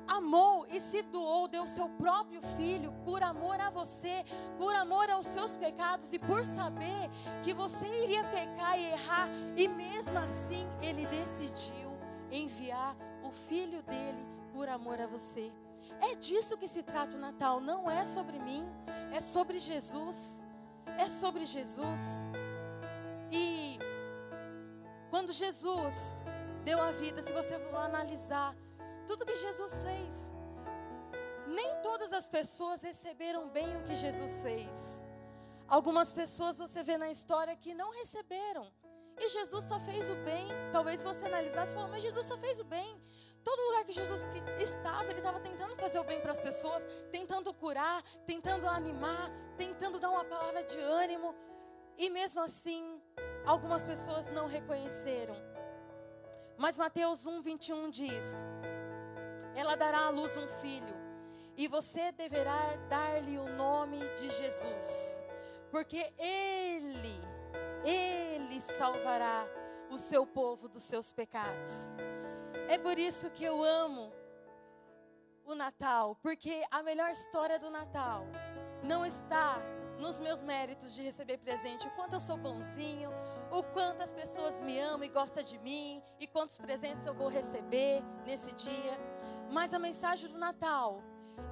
amou 0.07 0.65
e 0.69 0.79
se 0.81 1.01
doou, 1.03 1.47
deu 1.47 1.65
seu 1.65 1.87
próprio 1.89 2.41
filho 2.57 2.91
por 3.05 3.23
amor 3.23 3.59
a 3.61 3.69
você, 3.69 4.25
por 4.57 4.75
amor 4.75 5.09
aos 5.09 5.25
seus 5.25 5.55
pecados 5.55 6.11
e 6.11 6.19
por 6.19 6.45
saber 6.45 7.09
que 7.41 7.53
você 7.53 7.87
iria 8.03 8.23
pecar 8.25 8.77
e 8.77 8.91
errar, 8.91 9.29
e 9.55 9.67
mesmo 9.67 10.17
assim 10.17 10.67
ele 10.81 11.05
decidiu 11.07 11.97
enviar 12.31 12.95
o 13.23 13.31
filho 13.31 13.81
dele 13.83 14.25
por 14.51 14.67
amor 14.67 14.99
a 14.99 15.07
você. 15.07 15.51
É 16.01 16.15
disso 16.15 16.57
que 16.57 16.67
se 16.67 16.83
trata 16.83 17.15
o 17.15 17.19
Natal, 17.19 17.61
não 17.61 17.89
é 17.89 18.03
sobre 18.03 18.39
mim, 18.39 18.65
é 19.11 19.21
sobre 19.21 19.59
Jesus. 19.59 20.45
É 20.97 21.07
sobre 21.07 21.45
Jesus. 21.45 21.99
E 23.31 23.79
quando 25.13 25.31
Jesus 25.31 25.95
deu 26.63 26.81
a 26.81 26.89
vida, 26.89 27.21
se 27.21 27.31
você 27.31 27.59
for 27.59 27.75
analisar 27.75 28.55
tudo 29.05 29.27
que 29.27 29.35
Jesus 29.35 29.83
fez. 29.83 30.15
Nem 31.45 31.69
todas 31.83 32.11
as 32.11 32.27
pessoas 32.27 32.81
receberam 32.81 33.47
bem 33.49 33.77
o 33.77 33.83
que 33.83 33.95
Jesus 33.95 34.41
fez. 34.41 35.05
Algumas 35.67 36.11
pessoas 36.15 36.57
você 36.57 36.81
vê 36.81 36.97
na 36.97 37.11
história 37.11 37.55
que 37.55 37.75
não 37.75 37.91
receberam. 37.91 38.73
E 39.19 39.29
Jesus 39.29 39.65
só 39.65 39.79
fez 39.79 40.09
o 40.09 40.15
bem. 40.15 40.47
Talvez 40.71 41.03
você 41.03 41.25
analisasse 41.27 41.73
e 41.73 41.75
falasse, 41.75 41.91
mas 41.91 42.01
Jesus 42.01 42.25
só 42.25 42.35
fez 42.35 42.59
o 42.59 42.63
bem. 42.63 42.99
Todo 43.43 43.67
lugar 43.67 43.85
que 43.85 43.93
Jesus 43.93 44.21
estava, 44.57 45.11
ele 45.11 45.19
estava 45.19 45.39
tentando 45.39 45.75
fazer 45.75 45.99
o 45.99 46.03
bem 46.03 46.21
para 46.21 46.31
as 46.31 46.39
pessoas, 46.39 46.83
tentando 47.11 47.53
curar, 47.53 48.01
tentando 48.25 48.67
animar, 48.67 49.29
tentando 49.57 49.99
dar 49.99 50.09
uma 50.09 50.25
palavra 50.25 50.63
de 50.63 50.79
ânimo. 50.79 51.35
E 51.99 52.09
mesmo 52.09 52.41
assim, 52.41 52.99
algumas 53.45 53.85
pessoas 53.85 54.31
não 54.31 54.47
reconheceram. 54.47 55.35
Mas 56.57 56.77
Mateus 56.77 57.25
1, 57.25 57.41
21 57.41 57.89
diz: 57.89 58.43
ela 59.55 59.75
dará 59.75 60.05
à 60.05 60.09
luz 60.09 60.35
um 60.35 60.47
filho, 60.47 60.95
e 61.55 61.67
você 61.67 62.11
deverá 62.11 62.75
dar-lhe 62.89 63.37
o 63.37 63.47
nome 63.55 63.99
de 64.15 64.29
Jesus, 64.29 65.23
porque 65.69 66.11
ele, 66.17 67.21
ele 67.83 68.59
salvará 68.59 69.45
o 69.91 69.97
seu 69.97 70.25
povo 70.25 70.67
dos 70.67 70.81
seus 70.81 71.13
pecados. 71.13 71.93
É 72.67 72.77
por 72.77 72.97
isso 72.97 73.29
que 73.29 73.43
eu 73.43 73.63
amo 73.63 74.11
o 75.45 75.53
Natal, 75.53 76.15
porque 76.15 76.63
a 76.71 76.81
melhor 76.81 77.11
história 77.11 77.59
do 77.59 77.69
Natal 77.69 78.25
não 78.81 79.05
está 79.05 79.61
nos 79.99 80.19
meus 80.19 80.41
méritos 80.41 80.93
de 80.93 81.01
receber 81.01 81.37
presente, 81.37 81.87
o 81.87 81.91
quanto 81.91 82.13
eu 82.13 82.19
sou 82.19 82.37
bonzinho, 82.37 83.11
o 83.51 83.63
quanto 83.63 84.01
as 84.01 84.13
pessoas 84.13 84.61
me 84.61 84.79
amam 84.79 85.03
e 85.03 85.09
gostam 85.09 85.43
de 85.43 85.57
mim, 85.59 86.01
e 86.19 86.27
quantos 86.27 86.57
presentes 86.57 87.05
eu 87.05 87.13
vou 87.13 87.29
receber 87.29 88.03
nesse 88.25 88.51
dia. 88.53 88.99
Mas 89.51 89.73
a 89.73 89.79
mensagem 89.79 90.29
do 90.29 90.37
Natal 90.37 91.01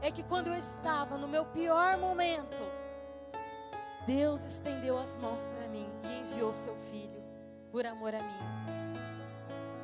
é 0.02 0.12
que 0.12 0.24
quando 0.24 0.48
eu 0.48 0.56
estava 0.56 1.18
no 1.18 1.28
meu 1.28 1.46
pior 1.46 1.98
momento, 1.98 2.62
Deus 4.06 4.42
estendeu 4.42 4.98
as 4.98 5.16
mãos 5.18 5.48
para 5.48 5.68
mim 5.68 5.88
e 6.04 6.20
enviou 6.20 6.52
seu 6.52 6.76
filho 6.76 7.24
por 7.72 7.86
amor 7.86 8.14
a 8.16 8.20
mim. 8.20 8.62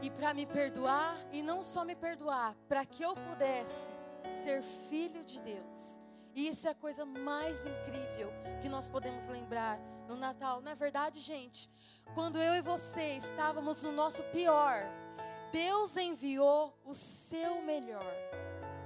E 0.02 0.10
para 0.10 0.34
me 0.34 0.46
perdoar, 0.46 1.17
e 1.32 1.41
não 1.41 1.63
só 1.63 1.84
me 1.86 1.96
perdoar, 1.96 2.56
para 2.67 2.86
que 2.86 3.04
eu 3.04 3.15
pudesse 3.15 3.91
ser 4.43 4.62
filho 4.62 5.24
de 5.24 5.39
Deus. 5.41 5.97
E 6.38 6.50
isso 6.50 6.67
é 6.67 6.69
a 6.69 6.76
coisa 6.76 7.04
mais 7.04 7.65
incrível 7.65 8.32
que 8.62 8.69
nós 8.69 8.88
podemos 8.88 9.28
lembrar 9.28 9.80
no 10.08 10.15
Natal. 10.15 10.62
Não 10.62 10.71
é 10.71 10.76
verdade, 10.76 11.19
gente? 11.19 11.67
Quando 12.13 12.38
eu 12.38 12.54
e 12.54 12.62
você 12.62 13.13
estávamos 13.13 13.82
no 13.82 13.91
nosso 13.91 14.21
pior, 14.26 14.84
Deus 15.52 15.97
enviou 15.97 16.78
o 16.86 16.93
seu 16.93 17.63
melhor. 17.63 18.13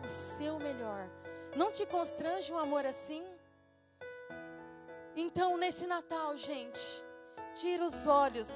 O 0.01 0.07
seu 0.37 0.59
melhor. 0.59 1.09
Não 1.53 1.73
te 1.73 1.85
constrange 1.85 2.53
um 2.53 2.57
amor 2.57 2.85
assim? 2.85 3.21
Então, 5.13 5.57
nesse 5.57 5.85
Natal, 5.85 6.37
gente, 6.37 7.03
tira 7.53 7.83
os 7.85 8.07
olhos 8.07 8.47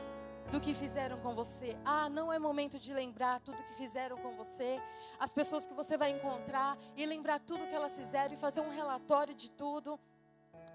do 0.51 0.59
que 0.59 0.73
fizeram 0.73 1.17
com 1.19 1.33
você. 1.33 1.75
Ah, 1.83 2.09
não 2.09 2.31
é 2.31 2.39
momento 2.39 2.77
de 2.79 2.93
lembrar 2.93 3.39
tudo 3.41 3.63
que 3.63 3.73
fizeram 3.75 4.17
com 4.17 4.35
você, 4.35 4.81
as 5.19 5.33
pessoas 5.33 5.65
que 5.65 5.73
você 5.73 5.97
vai 5.97 6.11
encontrar 6.11 6.77
e 6.95 7.05
lembrar 7.05 7.39
tudo 7.39 7.67
que 7.67 7.75
elas 7.75 7.95
fizeram 7.95 8.33
e 8.33 8.37
fazer 8.37 8.61
um 8.61 8.69
relatório 8.69 9.33
de 9.33 9.51
tudo. 9.51 9.99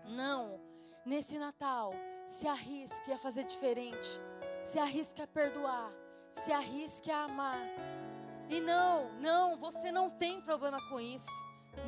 Não. 0.04 0.60
nesse 1.04 1.38
Natal, 1.38 1.94
se 2.26 2.46
arrisque 2.46 3.12
a 3.12 3.18
fazer 3.18 3.44
diferente, 3.44 4.20
se 4.62 4.78
arrisque 4.78 5.22
a 5.22 5.26
perdoar, 5.26 5.90
se 6.30 6.52
arrisque 6.52 7.10
a 7.10 7.24
amar. 7.24 7.58
E 8.48 8.60
não, 8.60 9.12
não, 9.20 9.56
você 9.56 9.90
não 9.90 10.10
tem 10.10 10.40
problema 10.40 10.78
com 10.88 11.00
isso. 11.00 11.30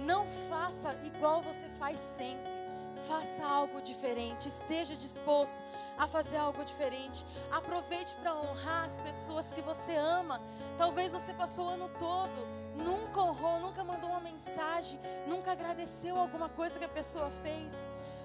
Não 0.07 0.27
faça 0.49 0.95
igual 1.05 1.43
você 1.43 1.69
faz 1.79 1.99
sempre. 2.01 2.62
Faça 3.07 3.45
algo 3.45 3.83
diferente, 3.83 4.49
esteja 4.49 4.95
disposto 4.97 5.63
a 5.99 6.07
fazer 6.07 6.37
algo 6.37 6.65
diferente. 6.65 7.27
Aproveite 7.51 8.15
para 8.17 8.35
honrar 8.35 8.85
as 8.85 8.99
pessoas 8.99 9.51
que 9.53 9.61
você 9.61 9.97
ama. 9.97 10.41
Talvez 10.79 11.13
você 11.13 11.35
passou 11.35 11.67
o 11.67 11.69
ano 11.71 11.91
todo, 11.99 12.47
nunca 12.77 13.21
honrou, 13.21 13.59
nunca 13.59 13.83
mandou 13.83 14.09
uma 14.09 14.21
mensagem, 14.21 15.01
nunca 15.27 15.51
agradeceu 15.53 16.17
alguma 16.17 16.49
coisa 16.49 16.79
que 16.79 16.85
a 16.85 16.89
pessoa 16.89 17.31
fez. 17.43 17.73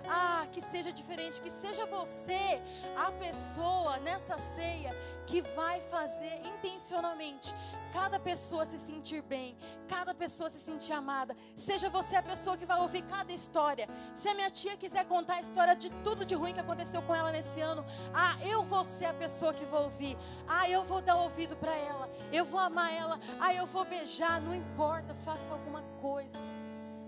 Ah, 0.10 0.48
que 0.52 0.62
seja 0.62 0.92
diferente, 0.94 1.42
que 1.42 1.52
seja 1.52 1.86
você 1.86 2.62
a 2.96 3.12
pessoa 3.12 3.98
nessa 3.98 4.38
ceia 4.56 4.96
que 5.28 5.42
vai 5.42 5.82
fazer 5.82 6.42
intencionalmente 6.48 7.54
cada 7.92 8.20
pessoa 8.20 8.66
se 8.66 8.80
sentir 8.80 9.22
bem, 9.22 9.58
cada 9.88 10.14
pessoa 10.14 10.50
se 10.50 10.60
sentir 10.60 10.94
amada. 10.94 11.36
Seja 11.56 11.90
você 11.90 12.16
a 12.16 12.24
pessoa 12.24 12.58
que 12.58 12.66
vai 12.66 12.80
ouvir 12.80 13.02
cada 13.04 13.32
história. 13.34 13.88
Se 14.16 14.30
a 14.30 14.34
minha 14.34 14.50
tia 14.50 14.78
quiser 14.78 15.06
contar 15.06 15.36
a 15.36 15.42
história 15.42 15.76
de 15.76 15.92
tudo 16.02 16.26
de 16.26 16.34
ruim 16.34 16.54
que 16.54 16.60
aconteceu 16.62 17.02
com 17.02 17.14
ela 17.14 17.32
nesse 17.32 17.60
ano, 17.60 17.86
ah, 18.14 18.36
eu 18.48 18.64
vou 18.64 18.84
ser 18.86 19.06
a 19.06 19.14
pessoa 19.14 19.54
que 19.54 19.66
vou 19.66 19.84
ouvir. 19.84 20.18
Ah, 20.48 20.70
eu 20.70 20.84
vou 20.84 21.02
dar 21.02 21.18
ouvido 21.18 21.56
para 21.58 21.76
ela. 21.76 22.10
Eu 22.32 22.46
vou 22.46 22.60
amar 22.60 22.94
ela. 22.94 23.20
Ah, 23.40 23.54
eu 23.54 23.66
vou 23.66 23.84
beijar. 23.86 24.42
Não 24.42 24.56
importa, 24.56 25.14
faça 25.14 25.52
alguma 25.52 25.82
coisa 26.02 26.38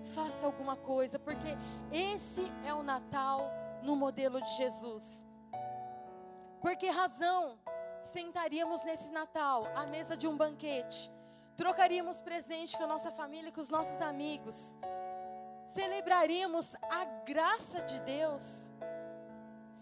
faça 0.10 0.45
alguma 0.45 0.75
coisa, 0.75 1.19
porque 1.19 1.55
esse 1.91 2.51
é 2.65 2.73
o 2.73 2.82
Natal 2.82 3.51
no 3.84 3.95
modelo 3.95 4.41
de 4.41 4.49
Jesus. 4.58 5.23
Por 6.62 6.75
que 6.75 6.89
razão 6.89 7.58
sentaríamos 8.03 8.83
nesse 8.83 9.12
Natal 9.12 9.65
à 9.75 9.85
mesa 9.85 10.15
de 10.15 10.27
um 10.27 10.35
banquete? 10.35 11.12
Trocaríamos 11.55 12.21
presente 12.21 12.77
com 12.77 12.83
a 12.83 12.88
nossa 12.88 13.12
família, 13.12 13.51
com 13.51 13.59
os 13.59 13.69
nossos 13.69 14.01
amigos. 14.01 14.77
Celebraríamos 15.65 16.73
a 16.89 17.05
graça 17.25 17.81
de 17.81 17.99
Deus. 18.01 18.41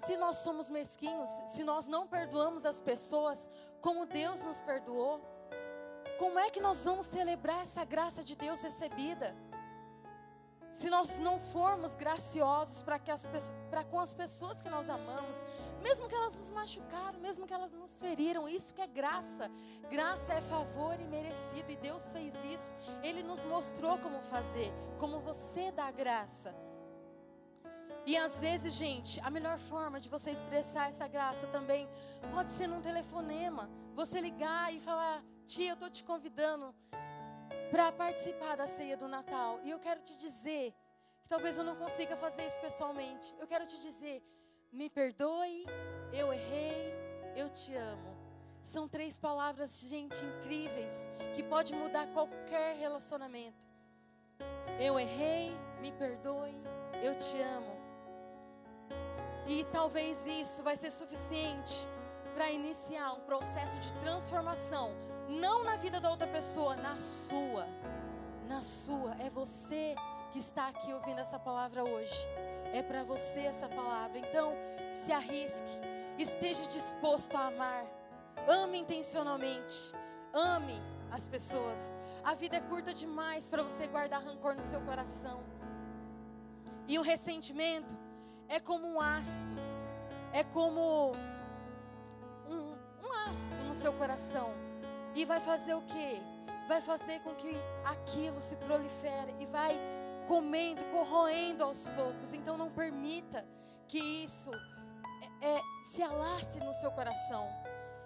Se 0.05 0.17
nós 0.17 0.37
somos 0.37 0.69
mesquinhos, 0.69 1.29
se 1.47 1.63
nós 1.63 1.87
não 1.87 2.07
perdoamos 2.07 2.65
as 2.65 2.81
pessoas 2.81 3.49
como 3.81 4.05
Deus 4.05 4.41
nos 4.41 4.61
perdoou, 4.61 5.21
como 6.17 6.39
é 6.39 6.49
que 6.49 6.59
nós 6.59 6.83
vamos 6.83 7.05
celebrar 7.07 7.63
essa 7.63 7.85
graça 7.85 8.23
de 8.23 8.35
Deus 8.35 8.61
recebida? 8.61 9.35
Se 10.77 10.91
nós 10.91 11.17
não 11.17 11.39
formos 11.39 11.95
graciosos 11.95 12.83
para 12.83 13.83
com 13.83 13.99
as 13.99 14.13
pessoas 14.13 14.61
que 14.61 14.69
nós 14.69 14.87
amamos, 14.87 15.43
mesmo 15.81 16.07
que 16.07 16.13
elas 16.13 16.35
nos 16.35 16.51
machucaram, 16.51 17.19
mesmo 17.19 17.47
que 17.47 17.53
elas 17.53 17.71
nos 17.71 17.99
feriram, 17.99 18.47
isso 18.47 18.75
que 18.75 18.81
é 18.81 18.85
graça. 18.85 19.49
Graça 19.89 20.33
é 20.33 20.41
favor 20.41 20.95
e 21.01 21.07
merecido, 21.07 21.71
e 21.71 21.75
Deus 21.77 22.11
fez 22.11 22.31
isso. 22.53 22.75
Ele 23.01 23.23
nos 23.23 23.43
mostrou 23.45 23.97
como 23.97 24.21
fazer, 24.21 24.71
como 24.99 25.19
você 25.19 25.71
dá 25.71 25.89
graça. 25.89 26.55
E 28.05 28.15
às 28.15 28.39
vezes, 28.39 28.71
gente, 28.75 29.19
a 29.21 29.31
melhor 29.31 29.57
forma 29.57 29.99
de 29.99 30.07
você 30.07 30.29
expressar 30.29 30.89
essa 30.89 31.07
graça 31.07 31.47
também 31.47 31.89
pode 32.31 32.51
ser 32.51 32.67
num 32.67 32.81
telefonema. 32.81 33.67
Você 33.95 34.21
ligar 34.21 34.71
e 34.71 34.79
falar: 34.79 35.23
Tia, 35.47 35.71
eu 35.71 35.73
estou 35.73 35.89
te 35.89 36.03
convidando 36.03 36.73
para 37.71 37.91
participar 37.91 38.55
da 38.55 38.67
ceia 38.67 38.95
do 38.97 39.07
Natal. 39.07 39.59
E 39.63 39.69
eu 39.71 39.79
quero 39.79 40.01
te 40.01 40.15
dizer 40.15 40.73
que 41.21 41.29
talvez 41.29 41.57
eu 41.57 41.63
não 41.63 41.75
consiga 41.75 42.15
fazer 42.15 42.47
isso 42.47 42.59
pessoalmente. 42.59 43.33
Eu 43.39 43.47
quero 43.47 43.65
te 43.65 43.77
dizer, 43.77 44.23
me 44.71 44.89
perdoe, 44.89 45.65
eu 46.13 46.33
errei, 46.33 46.93
eu 47.35 47.49
te 47.49 47.75
amo. 47.75 48.15
São 48.63 48.87
três 48.87 49.17
palavras, 49.17 49.79
gente, 49.79 50.23
incríveis, 50.25 50.91
que 51.35 51.43
pode 51.43 51.73
mudar 51.73 52.07
qualquer 52.07 52.75
relacionamento. 52.75 53.65
Eu 54.79 54.99
errei, 54.99 55.55
me 55.81 55.91
perdoe, 55.91 56.55
eu 57.01 57.17
te 57.17 57.41
amo. 57.41 57.77
E 59.47 59.63
talvez 59.65 60.25
isso 60.25 60.61
vai 60.61 60.75
ser 60.75 60.91
suficiente 60.91 61.87
para 62.33 62.51
iniciar 62.51 63.13
um 63.13 63.21
processo 63.21 63.79
de 63.79 63.93
transformação 64.01 64.93
não 65.29 65.63
na 65.63 65.75
vida 65.75 65.99
da 65.99 66.09
outra 66.09 66.27
pessoa, 66.27 66.75
na 66.75 66.97
sua. 66.97 67.67
Na 68.47 68.61
sua. 68.61 69.13
É 69.19 69.29
você 69.29 69.95
que 70.31 70.39
está 70.39 70.67
aqui 70.69 70.93
ouvindo 70.93 71.19
essa 71.19 71.37
palavra 71.37 71.83
hoje. 71.83 72.15
É 72.73 72.81
para 72.81 73.03
você 73.03 73.39
essa 73.39 73.67
palavra. 73.67 74.17
Então, 74.17 74.53
se 74.91 75.11
arrisque. 75.11 75.79
Esteja 76.17 76.63
disposto 76.67 77.35
a 77.35 77.47
amar. 77.47 77.85
Ame 78.47 78.79
intencionalmente. 78.79 79.93
Ame 80.33 80.81
as 81.11 81.27
pessoas. 81.27 81.93
A 82.23 82.33
vida 82.33 82.57
é 82.57 82.61
curta 82.61 82.93
demais 82.93 83.49
para 83.49 83.63
você 83.63 83.87
guardar 83.87 84.23
rancor 84.23 84.55
no 84.55 84.63
seu 84.63 84.81
coração. 84.81 85.43
E 86.87 86.97
o 86.97 87.01
ressentimento 87.01 87.95
é 88.47 88.59
como 88.59 88.87
um 88.87 89.01
ácido. 89.01 89.61
É 90.31 90.43
como 90.43 91.13
um, 92.49 92.77
um 93.05 93.13
ácido 93.29 93.63
no 93.65 93.75
seu 93.75 93.91
coração 93.93 94.66
e 95.17 95.25
vai 95.25 95.39
fazer 95.39 95.73
o 95.73 95.81
quê? 95.81 96.21
Vai 96.67 96.79
fazer 96.79 97.19
com 97.21 97.33
que 97.33 97.51
aquilo 97.83 98.39
se 98.39 98.55
prolifere 98.55 99.33
e 99.39 99.47
vai 99.47 99.75
comendo, 100.27 100.83
corroendo 100.91 101.63
aos 101.63 101.87
poucos. 101.87 102.33
Então 102.33 102.55
não 102.55 102.69
permita 102.69 103.43
que 103.87 103.97
isso 103.97 104.51
é, 105.41 105.55
é, 105.55 105.61
se 105.83 106.03
alace 106.03 106.59
no 106.59 106.71
seu 106.75 106.91
coração. 106.91 107.47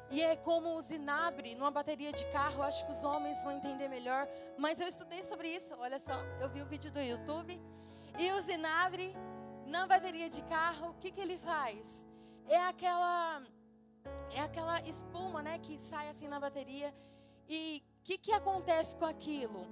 E 0.10 0.22
é 0.24 0.38
como 0.38 0.78
o 0.78 0.82
zinabre 0.82 1.54
numa 1.54 1.72
bateria 1.72 2.14
de 2.14 2.26
carro, 2.28 2.64
acho 2.64 2.86
que 2.86 2.94
os 2.94 3.04
homens 3.04 3.44
vão 3.44 3.52
entender 3.52 3.90
melhor, 3.90 4.26
mas 4.58 4.80
eu 4.80 4.88
estudei 4.88 5.22
sobre 5.26 5.50
isso. 5.50 5.74
Olha 5.80 6.00
só, 6.00 6.18
eu 6.40 6.50
vi 6.50 6.62
o 6.62 6.66
vídeo 6.66 6.92
do 6.92 7.02
YouTube. 7.02 7.62
E 8.18 8.32
o 8.32 8.42
zinabre 8.42 9.14
na 9.66 9.86
bateria 9.86 10.30
de 10.30 10.42
carro, 10.44 10.92
o 10.92 10.94
que, 10.94 11.12
que 11.12 11.20
ele 11.20 11.38
faz? 11.38 12.06
É 12.48 12.58
aquela 12.68 13.42
é 14.36 14.42
aquela 14.42 14.80
espuma, 14.82 15.42
né, 15.42 15.60
que 15.60 15.78
sai 15.78 16.10
assim 16.10 16.28
na 16.28 16.40
bateria. 16.40 16.94
E 17.48 17.84
o 18.00 18.04
que, 18.04 18.18
que 18.18 18.32
acontece 18.32 18.96
com 18.96 19.06
aquilo? 19.06 19.68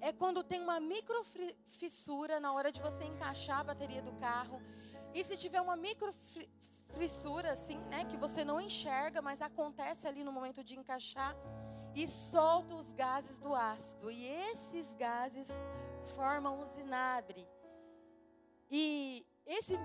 É 0.00 0.12
quando 0.12 0.42
tem 0.42 0.60
uma 0.60 0.80
micro 0.80 1.22
fissura 1.66 2.40
na 2.40 2.52
hora 2.52 2.72
de 2.72 2.80
você 2.80 3.04
encaixar 3.04 3.60
a 3.60 3.64
bateria 3.64 4.02
do 4.02 4.12
carro. 4.12 4.60
E 5.14 5.22
se 5.24 5.36
tiver 5.36 5.60
uma 5.60 5.76
micro 5.76 6.12
fissura 6.98 7.52
assim, 7.52 7.78
né, 7.90 8.04
que 8.04 8.16
você 8.16 8.44
não 8.44 8.60
enxerga, 8.60 9.20
mas 9.20 9.42
acontece 9.42 10.06
ali 10.06 10.24
no 10.24 10.32
momento 10.32 10.64
de 10.64 10.78
encaixar 10.78 11.36
e 11.94 12.06
solta 12.08 12.74
os 12.74 12.92
gases 12.92 13.38
do 13.38 13.54
ácido. 13.54 14.10
E 14.10 14.26
esses 14.26 14.94
gases 14.94 15.48
formam 16.14 16.60
o 16.60 16.64
zinabre. 16.64 17.46
E 18.70 19.26
esse 19.50 19.76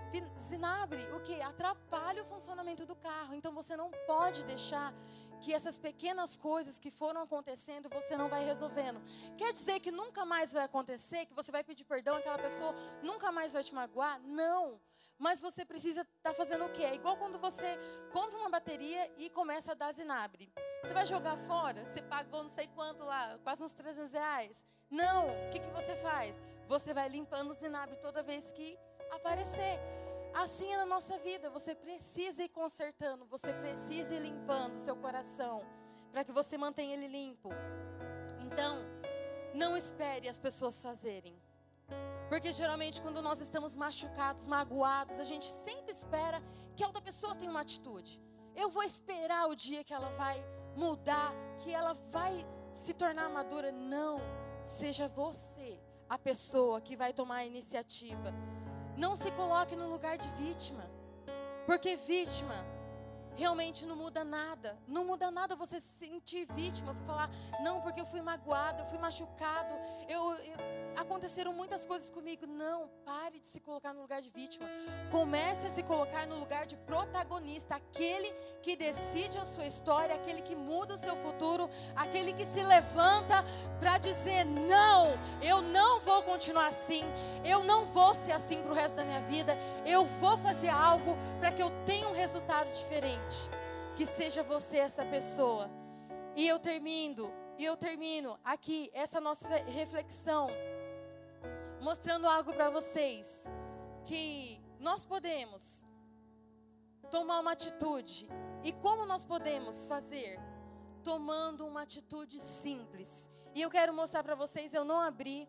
zinabre, 0.48 1.02
o 1.14 1.20
que? 1.22 1.42
Atrapalha 1.42 2.22
o 2.22 2.26
funcionamento 2.26 2.86
do 2.86 2.96
carro. 2.96 3.34
Então 3.34 3.52
você 3.52 3.76
não 3.76 3.90
pode 4.06 4.46
deixar 4.46 4.94
que 5.42 5.52
essas 5.52 5.80
pequenas 5.80 6.38
coisas 6.38 6.78
que 6.78 6.92
foram 6.92 7.22
acontecendo, 7.22 7.90
você 7.90 8.16
não 8.16 8.30
vai 8.30 8.46
resolvendo. 8.46 9.02
Quer 9.36 9.52
dizer 9.52 9.80
que 9.80 9.92
nunca 9.92 10.24
mais 10.24 10.54
vai 10.54 10.64
acontecer, 10.66 11.26
que 11.26 11.34
você 11.34 11.52
vai 11.52 11.64
pedir 11.64 11.84
perdão, 11.84 12.16
aquela 12.16 12.38
pessoa 12.38 12.76
nunca 13.02 13.32
mais 13.32 13.54
vai 13.54 13.64
te 13.64 13.74
magoar? 13.74 14.22
Não. 14.22 14.80
Mas 15.18 15.42
você 15.42 15.66
precisa 15.66 16.02
estar 16.02 16.30
tá 16.30 16.34
fazendo 16.34 16.66
o 16.66 16.70
quê? 16.70 16.84
É 16.84 16.94
igual 16.94 17.18
quando 17.18 17.40
você 17.40 17.80
compra 18.12 18.38
uma 18.38 18.50
bateria 18.50 19.12
e 19.18 19.30
começa 19.30 19.72
a 19.72 19.76
dar 19.76 19.94
zinabre. 19.94 20.52
Você 20.84 20.94
vai 20.94 21.06
jogar 21.06 21.38
fora? 21.38 21.86
Você 21.86 22.02
pagou 22.04 22.44
não 22.44 22.50
sei 22.52 22.68
quanto 22.68 23.04
lá, 23.04 23.40
quase 23.44 23.64
uns 23.64 23.74
300 23.74 24.12
reais. 24.12 24.64
Não. 24.92 25.30
O 25.30 25.50
que, 25.50 25.60
que 25.60 25.70
você 25.70 25.96
faz? 25.96 26.40
Você 26.68 26.94
vai 26.94 27.10
limpando 27.10 27.52
o 27.52 27.54
zinabre 27.54 27.96
toda 27.98 28.22
vez 28.22 28.52
que 28.52 28.78
aparecer. 29.16 29.80
Assim 30.34 30.74
é 30.74 30.78
na 30.78 30.86
nossa 30.86 31.18
vida, 31.20 31.50
você 31.50 31.74
precisa 31.74 32.44
ir 32.44 32.50
consertando, 32.50 33.26
você 33.26 33.54
precisa 33.54 34.14
ir 34.14 34.20
limpando 34.20 34.76
seu 34.78 34.96
coração, 34.96 35.64
para 36.12 36.24
que 36.24 36.32
você 36.32 36.58
mantenha 36.58 36.94
ele 36.94 37.08
limpo. 37.08 37.50
Então, 38.46 38.80
não 39.54 39.78
espere 39.78 40.28
as 40.28 40.38
pessoas 40.38 40.82
fazerem. 40.82 41.36
Porque 42.30 42.52
geralmente 42.52 43.02
quando 43.02 43.22
nós 43.22 43.40
estamos 43.40 43.76
machucados, 43.76 44.48
magoados, 44.48 45.20
a 45.20 45.24
gente 45.24 45.46
sempre 45.46 45.94
espera 45.94 46.42
que 46.76 46.84
a 46.84 46.88
outra 46.88 47.02
pessoa 47.02 47.36
tenha 47.36 47.52
uma 47.52 47.62
atitude. 47.62 48.22
Eu 48.56 48.70
vou 48.70 48.84
esperar 48.84 49.48
o 49.48 49.56
dia 49.56 49.84
que 49.84 49.94
ela 49.94 50.10
vai 50.12 50.44
mudar, 50.76 51.34
que 51.60 51.72
ela 51.72 51.94
vai 51.94 52.46
se 52.74 52.94
tornar 52.94 53.30
madura. 53.30 53.72
Não, 53.72 54.20
seja 54.66 55.08
você 55.08 55.80
a 56.10 56.18
pessoa 56.18 56.82
que 56.82 56.96
vai 56.96 57.14
tomar 57.14 57.38
a 57.38 57.46
iniciativa. 57.46 58.34
Não 58.98 59.16
se 59.16 59.30
coloque 59.32 59.76
no 59.76 59.90
lugar 59.90 60.18
de 60.18 60.28
vítima. 60.30 60.90
Porque 61.66 61.96
vítima 61.96 62.56
realmente 63.38 63.86
não 63.86 63.96
muda 63.96 64.24
nada. 64.24 64.78
Não 64.88 65.06
muda 65.06 65.30
nada 65.30 65.56
você 65.56 65.80
se 65.80 66.06
sentir 66.06 66.48
vítima, 66.56 66.94
falar, 67.06 67.30
não, 67.62 67.82
porque 67.82 68.02
eu 68.02 68.06
fui 68.06 68.22
magoado, 68.22 68.82
eu 68.82 68.86
fui 68.86 68.98
machucado, 68.98 69.76
eu, 70.08 70.32
eu, 70.34 70.58
aconteceram 70.98 71.54
muitas 71.54 71.86
coisas 71.86 72.10
comigo. 72.10 72.48
Não, 72.48 72.90
pare 73.06 73.40
de 73.40 73.48
se 73.48 73.60
colocar 73.60 73.94
no 73.94 74.02
lugar 74.02 74.22
de 74.22 74.30
vítima. 74.30 74.68
Comece 75.12 75.68
a 75.68 75.72
se 75.72 75.84
colocar 75.84 76.26
no 76.26 76.40
lugar 76.40 76.66
de 76.66 76.76
protagonista, 76.78 77.76
aquele 77.76 78.32
que 78.62 78.76
decide 78.76 79.38
a 79.38 79.46
sua 79.46 79.66
história, 79.66 80.16
aquele 80.16 80.42
que 80.42 80.56
muda 80.56 80.96
o 80.96 80.98
seu 80.98 81.16
futuro, 81.18 81.70
aquele 81.96 82.34
que 82.34 82.46
se 82.46 82.64
levanta 82.64 83.44
para 83.80 83.98
dizer: 83.98 84.46
não, 84.46 85.18
eu 85.42 85.62
não 85.62 86.00
vou 86.02 86.24
continuar 86.24 86.68
assim, 86.68 87.04
eu 87.44 87.64
não 87.64 87.86
vou 87.86 88.14
ser 88.16 88.32
assim 88.32 88.62
para 88.62 88.72
o 88.72 88.76
resto 88.76 88.96
da 88.96 89.04
minha 89.04 89.22
vida, 89.22 89.58
eu 89.86 90.06
vou 90.06 90.38
fazer 90.38 90.70
algo 90.70 91.18
para 91.40 91.52
que 91.52 91.62
eu 91.62 91.70
tenha 91.86 92.08
um 92.08 92.14
resultado 92.14 92.72
diferente 92.72 93.25
que 93.96 94.06
seja 94.06 94.44
você 94.44 94.78
essa 94.78 95.06
pessoa. 95.06 95.70
E 96.36 96.48
eu 96.48 96.60
termino, 96.60 97.32
e 97.58 97.66
eu 97.66 97.78
termino 97.78 98.38
aqui 98.44 98.90
essa 98.94 99.22
nossa 99.22 99.56
reflexão 99.64 100.50
mostrando 101.80 102.28
algo 102.28 102.52
para 102.54 102.70
vocês 102.70 103.46
que 104.06 104.60
nós 104.80 105.06
podemos 105.06 105.86
tomar 107.12 107.40
uma 107.40 107.52
atitude. 107.52 108.28
E 108.64 108.72
como 108.74 109.06
nós 109.06 109.24
podemos 109.24 109.88
fazer? 109.88 110.40
Tomando 111.04 111.66
uma 111.66 111.84
atitude 111.84 112.40
simples. 112.40 113.30
E 113.54 113.62
eu 113.62 113.70
quero 113.70 113.94
mostrar 113.94 114.24
para 114.24 114.36
vocês, 114.36 114.74
eu 114.74 114.84
não 114.84 115.00
abri. 115.00 115.48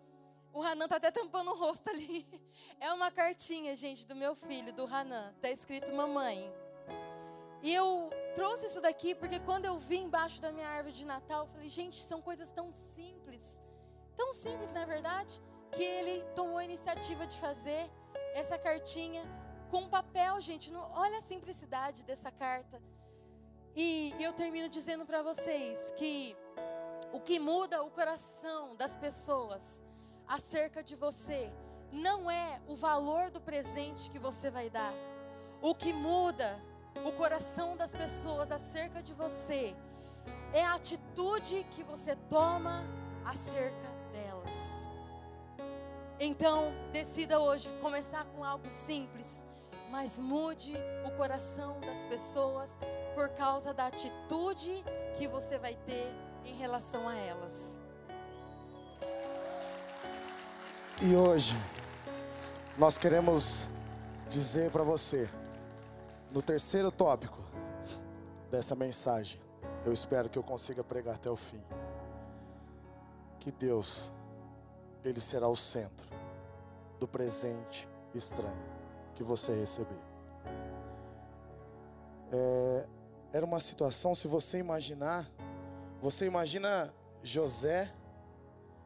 O 0.53 0.63
Hanan 0.63 0.87
tá 0.89 0.97
até 0.97 1.11
tampando 1.11 1.51
o 1.51 1.57
rosto 1.57 1.91
ali. 1.91 2.25
É 2.81 2.93
uma 2.93 3.11
cartinha, 3.11 3.75
gente, 3.77 4.07
do 4.07 4.15
meu 4.15 4.35
filho, 4.35 4.73
do 4.73 4.87
Hanan. 4.87 5.35
Tá 5.41 5.51
escrito 5.51 5.93
mamãe. 5.93 6.53
E 7.63 7.75
eu 7.75 8.11
trouxe 8.35 8.67
isso 8.67 8.81
daqui 8.81 9.15
porque 9.15 9.41
quando 9.41 9.65
eu 9.65 9.79
vi 9.79 9.99
embaixo 9.99 10.41
da 10.41 10.53
minha 10.53 10.69
árvore 10.69 10.93
de 10.93 11.05
Natal, 11.05 11.47
eu 11.47 11.53
falei, 11.53 11.69
gente, 11.69 12.03
são 12.03 12.21
coisas 12.21 12.53
tão 12.53 12.71
simples. 12.73 13.43
Tão 14.17 14.33
simples, 14.33 14.73
na 14.73 14.85
verdade, 14.85 15.41
que 15.73 15.83
ele 15.83 16.23
tomou 16.35 16.59
a 16.59 16.65
iniciativa 16.65 17.27
de 17.27 17.37
fazer 17.39 17.91
essa 18.35 18.59
cartinha 18.59 19.23
com 19.71 19.89
papel, 19.89 20.41
gente. 20.41 20.73
olha 20.75 21.19
a 21.19 21.23
simplicidade 21.23 22.05
dessa 22.05 22.31
carta. 22.31 22.81
E 23.75 24.15
eu 24.19 24.33
termino 24.33 24.69
dizendo 24.69 25.05
para 25.05 25.23
vocês 25.23 25.93
que 25.97 26.37
o 27.13 27.21
que 27.21 27.39
muda 27.39 27.83
o 27.83 27.91
coração 27.91 28.75
das 28.77 28.97
pessoas 28.97 29.83
acerca 30.27 30.83
de 30.83 30.97
você 30.97 31.53
não 31.93 32.31
é 32.31 32.61
o 32.67 32.75
valor 32.75 33.31
do 33.31 33.41
presente 33.41 34.11
que 34.11 34.19
você 34.19 34.51
vai 34.51 34.71
dar. 34.71 34.93
O 35.61 35.75
que 35.75 35.93
muda 35.93 36.61
o 37.05 37.13
coração 37.13 37.77
das 37.77 37.93
pessoas 37.93 38.51
acerca 38.51 39.03
de 39.03 39.13
você 39.13 39.75
é 40.53 40.65
a 40.65 40.75
atitude 40.75 41.67
que 41.71 41.83
você 41.83 42.17
toma 42.29 42.85
acerca 43.25 43.89
delas. 44.13 44.51
Então, 46.19 46.73
decida 46.93 47.39
hoje 47.39 47.69
começar 47.81 48.25
com 48.25 48.43
algo 48.43 48.67
simples, 48.71 49.47
mas 49.91 50.19
mude 50.19 50.75
o 51.05 51.11
coração 51.13 51.79
das 51.81 52.07
pessoas 52.07 52.71
por 53.15 53.29
causa 53.31 53.75
da 53.75 53.87
atitude 53.87 54.85
que 55.17 55.29
você 55.29 55.59
vai 55.59 55.75
ter 55.75 56.13
em 56.45 56.55
relação 56.55 57.09
a 57.09 57.17
elas. 57.17 57.81
E 61.03 61.15
hoje 61.15 61.55
nós 62.79 62.97
queremos 62.97 63.69
dizer 64.29 64.71
para 64.71 64.83
você 64.83 65.29
no 66.37 66.43
terceiro 66.43 66.93
tópico 66.93 67.39
dessa 68.51 68.75
mensagem, 68.75 69.41
eu 69.87 69.93
espero 69.95 70.29
que 70.29 70.39
eu 70.39 70.43
consiga 70.43 70.85
pregar 70.85 71.15
até 71.15 71.31
o 71.31 71.35
fim. 71.35 71.63
Que 73.41 73.51
Deus, 73.51 74.13
Ele 75.03 75.19
será 75.19 75.49
o 75.49 75.57
centro 75.57 76.07
do 77.01 77.09
presente 77.09 77.89
estranho 78.13 78.63
que 79.15 79.23
você 79.23 79.55
receber. 79.55 79.99
É, 82.31 82.87
era 83.33 83.47
uma 83.47 83.59
situação, 83.59 84.15
se 84.15 84.29
você 84.29 84.59
imaginar, 84.59 85.27
você 86.03 86.27
imagina 86.27 86.93
José 87.23 87.91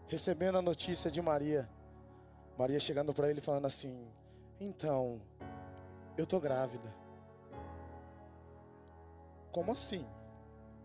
recebendo 0.06 0.56
a 0.56 0.62
notícia 0.62 1.10
de 1.10 1.20
Maria. 1.20 1.68
Maria 2.56 2.78
chegando 2.78 3.12
para 3.12 3.28
ele 3.28 3.40
falando 3.40 3.66
assim: 3.66 4.08
Então, 4.60 5.20
eu 6.16 6.24
tô 6.24 6.38
grávida. 6.38 6.99
Como 9.52 9.72
assim? 9.72 10.04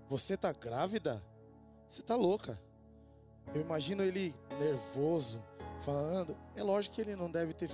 Você 0.10 0.36
está 0.36 0.52
grávida? 0.52 1.22
Você 1.88 2.02
está 2.02 2.16
louca. 2.16 2.60
Eu 3.54 3.62
imagino 3.62 4.04
ele 4.04 4.36
nervoso, 4.60 5.44
falando. 5.82 6.36
É 6.56 6.64
lógico 6.64 6.96
que 6.96 7.02
ele 7.02 7.16
não 7.16 7.30
deve 7.30 7.54
ter 7.54 7.70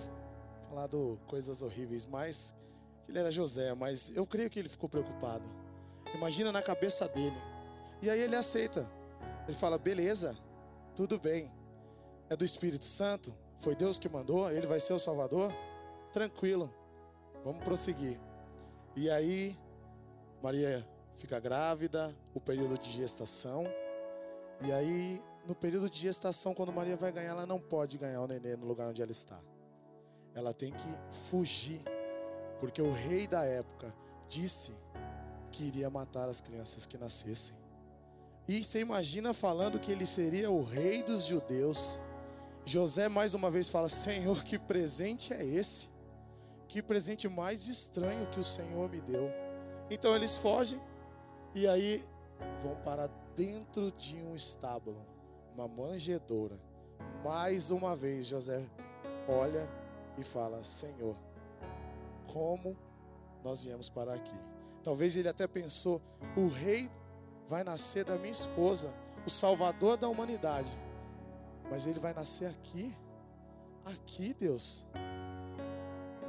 falado 0.68 1.20
coisas 1.28 1.62
horríveis, 1.62 2.06
mas 2.06 2.54
ele 3.08 3.20
era 3.20 3.32
José, 3.32 3.74
mas 3.74 4.16
eu 4.16 4.26
creio 4.26 4.50
que 4.50 4.60
ele 4.60 4.70
ficou 4.70 4.90
preocupado. 4.90 5.44
Imagina 6.14 6.52
na 6.52 6.62
cabeça 6.62 7.08
dele. 7.08 7.36
E 8.02 8.10
aí 8.10 8.20
ele 8.20 8.36
aceita. 8.36 8.90
Ele 9.48 9.56
fala: 9.56 9.78
beleza, 9.78 10.38
tudo 10.96 11.20
bem. 11.20 11.52
É 12.30 12.36
do 12.36 12.46
Espírito 12.46 12.86
Santo? 12.86 13.36
Foi 13.58 13.76
Deus 13.76 13.98
que 13.98 14.10
mandou? 14.10 14.52
Ele 14.52 14.66
vai 14.66 14.80
ser 14.80 14.94
o 14.94 15.00
Salvador? 15.00 15.54
Tranquilo, 16.12 16.74
vamos 17.44 17.64
prosseguir. 17.64 18.20
E 18.96 19.10
aí 19.10 19.58
Maria 20.42 20.88
fica 21.16 21.40
grávida, 21.40 22.16
o 22.34 22.40
período 22.40 22.78
de 22.78 22.90
gestação. 22.92 23.66
E 24.62 24.72
aí, 24.72 25.22
no 25.48 25.54
período 25.54 25.90
de 25.90 26.00
gestação, 26.00 26.54
quando 26.54 26.72
Maria 26.72 26.96
vai 26.96 27.12
ganhar, 27.12 27.32
ela 27.32 27.46
não 27.46 27.60
pode 27.60 27.98
ganhar 27.98 28.22
o 28.22 28.28
neném 28.28 28.56
no 28.58 28.66
lugar 28.66 28.88
onde 28.88 29.02
ela 29.02 29.12
está. 29.12 29.40
Ela 30.34 30.54
tem 30.54 30.72
que 30.72 31.16
fugir, 31.30 31.82
porque 32.60 32.82
o 32.82 32.92
rei 32.92 33.28
da 33.28 33.44
época 33.44 33.94
disse 34.28 34.74
que 35.52 35.64
iria 35.64 35.90
matar 35.90 36.30
as 36.30 36.42
crianças 36.42 36.86
que 36.86 36.98
nascessem. 36.98 37.56
E 38.48 38.64
você 38.64 38.80
imagina 38.80 39.34
falando 39.34 39.80
que 39.80 39.92
ele 39.92 40.06
seria 40.06 40.50
o 40.50 40.64
rei 40.64 41.04
dos 41.04 41.26
judeus. 41.26 42.00
José 42.66 43.10
mais 43.10 43.34
uma 43.34 43.52
vez 43.52 43.68
fala: 43.70 43.90
Senhor, 43.90 44.44
que 44.44 44.58
presente 44.58 45.34
é 45.34 45.46
esse? 45.46 45.90
Que 46.68 46.82
presente 46.82 47.28
mais 47.28 47.68
estranho 47.68 48.28
que 48.28 48.40
o 48.40 48.44
Senhor 48.44 48.90
me 48.90 49.02
deu. 49.02 49.30
Então 49.92 50.16
eles 50.16 50.38
fogem 50.38 50.82
e 51.54 51.68
aí 51.68 52.08
vão 52.64 52.78
para 52.78 53.08
dentro 53.36 53.92
de 53.92 54.16
um 54.24 54.34
estábulo, 54.34 55.06
uma 55.54 55.68
manjedoura. 55.68 56.58
Mais 57.22 57.72
uma 57.72 57.94
vez 57.94 58.26
José 58.26 58.66
olha 59.28 59.70
e 60.18 60.24
fala: 60.24 60.64
Senhor, 60.64 61.18
como 62.32 62.78
nós 63.44 63.62
viemos 63.62 63.90
para 63.90 64.14
aqui? 64.14 64.34
Talvez 64.82 65.18
ele 65.18 65.28
até 65.28 65.46
pensou: 65.46 66.02
o 66.38 66.48
rei 66.48 66.90
vai 67.46 67.62
nascer 67.62 68.06
da 68.06 68.16
minha 68.16 68.32
esposa, 68.32 68.94
o 69.26 69.30
salvador 69.30 69.98
da 69.98 70.08
humanidade. 70.08 70.72
Mas 71.70 71.86
ele 71.86 72.00
vai 72.00 72.14
nascer 72.14 72.48
aqui? 72.48 72.96
Aqui, 73.84 74.34
Deus. 74.34 74.86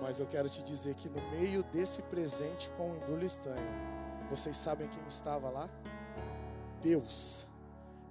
Mas 0.03 0.19
eu 0.19 0.27
quero 0.27 0.49
te 0.49 0.65
dizer 0.65 0.97
que 0.97 1.09
no 1.09 1.23
meio 1.31 1.63
desse 1.63 2.03
presente 2.03 2.69
com 2.77 2.91
o 2.91 2.97
embrulho 2.97 3.25
estranho, 3.25 3.71
vocês 4.29 4.57
sabem 4.57 4.89
quem 4.89 5.01
estava 5.07 5.49
lá? 5.49 5.71
Deus. 6.83 7.47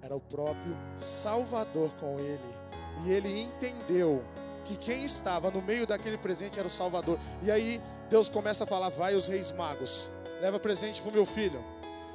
Era 0.00 0.16
o 0.16 0.20
próprio 0.20 0.74
Salvador 0.96 1.92
com 2.00 2.18
ele. 2.18 2.56
E 3.04 3.12
ele 3.12 3.42
entendeu 3.42 4.24
que 4.64 4.74
quem 4.76 5.04
estava 5.04 5.50
no 5.50 5.60
meio 5.60 5.86
daquele 5.86 6.16
presente 6.16 6.58
era 6.58 6.66
o 6.66 6.70
Salvador. 6.70 7.18
E 7.42 7.50
aí 7.50 7.80
Deus 8.08 8.30
começa 8.30 8.64
a 8.64 8.66
falar: 8.66 8.88
vai 8.88 9.14
os 9.14 9.28
reis 9.28 9.52
magos, 9.52 10.10
leva 10.40 10.58
presente 10.58 11.02
para 11.02 11.10
o 11.10 11.14
meu 11.14 11.26
filho, 11.26 11.62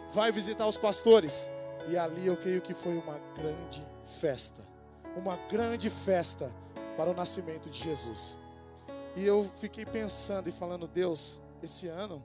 vai 0.09 0.31
visitar 0.31 0.65
os 0.65 0.77
pastores. 0.77 1.51
E 1.87 1.95
ali 1.95 2.25
eu 2.25 2.35
creio 2.35 2.61
que 2.61 2.73
foi 2.73 2.97
uma 2.97 3.19
grande 3.35 3.87
festa, 4.03 4.61
uma 5.15 5.37
grande 5.49 5.89
festa 5.89 6.51
para 6.97 7.11
o 7.11 7.13
nascimento 7.13 7.69
de 7.69 7.77
Jesus. 7.77 8.39
E 9.15 9.25
eu 9.25 9.43
fiquei 9.43 9.85
pensando 9.85 10.47
e 10.47 10.51
falando, 10.51 10.87
Deus, 10.87 11.41
esse 11.62 11.87
ano 11.87 12.23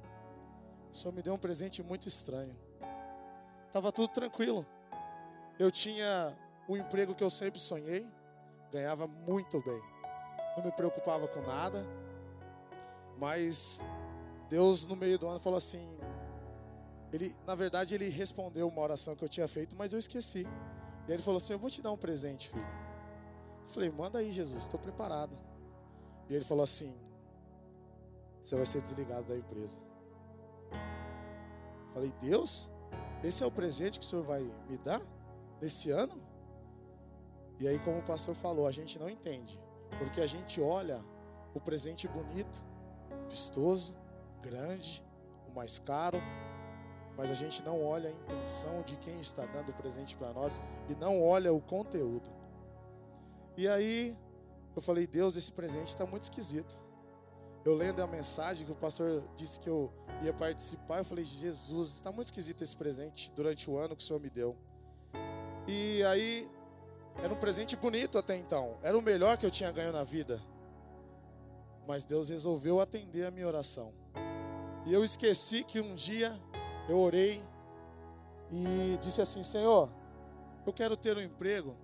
o 0.93 0.97
Senhor 0.97 1.13
me 1.15 1.23
deu 1.23 1.33
um 1.35 1.39
presente 1.39 1.83
muito 1.83 2.07
estranho. 2.07 2.55
Tava 3.73 3.91
tudo 3.91 4.09
tranquilo. 4.09 4.67
Eu 5.59 5.71
tinha 5.71 6.37
o 6.69 6.77
emprego 6.77 7.15
que 7.15 7.25
eu 7.25 7.31
sempre 7.31 7.59
sonhei, 7.59 8.07
ganhava 8.71 9.07
muito 9.07 9.63
bem. 9.63 9.83
Não 10.57 10.65
me 10.65 10.73
preocupava 10.73 11.27
com 11.27 11.41
nada. 11.41 11.87
Mas 13.19 13.83
Deus 14.51 14.87
no 14.87 14.95
meio 14.95 15.19
do 15.19 15.27
ano 15.27 15.39
falou 15.39 15.57
assim, 15.57 15.97
ele, 17.13 17.37
na 17.47 17.55
verdade, 17.55 17.95
ele 17.95 18.09
respondeu 18.09 18.67
uma 18.69 18.81
oração 18.81 19.15
que 19.15 19.25
eu 19.25 19.29
tinha 19.29 19.47
feito, 19.47 19.77
mas 19.77 19.93
eu 19.93 19.99
esqueci. 19.99 20.47
E 21.07 21.13
ele 21.13 21.23
falou 21.23 21.37
assim: 21.37 21.53
"Eu 21.53 21.59
vou 21.59 21.71
te 21.71 21.83
dar 21.83 21.93
um 21.93 21.97
presente, 21.97 22.49
filho". 22.49 22.67
Eu 23.63 23.69
falei: 23.69 23.91
"Manda 23.91 24.19
aí, 24.19 24.33
Jesus, 24.33 24.63
estou 24.63 24.81
preparado". 24.81 25.39
E 26.33 26.35
ele 26.35 26.45
falou 26.47 26.65
assim: 26.65 26.95
Você 28.43 28.57
vai 28.57 28.65
ser 28.65 28.81
desligado 28.81 29.25
da 29.25 29.37
empresa. 29.37 29.77
Falei, 31.93 32.11
Deus, 32.23 32.73
esse 33.23 33.45
é 33.45 33.47
o 33.47 33.53
presente 33.53 33.99
que 33.99 34.07
o 34.07 34.09
Senhor 34.09 34.25
vai 34.25 34.41
me 34.67 34.79
dar 34.79 35.03
nesse 35.61 35.91
ano? 35.91 36.19
E 37.61 37.69
aí, 37.69 37.79
como 37.81 37.99
o 37.99 38.03
pastor 38.03 38.35
falou, 38.35 38.67
a 38.67 38.73
gente 38.73 38.99
não 38.99 39.11
entende, 39.11 39.61
porque 39.99 40.23
a 40.23 40.27
gente 40.27 40.59
olha 40.59 41.05
o 41.53 41.61
presente 41.61 42.09
bonito, 42.09 42.65
vistoso, 43.29 43.95
grande, 44.41 45.05
o 45.47 45.55
mais 45.55 45.79
caro, 45.81 46.19
mas 47.15 47.31
a 47.31 47.35
gente 47.35 47.63
não 47.63 47.85
olha 47.85 48.09
a 48.09 48.13
intenção 48.13 48.81
de 48.81 48.97
quem 48.97 49.21
está 49.21 49.45
dando 49.45 49.69
o 49.69 49.75
presente 49.75 50.17
para 50.17 50.33
nós 50.33 50.63
e 50.89 50.95
não 50.95 51.23
olha 51.23 51.53
o 51.53 51.61
conteúdo. 51.61 52.31
E 53.55 53.69
aí 53.69 54.19
eu 54.79 54.83
falei, 54.83 55.07
Deus, 55.07 55.37
esse 55.37 55.53
presente 55.53 55.89
está 55.89 56.07
muito 56.07 56.25
esquisito. 56.25 56.79
Eu 57.65 57.75
lendo 57.75 58.01
a 58.03 58.07
mensagem 58.07 58.67
que 58.67 58.73
o 58.73 58.77
pastor 58.77 59.23
disse 59.37 59.61
que 59.61 59.69
eu 59.69 59.93
ia 60.23 60.33
participar, 60.33 60.99
eu 60.99 61.05
falei, 61.05 61.25
Jesus, 61.25 61.89
está 61.95 62.11
muito 62.11 62.27
esquisito 62.27 62.63
esse 62.63 62.77
presente 62.77 63.33
durante 63.37 63.71
o 63.71 63.77
ano 63.77 63.95
que 63.95 64.03
o 64.03 64.07
Senhor 64.07 64.21
me 64.21 64.31
deu. 64.31 64.57
E 65.69 66.03
aí, 66.05 66.51
era 67.23 67.33
um 67.33 67.37
presente 67.37 67.77
bonito 67.77 68.19
até 68.19 68.35
então, 68.37 68.79
era 68.83 68.97
o 68.97 69.03
melhor 69.03 69.37
que 69.37 69.47
eu 69.47 69.51
tinha 69.51 69.71
ganho 69.71 69.93
na 69.93 70.03
vida. 70.03 70.43
Mas 71.87 72.05
Deus 72.05 72.29
resolveu 72.29 72.81
atender 72.81 73.27
a 73.27 73.31
minha 73.31 73.47
oração. 73.47 73.93
E 74.85 74.93
eu 74.93 75.05
esqueci 75.05 75.63
que 75.63 75.81
um 75.81 75.95
dia 75.95 76.33
eu 76.89 76.99
orei 76.99 77.43
e 78.51 78.99
disse 79.01 79.21
assim: 79.21 79.43
Senhor, 79.43 79.89
eu 80.67 80.73
quero 80.73 80.97
ter 80.97 81.17
um 81.17 81.21
emprego 81.21 81.77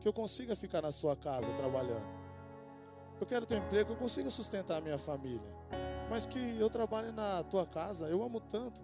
que 0.00 0.08
eu 0.08 0.12
consiga 0.12 0.56
ficar 0.56 0.82
na 0.82 0.92
sua 0.92 1.16
casa 1.16 1.52
trabalhando. 1.54 2.25
Eu 3.20 3.26
quero 3.26 3.46
ter 3.46 3.56
um 3.56 3.64
emprego 3.64 3.92
eu 3.92 3.96
consiga 3.96 4.30
sustentar 4.30 4.78
a 4.78 4.80
minha 4.80 4.98
família. 4.98 5.54
Mas 6.10 6.26
que 6.26 6.58
eu 6.58 6.68
trabalhe 6.70 7.10
na 7.12 7.42
tua 7.44 7.66
casa, 7.66 8.06
eu 8.06 8.22
amo 8.22 8.40
tanto. 8.40 8.80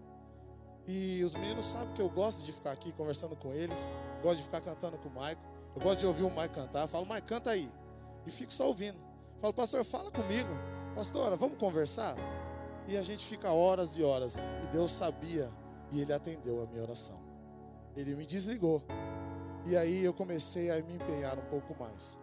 E 0.87 1.23
os 1.23 1.35
meninos 1.35 1.67
sabem 1.67 1.93
que 1.95 2.03
eu 2.03 2.09
gosto 2.09 2.43
de 2.43 2.53
ficar 2.53 2.73
aqui 2.73 2.93
conversando 2.93 3.37
com 3.37 3.53
eles, 3.53 3.91
gosto 4.23 4.39
de 4.39 4.45
ficar 4.45 4.61
cantando 4.61 4.99
com 4.99 5.09
o 5.09 5.15
Maico. 5.15 5.43
Eu 5.75 5.81
gosto 5.81 6.01
de 6.01 6.07
ouvir 6.07 6.25
o 6.25 6.31
Maico 6.31 6.55
cantar. 6.55 6.83
Eu 6.83 6.89
falo, 6.89 7.07
Maico, 7.07 7.29
canta 7.29 7.51
aí. 7.51 7.71
E 8.27 8.31
fico 8.31 8.53
só 8.53 8.67
ouvindo. 8.67 8.97
Eu 8.97 9.41
falo, 9.41 9.55
pastor, 9.55 9.85
fala 9.85 10.11
comigo. 10.11 10.51
Pastora, 10.95 11.37
vamos 11.37 11.57
conversar? 11.59 12.17
E 12.89 12.97
a 12.97 13.03
gente 13.03 13.25
fica 13.25 13.53
horas 13.53 13.97
e 13.97 14.03
horas. 14.03 14.51
E 14.63 14.67
Deus 14.69 14.91
sabia 14.91 15.51
e 15.91 16.01
Ele 16.01 16.13
atendeu 16.13 16.63
a 16.63 16.67
minha 16.67 16.83
oração. 16.83 17.21
Ele 17.95 18.17
me 18.17 18.27
desligou. 18.27 18.83
E 19.65 19.77
aí 19.77 20.03
eu 20.03 20.13
comecei 20.13 20.71
a 20.71 20.83
me 20.83 20.97
empenhar 20.97 21.39
um 21.39 21.45
pouco 21.45 21.77
mais. 21.79 22.19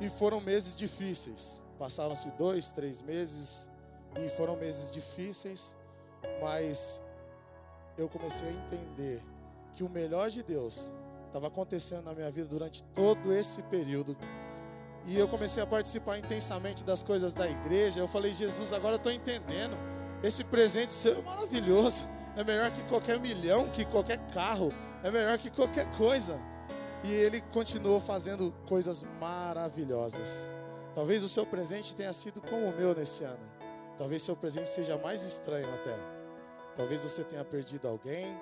E 0.00 0.08
foram 0.08 0.40
meses 0.40 0.74
difíceis. 0.74 1.62
Passaram-se 1.78 2.30
dois, 2.32 2.72
três 2.72 3.00
meses. 3.02 3.70
E 4.16 4.28
foram 4.28 4.56
meses 4.56 4.90
difíceis. 4.90 5.76
Mas 6.40 7.02
eu 7.96 8.08
comecei 8.08 8.48
a 8.48 8.52
entender 8.52 9.22
que 9.74 9.82
o 9.82 9.88
melhor 9.88 10.30
de 10.30 10.42
Deus 10.42 10.92
estava 11.26 11.46
acontecendo 11.46 12.04
na 12.04 12.14
minha 12.14 12.30
vida 12.30 12.46
durante 12.46 12.82
todo 12.82 13.32
esse 13.32 13.62
período. 13.62 14.16
E 15.06 15.18
eu 15.18 15.26
comecei 15.26 15.62
a 15.62 15.66
participar 15.66 16.18
intensamente 16.18 16.84
das 16.84 17.02
coisas 17.02 17.34
da 17.34 17.48
igreja. 17.48 18.00
Eu 18.00 18.06
falei, 18.06 18.32
Jesus, 18.32 18.72
agora 18.72 18.96
estou 18.96 19.10
entendendo. 19.10 19.76
Esse 20.22 20.44
presente 20.44 20.92
seu 20.92 21.18
é 21.18 21.22
maravilhoso. 21.22 22.08
É 22.36 22.44
melhor 22.44 22.70
que 22.70 22.82
qualquer 22.84 23.18
milhão, 23.18 23.68
que 23.68 23.84
qualquer 23.84 24.18
carro. 24.28 24.72
É 25.02 25.10
melhor 25.10 25.36
que 25.38 25.50
qualquer 25.50 25.90
coisa. 25.96 26.38
E 27.04 27.12
ele 27.12 27.40
continuou 27.40 27.98
fazendo 27.98 28.52
coisas 28.66 29.04
maravilhosas. 29.20 30.48
Talvez 30.94 31.22
o 31.22 31.28
seu 31.28 31.44
presente 31.44 31.96
tenha 31.96 32.12
sido 32.12 32.40
como 32.40 32.66
o 32.66 32.76
meu 32.76 32.94
nesse 32.94 33.24
ano. 33.24 33.50
Talvez 33.98 34.22
seu 34.22 34.36
presente 34.36 34.70
seja 34.70 34.96
mais 34.98 35.22
estranho 35.22 35.72
até. 35.74 35.96
Talvez 36.76 37.02
você 37.02 37.24
tenha 37.24 37.44
perdido 37.44 37.88
alguém. 37.88 38.36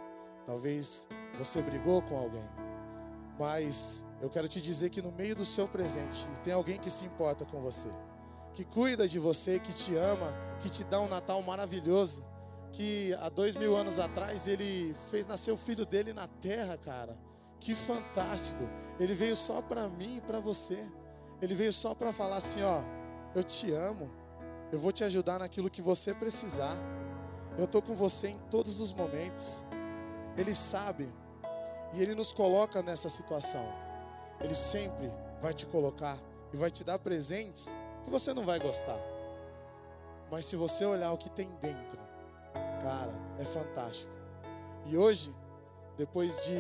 Talvez 0.47 1.09
você 1.39 1.63
brigou 1.63 2.03
com 2.03 2.17
alguém. 2.17 2.49
Mas 3.39 4.05
eu 4.21 4.29
quero 4.29 4.47
te 4.47 4.61
dizer 4.61 4.91
que 4.91 5.01
no 5.01 5.11
meio 5.13 5.35
do 5.35 5.45
seu 5.45 5.67
presente 5.67 6.27
tem 6.45 6.53
alguém 6.53 6.79
que 6.79 6.91
se 6.91 7.07
importa 7.07 7.47
com 7.47 7.61
você, 7.63 7.89
que 8.53 8.65
cuida 8.65 9.09
de 9.09 9.19
você, 9.19 9.59
que 9.59 9.73
te 9.73 9.97
ama, 9.97 10.31
que 10.61 10.69
te 10.69 10.85
dá 10.85 11.01
um 11.01 11.09
Natal 11.09 11.41
maravilhoso. 11.43 12.23
Que 12.73 13.15
há 13.15 13.29
dois 13.29 13.55
mil 13.57 13.75
anos 13.75 13.99
atrás 13.99 14.47
ele 14.47 14.95
fez 15.11 15.27
nascer 15.27 15.51
o 15.51 15.57
filho 15.57 15.87
dele 15.87 16.13
na 16.13 16.29
terra, 16.29 16.77
cara. 16.77 17.17
Que 17.61 17.75
fantástico! 17.75 18.65
Ele 18.99 19.15
veio 19.15 19.37
só 19.37 19.63
para 19.63 19.89
mim 19.89 20.17
e 20.17 20.21
para 20.21 20.41
você. 20.41 20.79
Ele 21.41 21.55
veio 21.55 21.73
só 21.73 21.95
para 21.95 22.13
falar 22.13 22.37
assim: 22.37 22.63
ó, 22.63 22.83
eu 23.35 23.45
te 23.45 23.73
amo, 23.73 24.11
eu 24.73 24.79
vou 24.81 24.91
te 24.91 25.05
ajudar 25.05 25.39
naquilo 25.39 25.71
que 25.71 25.83
você 25.83 26.15
precisar. 26.15 26.77
Eu 27.59 27.65
estou 27.65 27.83
com 27.83 27.95
você 27.95 28.29
em 28.29 28.39
todos 28.51 28.81
os 28.81 28.93
momentos. 28.93 29.63
Ele 30.37 30.55
sabe 30.55 31.13
e 31.93 32.03
Ele 32.03 32.15
nos 32.15 32.33
coloca 32.33 32.83
nessa 32.83 33.09
situação. 33.09 33.67
Ele 34.41 34.55
sempre 34.55 35.13
vai 35.41 35.53
te 35.53 35.67
colocar 35.67 36.17
e 36.53 36.57
vai 36.57 36.71
te 36.71 36.83
dar 36.83 36.99
presentes 36.99 37.77
que 38.05 38.11
você 38.11 38.33
não 38.33 38.43
vai 38.43 38.59
gostar. 38.59 38.99
Mas 40.31 40.47
se 40.47 40.57
você 40.57 40.85
olhar 40.85 41.13
o 41.13 41.19
que 41.19 41.29
tem 41.29 41.51
dentro, 41.61 41.99
cara, 42.83 43.13
é 43.39 43.45
fantástico. 43.45 44.13
E 44.87 44.97
hoje, 44.97 45.35
depois 45.97 46.45
de 46.45 46.57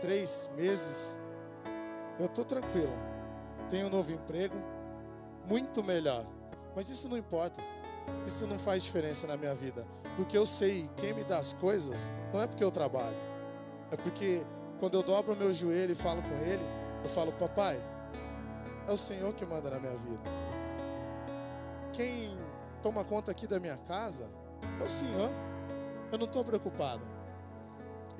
três 0.00 0.48
meses, 0.56 1.18
eu 2.18 2.26
estou 2.26 2.44
tranquilo. 2.44 2.92
Tenho 3.68 3.86
um 3.86 3.90
novo 3.90 4.12
emprego, 4.12 4.56
muito 5.46 5.82
melhor. 5.84 6.26
Mas 6.74 6.88
isso 6.88 7.08
não 7.08 7.16
importa. 7.16 7.60
Isso 8.26 8.46
não 8.46 8.58
faz 8.58 8.82
diferença 8.82 9.26
na 9.26 9.36
minha 9.36 9.54
vida. 9.54 9.86
Porque 10.16 10.36
eu 10.36 10.44
sei 10.44 10.90
quem 10.96 11.14
me 11.14 11.24
dá 11.24 11.38
as 11.38 11.52
coisas 11.52 12.10
não 12.32 12.42
é 12.42 12.46
porque 12.46 12.64
eu 12.64 12.70
trabalho 12.70 13.30
é 13.90 13.96
porque 13.96 14.44
quando 14.78 14.94
eu 14.94 15.02
dobro 15.02 15.36
meu 15.36 15.52
joelho 15.52 15.92
e 15.92 15.94
falo 15.94 16.22
com 16.22 16.34
ele, 16.44 16.62
eu 17.02 17.08
falo, 17.08 17.32
papai, 17.32 17.80
é 18.86 18.92
o 18.92 18.96
Senhor 18.96 19.34
que 19.34 19.44
manda 19.44 19.68
na 19.68 19.78
minha 19.78 19.96
vida. 19.96 20.22
Quem 21.92 22.36
toma 22.82 23.04
conta 23.04 23.30
aqui 23.30 23.46
da 23.46 23.58
minha 23.58 23.76
casa 23.76 24.30
é 24.80 24.82
o 24.82 24.88
Senhor. 24.88 25.28
Eu 26.10 26.18
não 26.18 26.26
estou 26.26 26.44
preocupado. 26.44 27.02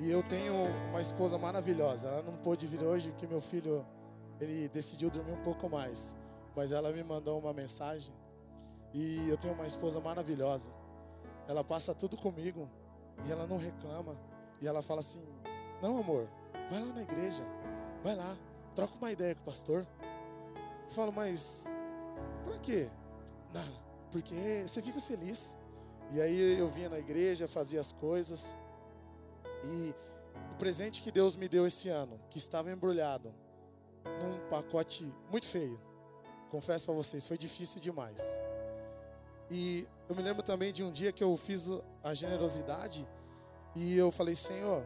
E 0.01 0.09
eu 0.09 0.23
tenho 0.23 0.55
uma 0.89 0.99
esposa 0.99 1.37
maravilhosa. 1.37 2.07
Ela 2.07 2.23
não 2.23 2.35
pôde 2.35 2.65
vir 2.65 2.81
hoje 2.81 3.11
porque 3.11 3.27
meu 3.27 3.39
filho 3.39 3.85
ele 4.39 4.67
decidiu 4.69 5.11
dormir 5.11 5.31
um 5.31 5.43
pouco 5.43 5.69
mais. 5.69 6.15
Mas 6.55 6.71
ela 6.71 6.91
me 6.91 7.03
mandou 7.03 7.37
uma 7.37 7.53
mensagem. 7.53 8.11
E 8.95 9.29
eu 9.29 9.37
tenho 9.37 9.53
uma 9.53 9.67
esposa 9.67 9.99
maravilhosa. 9.99 10.71
Ela 11.47 11.63
passa 11.63 11.93
tudo 11.93 12.17
comigo 12.17 12.67
e 13.23 13.31
ela 13.31 13.45
não 13.45 13.57
reclama. 13.57 14.17
E 14.59 14.67
ela 14.67 14.81
fala 14.81 15.01
assim: 15.01 15.23
não, 15.83 15.99
amor, 15.99 16.27
vai 16.67 16.79
lá 16.79 16.93
na 16.93 17.03
igreja, 17.03 17.43
vai 18.03 18.15
lá, 18.15 18.35
troca 18.73 18.95
uma 18.95 19.11
ideia 19.11 19.35
com 19.35 19.41
o 19.41 19.45
pastor. 19.45 19.85
Eu 20.83 20.89
falo, 20.89 21.11
mas 21.11 21.67
para 22.43 22.57
quê? 22.57 22.89
Não, 23.53 23.79
porque 24.11 24.63
você 24.65 24.81
fica 24.81 24.99
feliz. 24.99 25.55
E 26.09 26.19
aí 26.19 26.57
eu 26.59 26.67
vinha 26.69 26.89
na 26.89 26.97
igreja, 26.97 27.47
fazia 27.47 27.79
as 27.79 27.91
coisas. 27.91 28.55
E 29.63 29.93
o 30.51 30.55
presente 30.55 31.01
que 31.01 31.11
Deus 31.11 31.35
me 31.35 31.47
deu 31.47 31.65
esse 31.65 31.89
ano, 31.89 32.19
que 32.29 32.37
estava 32.37 32.71
embrulhado 32.71 33.33
num 34.21 34.39
pacote 34.49 35.13
muito 35.29 35.45
feio. 35.45 35.79
Confesso 36.49 36.85
para 36.85 36.93
vocês, 36.93 37.27
foi 37.27 37.37
difícil 37.37 37.79
demais. 37.79 38.37
E 39.49 39.87
eu 40.07 40.15
me 40.15 40.21
lembro 40.21 40.43
também 40.43 40.71
de 40.71 40.83
um 40.83 40.91
dia 40.91 41.11
que 41.11 41.23
eu 41.23 41.35
fiz 41.37 41.69
a 42.03 42.13
generosidade 42.13 43.07
e 43.75 43.97
eu 43.97 44.11
falei, 44.11 44.35
Senhor, 44.35 44.85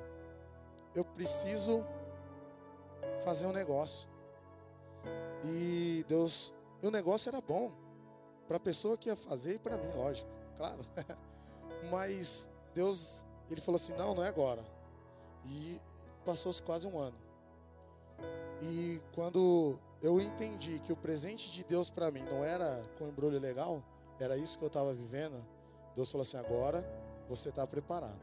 eu 0.94 1.04
preciso 1.04 1.86
fazer 3.24 3.46
um 3.46 3.52
negócio. 3.52 4.08
E 5.44 6.06
Deus, 6.08 6.54
e 6.82 6.88
o 6.88 6.92
negócio 6.92 7.30
era 7.30 7.42
bom 7.42 7.72
para 8.48 8.58
a 8.58 8.60
pessoa 8.60 8.98
que 8.98 9.10
ia 9.10 9.16
fazer 9.16 9.56
e 9.56 9.60
para 9.60 9.78
mim, 9.78 9.92
lógico, 9.96 10.30
claro. 10.58 10.80
Mas 11.92 12.50
Deus, 12.74 13.26
ele 13.54 13.62
falou 13.62 13.76
assim: 13.76 13.94
"Não, 13.94 14.14
não 14.14 14.24
é 14.24 14.28
agora". 14.28 14.64
E 15.46 15.80
passou-se 16.26 16.62
quase 16.62 16.88
um 16.88 16.98
ano. 16.98 17.18
E 18.62 19.02
quando 19.14 19.78
eu 20.02 20.20
entendi 20.20 20.80
que 20.80 20.92
o 20.92 20.96
presente 20.96 21.52
de 21.52 21.64
Deus 21.64 21.90
para 21.90 22.10
mim 22.12 22.24
não 22.24 22.44
era 22.44 22.82
com 22.98 23.08
embrulho 23.08 23.40
legal, 23.40 23.84
era 24.20 24.38
isso 24.38 24.58
que 24.58 24.64
eu 24.64 24.68
estava 24.68 24.94
vivendo, 24.94 25.44
Deus 25.96 26.12
falou 26.12 26.24
assim: 26.24 26.38
agora 26.38 26.84
você 27.28 27.50
está 27.50 27.66
preparado. 27.66 28.20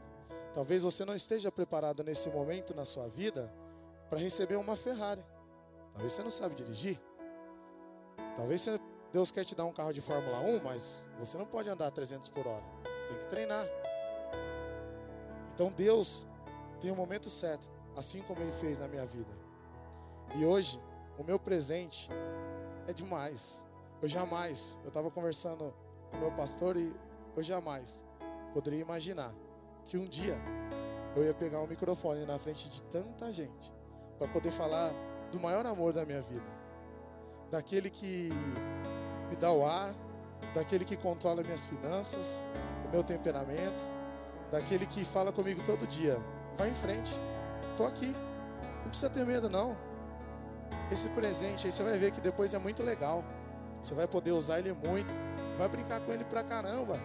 Talvez 0.54 0.82
você 0.82 1.04
não 1.04 1.14
esteja 1.14 1.50
preparado 1.50 2.04
nesse 2.04 2.28
momento 2.28 2.74
na 2.74 2.84
sua 2.84 3.08
vida 3.08 3.52
para 4.08 4.18
receber 4.18 4.56
uma 4.56 4.76
Ferrari. 4.76 5.24
Talvez 5.92 6.12
você 6.12 6.22
não 6.22 6.30
sabe 6.30 6.54
dirigir. 6.54 7.00
Talvez 8.36 8.66
Deus 9.12 9.30
quer 9.30 9.44
te 9.44 9.54
dar 9.54 9.64
um 9.64 9.72
carro 9.72 9.92
de 9.92 10.00
Fórmula 10.00 10.40
1, 10.40 10.62
mas 10.62 11.06
você 11.18 11.36
não 11.38 11.46
pode 11.46 11.68
andar 11.68 11.86
a 11.86 11.90
300 11.90 12.28
por 12.28 12.46
hora. 12.46 12.64
Você 12.84 13.08
tem 13.08 13.18
que 13.18 13.30
treinar. 13.30 13.64
Então 15.54 15.70
Deus 15.70 16.26
tem 16.80 16.90
o 16.90 16.94
um 16.94 16.96
momento 16.96 17.28
certo, 17.30 17.68
assim 17.96 18.20
como 18.22 18.40
Ele 18.40 18.52
fez 18.52 18.78
na 18.78 18.88
minha 18.88 19.06
vida. 19.06 19.30
E 20.34 20.44
hoje, 20.44 20.80
o 21.18 21.24
meu 21.24 21.38
presente 21.38 22.08
é 22.86 22.92
demais. 22.92 23.64
Eu 24.00 24.08
jamais, 24.08 24.78
eu 24.82 24.88
estava 24.88 25.10
conversando 25.10 25.74
com 26.10 26.18
meu 26.18 26.32
pastor 26.32 26.76
e 26.76 26.94
eu 27.36 27.42
jamais 27.42 28.04
poderia 28.52 28.80
imaginar 28.80 29.34
que 29.84 29.96
um 29.96 30.06
dia 30.06 30.36
eu 31.14 31.24
ia 31.24 31.34
pegar 31.34 31.60
um 31.60 31.66
microfone 31.66 32.24
na 32.24 32.38
frente 32.38 32.68
de 32.68 32.82
tanta 32.84 33.32
gente 33.32 33.72
para 34.18 34.28
poder 34.28 34.50
falar 34.50 34.92
do 35.30 35.38
maior 35.40 35.66
amor 35.66 35.92
da 35.92 36.04
minha 36.04 36.22
vida, 36.22 36.46
daquele 37.50 37.90
que 37.90 38.30
me 39.28 39.36
dá 39.36 39.50
o 39.50 39.64
ar, 39.64 39.94
daquele 40.54 40.84
que 40.84 40.96
controla 40.96 41.42
minhas 41.42 41.64
finanças, 41.64 42.44
o 42.86 42.90
meu 42.90 43.02
temperamento, 43.02 43.86
daquele 44.52 44.86
que 44.86 45.04
fala 45.04 45.32
comigo 45.32 45.62
todo 45.64 45.86
dia. 45.86 46.22
Vai 46.56 46.68
em 46.68 46.74
frente, 46.74 47.18
tô 47.76 47.84
aqui, 47.84 48.14
não 48.82 48.88
precisa 48.88 49.10
ter 49.10 49.24
medo 49.24 49.48
não. 49.48 49.76
Esse 50.90 51.08
presente 51.08 51.66
aí 51.66 51.72
você 51.72 51.82
vai 51.82 51.98
ver 51.98 52.12
que 52.12 52.20
depois 52.20 52.52
é 52.52 52.58
muito 52.58 52.82
legal. 52.82 53.24
Você 53.82 53.94
vai 53.94 54.06
poder 54.06 54.32
usar 54.32 54.58
ele 54.58 54.72
muito, 54.72 55.10
vai 55.56 55.68
brincar 55.68 56.00
com 56.00 56.12
ele 56.12 56.24
pra 56.24 56.44
caramba. 56.44 57.00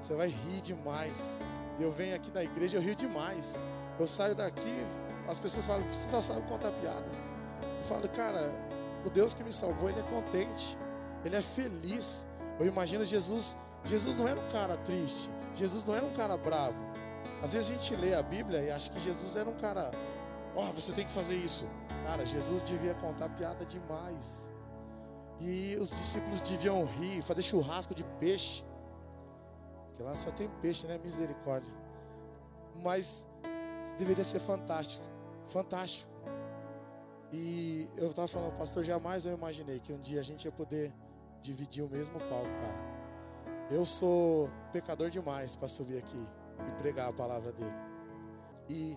Você 0.00 0.14
vai 0.14 0.28
rir 0.28 0.60
demais. 0.62 1.40
Eu 1.78 1.90
venho 1.90 2.14
aqui 2.14 2.30
na 2.32 2.42
igreja, 2.42 2.76
eu 2.76 2.80
rio 2.80 2.94
demais. 2.94 3.68
Eu 3.98 4.06
saio 4.06 4.34
daqui, 4.34 4.86
as 5.28 5.38
pessoas 5.38 5.66
falam, 5.66 5.86
você 5.88 6.06
só 6.06 6.22
sabe 6.22 6.42
contar 6.42 6.70
piada. 6.70 7.10
Eu 7.78 7.82
falo, 7.82 8.08
cara, 8.08 8.54
o 9.04 9.10
Deus 9.10 9.34
que 9.34 9.42
me 9.42 9.52
salvou, 9.52 9.90
ele 9.90 9.98
é 9.98 10.02
contente, 10.04 10.78
ele 11.24 11.36
é 11.36 11.42
feliz. 11.42 12.26
Eu 12.60 12.66
imagino 12.66 13.04
Jesus, 13.04 13.56
Jesus 13.84 14.16
não 14.16 14.28
era 14.28 14.40
um 14.40 14.52
cara 14.52 14.76
triste, 14.78 15.30
Jesus 15.56 15.86
não 15.86 15.94
era 15.94 16.04
um 16.04 16.12
cara 16.12 16.36
bravo. 16.36 16.82
Às 17.42 17.52
vezes 17.52 17.70
a 17.70 17.74
gente 17.74 17.96
lê 17.96 18.14
a 18.14 18.22
Bíblia 18.22 18.62
e 18.62 18.70
acha 18.70 18.90
que 18.90 19.00
Jesus 19.00 19.34
era 19.36 19.48
um 19.48 19.56
cara, 19.56 19.90
ó, 20.54 20.68
oh, 20.68 20.72
você 20.72 20.92
tem 20.92 21.04
que 21.04 21.12
fazer 21.12 21.36
isso. 21.36 21.66
Cara, 22.04 22.24
Jesus 22.24 22.62
devia 22.62 22.94
contar 22.94 23.28
piada 23.30 23.64
demais. 23.64 24.50
E 25.40 25.76
os 25.76 25.90
discípulos 25.90 26.40
deviam 26.40 26.84
rir, 26.84 27.22
fazer 27.22 27.42
churrasco 27.42 27.94
de 27.94 28.04
peixe. 28.20 28.64
Porque 29.88 30.02
lá 30.02 30.14
só 30.14 30.30
tem 30.30 30.48
peixe, 30.60 30.86
né? 30.86 30.98
Misericórdia. 31.02 31.72
Mas 32.82 33.26
deveria 33.98 34.24
ser 34.24 34.38
fantástico. 34.38 35.04
Fantástico. 35.46 36.10
E 37.32 37.88
eu 37.96 38.10
estava 38.10 38.28
falando, 38.28 38.56
pastor, 38.56 38.84
jamais 38.84 39.26
eu 39.26 39.34
imaginei 39.34 39.80
que 39.80 39.92
um 39.92 40.00
dia 40.00 40.20
a 40.20 40.22
gente 40.22 40.44
ia 40.44 40.52
poder 40.52 40.92
dividir 41.42 41.82
o 41.82 41.88
mesmo 41.88 42.18
palco, 42.18 42.44
cara. 42.44 42.95
Eu 43.70 43.84
sou 43.84 44.48
pecador 44.72 45.10
demais 45.10 45.56
para 45.56 45.66
subir 45.66 45.98
aqui 45.98 46.22
e 46.68 46.70
pregar 46.80 47.08
a 47.08 47.12
palavra 47.12 47.50
dele. 47.52 47.74
E 48.68 48.96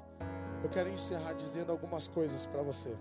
eu 0.63 0.69
quero 0.69 0.89
encerrar 0.89 1.33
dizendo 1.33 1.71
algumas 1.71 2.07
coisas 2.07 2.45
para 2.45 2.61
você. 2.61 2.95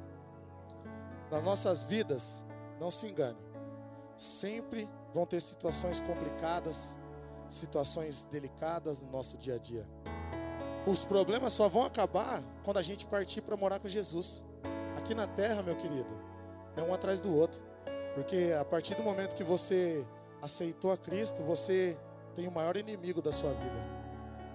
Nas 1.30 1.44
nossas 1.44 1.84
vidas, 1.84 2.42
não 2.80 2.90
se 2.90 3.06
engane, 3.06 3.38
sempre 4.16 4.88
vão 5.12 5.26
ter 5.26 5.40
situações 5.40 6.00
complicadas, 6.00 6.96
situações 7.50 8.26
delicadas 8.30 9.02
no 9.02 9.10
nosso 9.10 9.36
dia 9.36 9.56
a 9.56 9.58
dia. 9.58 9.86
Os 10.86 11.04
problemas 11.04 11.52
só 11.52 11.68
vão 11.68 11.82
acabar 11.82 12.42
quando 12.64 12.78
a 12.78 12.82
gente 12.82 13.06
partir 13.06 13.42
para 13.42 13.56
morar 13.58 13.78
com 13.78 13.88
Jesus. 13.88 14.42
Aqui 14.96 15.14
na 15.14 15.26
terra, 15.26 15.62
meu 15.62 15.76
querido, 15.76 16.08
é 16.76 16.82
um 16.82 16.94
atrás 16.94 17.20
do 17.20 17.34
outro. 17.34 17.62
Porque 18.14 18.54
a 18.58 18.64
partir 18.64 18.94
do 18.94 19.02
momento 19.02 19.36
que 19.36 19.44
você 19.44 20.06
aceitou 20.42 20.92
a 20.92 20.96
Cristo, 20.96 21.42
você 21.42 21.98
tem 22.34 22.46
o 22.46 22.52
maior 22.52 22.76
inimigo 22.76 23.20
da 23.20 23.32
sua 23.32 23.52
vida, 23.52 23.80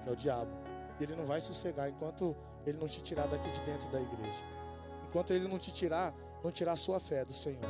que 0.03 0.09
é 0.09 0.11
o 0.11 0.15
diabo. 0.15 0.51
Ele 0.99 1.15
não 1.15 1.25
vai 1.25 1.41
sossegar 1.41 1.89
enquanto 1.89 2.35
ele 2.65 2.77
não 2.77 2.87
te 2.87 3.01
tirar 3.01 3.27
daqui 3.27 3.49
de 3.51 3.61
dentro 3.61 3.89
da 3.89 4.01
igreja. 4.01 4.43
Enquanto 5.07 5.31
ele 5.31 5.47
não 5.47 5.59
te 5.59 5.71
tirar, 5.71 6.13
não 6.43 6.51
tirar 6.51 6.73
a 6.73 6.77
sua 6.77 6.99
fé 6.99 7.25
do 7.25 7.33
Senhor. 7.33 7.69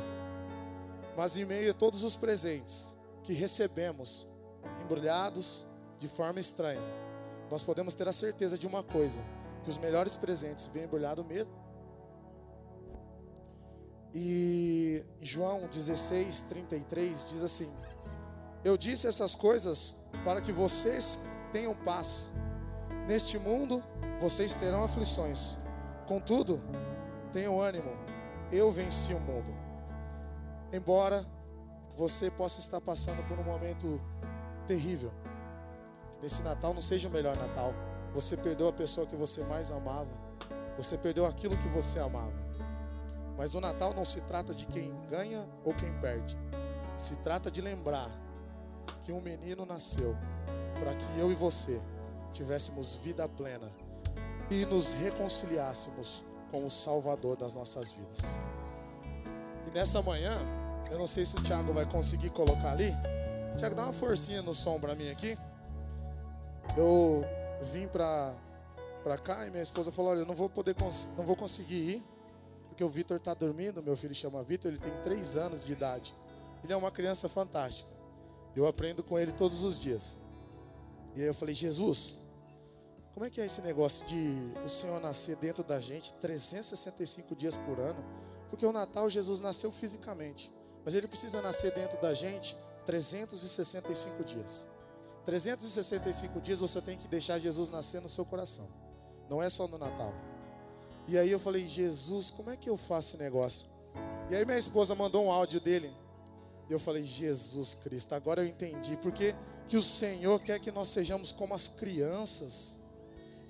Mas 1.16 1.36
em 1.36 1.44
meio 1.44 1.70
a 1.70 1.74
todos 1.74 2.02
os 2.02 2.16
presentes 2.16 2.96
que 3.22 3.32
recebemos, 3.32 4.28
embrulhados 4.82 5.66
de 5.98 6.08
forma 6.08 6.40
estranha, 6.40 6.80
nós 7.50 7.62
podemos 7.62 7.94
ter 7.94 8.08
a 8.08 8.12
certeza 8.12 8.58
de 8.58 8.66
uma 8.66 8.82
coisa: 8.82 9.22
que 9.62 9.70
os 9.70 9.78
melhores 9.78 10.16
presentes 10.16 10.66
vêm 10.66 10.84
embrulhados 10.84 11.24
mesmo. 11.24 11.54
E 14.12 15.04
João 15.20 15.66
16, 15.66 16.42
33 16.42 17.28
diz 17.30 17.42
assim: 17.42 17.72
Eu 18.64 18.78
disse 18.78 19.06
essas 19.06 19.34
coisas 19.34 19.94
para 20.24 20.40
que 20.40 20.50
vocês 20.50 21.20
tenham 21.52 21.74
paz. 21.74 22.32
Neste 23.06 23.38
mundo 23.38 23.84
vocês 24.18 24.56
terão 24.56 24.82
aflições. 24.82 25.58
Contudo, 26.06 26.62
tenham 27.30 27.60
ânimo. 27.60 27.92
Eu 28.50 28.72
venci 28.72 29.12
o 29.12 29.20
mundo. 29.20 29.54
Embora 30.72 31.26
você 31.94 32.30
possa 32.30 32.58
estar 32.58 32.80
passando 32.80 33.22
por 33.28 33.38
um 33.38 33.44
momento 33.44 34.00
terrível, 34.66 35.12
nesse 36.22 36.42
Natal 36.42 36.72
não 36.72 36.80
seja 36.80 37.06
o 37.06 37.12
melhor 37.12 37.36
Natal. 37.36 37.74
Você 38.14 38.34
perdeu 38.34 38.68
a 38.68 38.72
pessoa 38.72 39.06
que 39.06 39.14
você 39.14 39.44
mais 39.44 39.70
amava. 39.70 40.10
Você 40.78 40.96
perdeu 40.96 41.26
aquilo 41.26 41.58
que 41.58 41.68
você 41.68 41.98
amava. 41.98 42.32
Mas 43.36 43.54
o 43.54 43.60
Natal 43.60 43.92
não 43.92 44.06
se 44.06 44.22
trata 44.22 44.54
de 44.54 44.64
quem 44.66 44.90
ganha 45.10 45.46
ou 45.62 45.74
quem 45.74 45.92
perde. 46.00 46.38
Se 46.96 47.16
trata 47.16 47.50
de 47.50 47.60
lembrar 47.60 48.23
que 49.04 49.12
um 49.12 49.20
menino 49.20 49.64
nasceu 49.66 50.16
para 50.80 50.94
que 50.94 51.18
eu 51.18 51.30
e 51.30 51.34
você 51.34 51.80
tivéssemos 52.32 52.94
vida 52.96 53.28
plena 53.28 53.70
e 54.50 54.64
nos 54.64 54.92
reconciliássemos 54.94 56.24
com 56.50 56.64
o 56.64 56.70
Salvador 56.70 57.36
das 57.36 57.54
nossas 57.54 57.92
vidas. 57.92 58.40
E 59.66 59.70
nessa 59.70 60.02
manhã, 60.02 60.38
eu 60.90 60.98
não 60.98 61.06
sei 61.06 61.24
se 61.24 61.36
o 61.36 61.42
Thiago 61.42 61.72
vai 61.72 61.86
conseguir 61.86 62.30
colocar 62.30 62.72
ali. 62.72 62.92
Thiago, 63.58 63.74
dá 63.74 63.84
uma 63.84 63.92
forcinha 63.92 64.42
no 64.42 64.54
som 64.54 64.80
para 64.80 64.94
mim 64.94 65.10
aqui. 65.10 65.38
Eu 66.76 67.24
vim 67.62 67.86
para 67.86 68.34
para 69.02 69.18
cá 69.18 69.46
e 69.46 69.50
minha 69.50 69.62
esposa 69.62 69.92
falou: 69.92 70.12
"Olha, 70.12 70.20
eu 70.20 70.26
não 70.26 70.34
vou 70.34 70.48
poder 70.48 70.74
não 71.16 71.24
vou 71.24 71.36
conseguir 71.36 71.96
ir, 71.96 72.02
porque 72.68 72.82
o 72.82 72.88
Vitor 72.88 73.18
está 73.18 73.34
dormindo, 73.34 73.82
meu 73.82 73.96
filho 73.96 74.14
chama 74.14 74.42
Vitor, 74.42 74.70
ele 74.70 74.80
tem 74.80 74.92
três 75.02 75.36
anos 75.36 75.62
de 75.62 75.72
idade. 75.72 76.14
Ele 76.62 76.72
é 76.72 76.76
uma 76.76 76.90
criança 76.90 77.28
fantástica. 77.28 77.93
Eu 78.54 78.66
aprendo 78.66 79.02
com 79.02 79.18
ele 79.18 79.32
todos 79.32 79.62
os 79.62 79.78
dias. 79.78 80.18
E 81.14 81.20
aí 81.20 81.26
eu 81.26 81.34
falei: 81.34 81.54
"Jesus, 81.54 82.18
como 83.12 83.24
é 83.24 83.30
que 83.30 83.40
é 83.40 83.46
esse 83.46 83.62
negócio 83.62 84.04
de 84.06 84.36
o 84.64 84.68
Senhor 84.68 85.00
nascer 85.00 85.36
dentro 85.36 85.62
da 85.62 85.80
gente 85.80 86.12
365 86.14 87.36
dias 87.36 87.56
por 87.56 87.78
ano? 87.78 88.04
Porque 88.50 88.66
o 88.66 88.72
Natal 88.72 89.08
Jesus 89.08 89.40
nasceu 89.40 89.70
fisicamente, 89.70 90.52
mas 90.84 90.94
ele 90.94 91.06
precisa 91.06 91.40
nascer 91.40 91.72
dentro 91.72 92.00
da 92.00 92.12
gente 92.12 92.56
365 92.86 94.24
dias. 94.24 94.66
365 95.24 96.40
dias 96.40 96.60
você 96.60 96.80
tem 96.80 96.98
que 96.98 97.08
deixar 97.08 97.38
Jesus 97.38 97.70
nascer 97.70 98.00
no 98.00 98.08
seu 98.08 98.24
coração. 98.24 98.68
Não 99.28 99.42
é 99.42 99.48
só 99.48 99.66
no 99.66 99.78
Natal. 99.78 100.12
E 101.06 101.18
aí 101.18 101.30
eu 101.30 101.38
falei, 101.38 101.66
Jesus, 101.66 102.30
como 102.30 102.50
é 102.50 102.56
que 102.56 102.68
eu 102.68 102.76
faço 102.76 103.10
esse 103.10 103.16
negócio? 103.16 103.66
E 104.30 104.34
aí 104.34 104.44
minha 104.44 104.58
esposa 104.58 104.94
mandou 104.94 105.24
um 105.24 105.30
áudio 105.30 105.60
dele. 105.60 105.92
E 106.68 106.72
eu 106.72 106.78
falei, 106.78 107.04
Jesus 107.04 107.74
Cristo, 107.74 108.14
agora 108.14 108.42
eu 108.42 108.46
entendi. 108.46 108.96
Porque 108.96 109.34
que 109.68 109.76
o 109.76 109.82
Senhor 109.82 110.40
quer 110.40 110.60
que 110.60 110.70
nós 110.70 110.88
sejamos 110.88 111.32
como 111.32 111.54
as 111.54 111.68
crianças. 111.68 112.78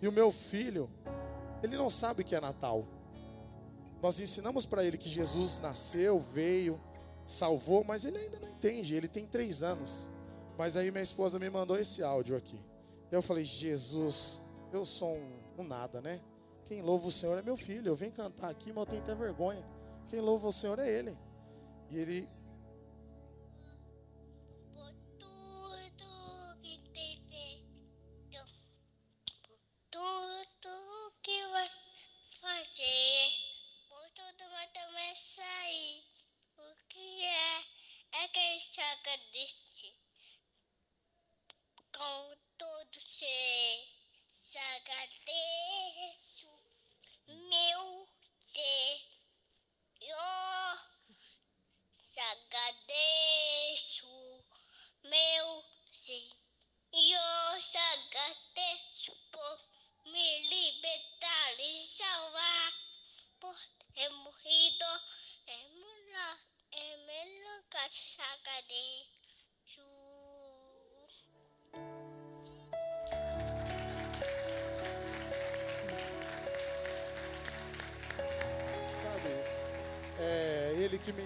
E 0.00 0.08
o 0.08 0.12
meu 0.12 0.30
filho, 0.32 0.90
ele 1.62 1.76
não 1.76 1.88
sabe 1.90 2.22
o 2.22 2.24
que 2.24 2.34
é 2.34 2.40
Natal. 2.40 2.86
Nós 4.02 4.20
ensinamos 4.20 4.66
para 4.66 4.84
ele 4.84 4.98
que 4.98 5.08
Jesus 5.08 5.60
nasceu, 5.60 6.20
veio, 6.20 6.78
salvou, 7.26 7.82
mas 7.84 8.04
ele 8.04 8.18
ainda 8.18 8.38
não 8.38 8.48
entende. 8.48 8.94
Ele 8.94 9.08
tem 9.08 9.26
três 9.26 9.62
anos. 9.62 10.10
Mas 10.58 10.76
aí 10.76 10.90
minha 10.90 11.02
esposa 11.02 11.38
me 11.38 11.48
mandou 11.48 11.78
esse 11.78 12.02
áudio 12.02 12.36
aqui. 12.36 12.60
Eu 13.10 13.22
falei, 13.22 13.44
Jesus, 13.44 14.40
eu 14.72 14.84
sou 14.84 15.14
um, 15.14 15.38
um 15.58 15.64
nada, 15.64 16.00
né? 16.00 16.20
Quem 16.66 16.82
louva 16.82 17.08
o 17.08 17.10
Senhor 17.10 17.38
é 17.38 17.42
meu 17.42 17.56
filho. 17.56 17.88
Eu 17.88 17.96
venho 17.96 18.12
cantar 18.12 18.50
aqui, 18.50 18.72
mas 18.72 18.78
eu 18.78 18.86
tenho 18.86 19.02
até 19.02 19.14
vergonha. 19.14 19.64
Quem 20.08 20.20
louva 20.20 20.48
o 20.48 20.52
Senhor 20.52 20.78
é 20.78 20.88
ele. 20.88 21.16
E 21.90 21.98
ele 21.98 22.28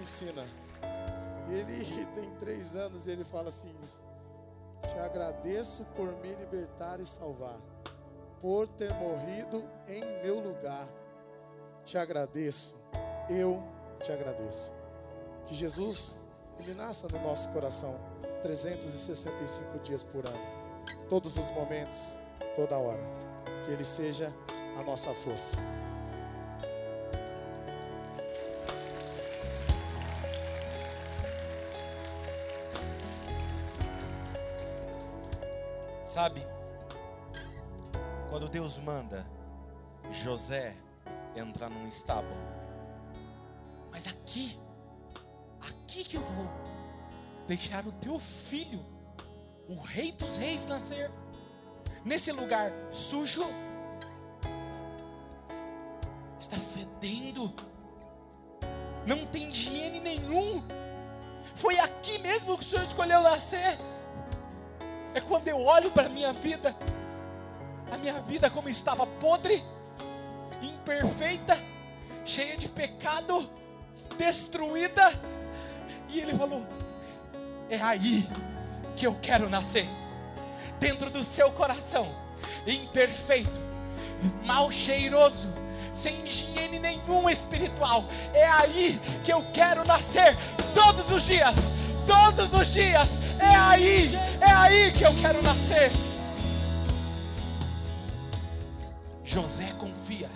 ensina. 0.09 0.43
Ele 1.49 2.05
tem 2.15 2.29
três 2.39 2.75
anos 2.75 3.05
e 3.05 3.11
ele 3.11 3.23
fala 3.23 3.49
assim: 3.49 3.73
Te 4.87 4.97
agradeço 4.97 5.85
por 5.95 6.11
me 6.19 6.33
libertar 6.35 6.99
e 6.99 7.05
salvar, 7.05 7.59
por 8.41 8.67
ter 8.67 8.91
morrido 8.95 9.63
em 9.87 10.03
meu 10.23 10.39
lugar. 10.39 10.89
Te 11.85 11.97
agradeço, 11.97 12.77
eu 13.29 13.63
te 14.01 14.11
agradeço. 14.11 14.73
Que 15.45 15.55
Jesus, 15.55 16.17
Ele 16.59 16.73
nasça 16.73 17.07
no 17.07 17.19
nosso 17.21 17.49
coração 17.49 17.95
365 18.43 19.79
dias 19.79 20.03
por 20.03 20.25
ano, 20.25 20.39
todos 21.07 21.37
os 21.37 21.49
momentos, 21.51 22.15
toda 22.55 22.77
hora. 22.77 23.01
Que 23.65 23.71
Ele 23.71 23.83
seja 23.83 24.33
a 24.77 24.83
nossa 24.83 25.13
força. 25.13 25.57
Sabe, 36.21 36.45
quando 38.29 38.49
Deus 38.49 38.77
manda 38.77 39.25
José 40.11 40.75
entrar 41.33 41.69
num 41.69 41.87
estábulo, 41.87 42.35
mas 43.89 44.05
aqui, 44.05 44.59
aqui 45.61 46.03
que 46.03 46.17
eu 46.17 46.21
vou 46.21 46.45
deixar 47.47 47.87
o 47.87 47.93
teu 47.93 48.19
filho, 48.19 48.85
o 49.69 49.79
rei 49.79 50.11
dos 50.11 50.35
reis, 50.35 50.65
nascer, 50.65 51.09
nesse 52.03 52.33
lugar 52.33 52.69
sujo, 52.91 53.45
está 56.37 56.57
fedendo, 56.57 57.53
não 59.07 59.25
tem 59.27 59.51
higiene 59.51 60.01
nenhum, 60.01 60.67
foi 61.55 61.79
aqui 61.79 62.17
mesmo 62.17 62.57
que 62.57 62.65
o 62.65 62.67
Senhor 62.67 62.83
escolheu 62.83 63.21
nascer. 63.21 63.77
É 65.13 65.21
quando 65.21 65.47
eu 65.47 65.59
olho 65.59 65.89
para 65.91 66.05
a 66.05 66.09
minha 66.09 66.31
vida, 66.31 66.75
a 67.91 67.97
minha 67.97 68.21
vida 68.21 68.49
como 68.49 68.69
estava 68.69 69.05
podre, 69.05 69.63
imperfeita, 70.61 71.57
cheia 72.23 72.55
de 72.55 72.67
pecado, 72.67 73.49
destruída, 74.17 75.11
e 76.09 76.19
Ele 76.19 76.33
falou: 76.33 76.63
É 77.69 77.79
aí 77.81 78.27
que 78.95 79.07
eu 79.07 79.17
quero 79.21 79.49
nascer, 79.49 79.87
dentro 80.79 81.09
do 81.09 81.23
seu 81.23 81.51
coração, 81.51 82.13
imperfeito, 82.67 83.59
mal 84.45 84.71
cheiroso, 84.71 85.49
sem 85.91 86.23
higiene 86.23 86.79
nenhuma 86.79 87.31
espiritual. 87.31 88.05
É 88.33 88.47
aí 88.47 88.99
que 89.25 89.33
eu 89.33 89.43
quero 89.53 89.83
nascer 89.85 90.37
todos 90.75 91.09
os 91.11 91.23
dias, 91.23 91.55
todos 92.05 92.53
os 92.53 92.71
dias 92.71 93.29
é 93.41 93.55
aí, 93.55 94.09
aí 94.69 94.91
que 94.91 95.03
eu 95.03 95.11
quero 95.15 95.41
nascer. 95.41 95.91
José 99.23 99.73
confia. 99.73 100.29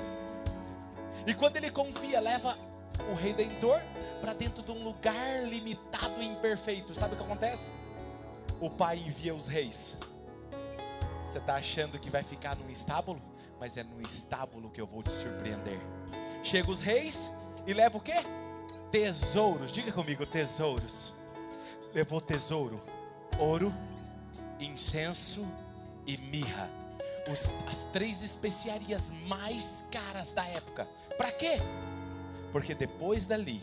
E 1.26 1.34
quando 1.34 1.58
ele 1.58 1.70
confia, 1.70 2.20
leva 2.20 2.58
o 3.12 3.14
redentor 3.14 3.80
para 4.20 4.34
dentro 4.34 4.64
de 4.64 4.72
um 4.72 4.84
lugar 4.84 5.44
limitado 5.44 6.22
e 6.22 6.26
imperfeito. 6.26 6.94
Sabe 6.94 7.14
o 7.14 7.18
que 7.18 7.24
acontece? 7.24 7.72
O 8.60 8.70
pai 8.70 8.98
envia 8.98 9.34
os 9.34 9.48
reis. 9.48 9.96
Você 11.28 11.38
está 11.38 11.56
achando 11.56 12.00
que 12.00 12.10
vai 12.10 12.24
ficar 12.24 12.56
num 12.56 12.70
estábulo? 12.70 13.22
Mas 13.60 13.78
é 13.78 13.84
no 13.84 14.02
estábulo 14.02 14.70
que 14.70 14.82
eu 14.82 14.88
vou 14.88 15.02
te 15.02 15.12
surpreender. 15.12 15.80
Chega 16.44 16.70
os 16.70 16.82
reis 16.82 17.32
e 17.66 17.74
leva 17.74 17.98
o 17.98 18.02
quê? 18.02 18.18
Tesouros. 18.92 19.72
Diga 19.72 19.92
comigo, 19.92 20.26
tesouros. 20.26 21.14
Levou 21.94 22.20
tesouro 22.20 22.82
ouro, 23.40 23.74
incenso 24.60 25.46
e 26.06 26.18
mirra. 26.18 26.70
Os, 27.32 27.54
as 27.72 27.84
três 27.92 28.22
especiarias 28.22 29.12
mais 29.28 29.86
caras 29.92 30.34
da 30.34 30.46
época. 30.46 30.88
Para 31.18 31.32
quê? 31.32 31.58
Porque 32.52 32.76
depois 32.76 33.26
dali, 33.26 33.62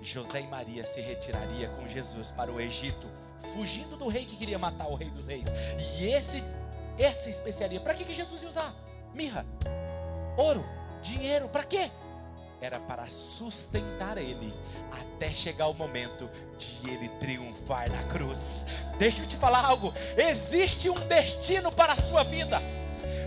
José 0.00 0.40
e 0.40 0.46
Maria 0.46 0.84
se 0.84 1.00
retiraria 1.00 1.68
com 1.70 1.88
Jesus 1.88 2.30
para 2.30 2.52
o 2.52 2.60
Egito, 2.60 3.08
fugindo 3.54 3.96
do 3.96 4.08
rei 4.08 4.24
que 4.24 4.36
queria 4.36 4.58
matar 4.58 4.88
o 4.88 4.94
rei 4.94 5.10
dos 5.10 5.26
reis. 5.26 5.46
E 5.98 6.06
esse, 6.06 6.44
essa 6.98 7.28
especiaria, 7.28 7.80
para 7.80 7.94
que, 7.94 8.04
que 8.04 8.14
Jesus 8.14 8.42
ia 8.42 8.48
usar? 8.48 8.74
Mirra, 9.14 9.44
ouro, 10.36 10.64
dinheiro, 11.02 11.48
para 11.48 11.64
quê? 11.64 11.90
Era 12.60 12.78
para 12.80 13.06
sustentar 13.08 14.16
ele 14.18 14.52
até 14.90 15.28
chegar 15.30 15.66
o 15.66 15.74
momento 15.74 16.28
de 16.58 16.90
ele 16.90 17.08
triunfar 17.20 17.90
na 17.90 18.02
cruz. 18.04 18.66
Deixa 18.98 19.22
eu 19.22 19.26
te 19.26 19.36
falar 19.36 19.64
algo: 19.64 19.92
existe 20.16 20.88
um 20.88 20.94
destino 21.06 21.70
para 21.70 21.92
a 21.92 21.96
sua 21.96 22.22
vida. 22.22 22.60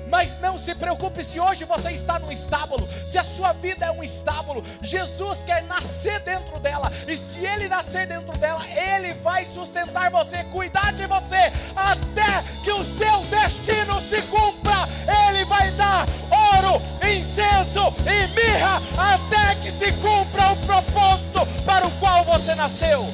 Mas 0.09 0.39
não 0.39 0.57
se 0.57 0.73
preocupe 0.73 1.23
se 1.23 1.39
hoje 1.39 1.65
você 1.65 1.91
está 1.91 2.17
no 2.17 2.32
estábulo, 2.32 2.88
se 3.07 3.17
a 3.17 3.23
sua 3.23 3.53
vida 3.53 3.86
é 3.86 3.91
um 3.91 4.03
estábulo, 4.03 4.63
Jesus 4.82 5.43
quer 5.43 5.61
nascer 5.63 6.19
dentro 6.21 6.59
dela, 6.59 6.91
e 7.07 7.15
se 7.15 7.45
Ele 7.45 7.67
nascer 7.67 8.07
dentro 8.07 8.36
dela, 8.39 8.65
Ele 8.67 9.13
vai 9.15 9.45
sustentar 9.45 10.09
você, 10.09 10.43
cuidar 10.45 10.93
de 10.93 11.05
você, 11.05 11.53
até 11.75 12.43
que 12.63 12.71
o 12.71 12.84
seu 12.84 13.19
destino 13.25 14.01
se 14.01 14.19
cumpra. 14.23 14.89
Ele 15.27 15.45
vai 15.45 15.69
dar 15.71 16.07
ouro, 16.55 16.82
incenso 17.18 17.93
e 18.05 18.28
mirra, 18.36 18.82
até 18.97 19.55
que 19.62 19.72
se 19.72 19.91
cumpra 19.93 20.51
o 20.51 20.66
propósito 20.66 21.64
para 21.66 21.88
o 21.88 21.91
qual 21.99 22.24
você 22.24 22.55
nasceu. 22.55 23.05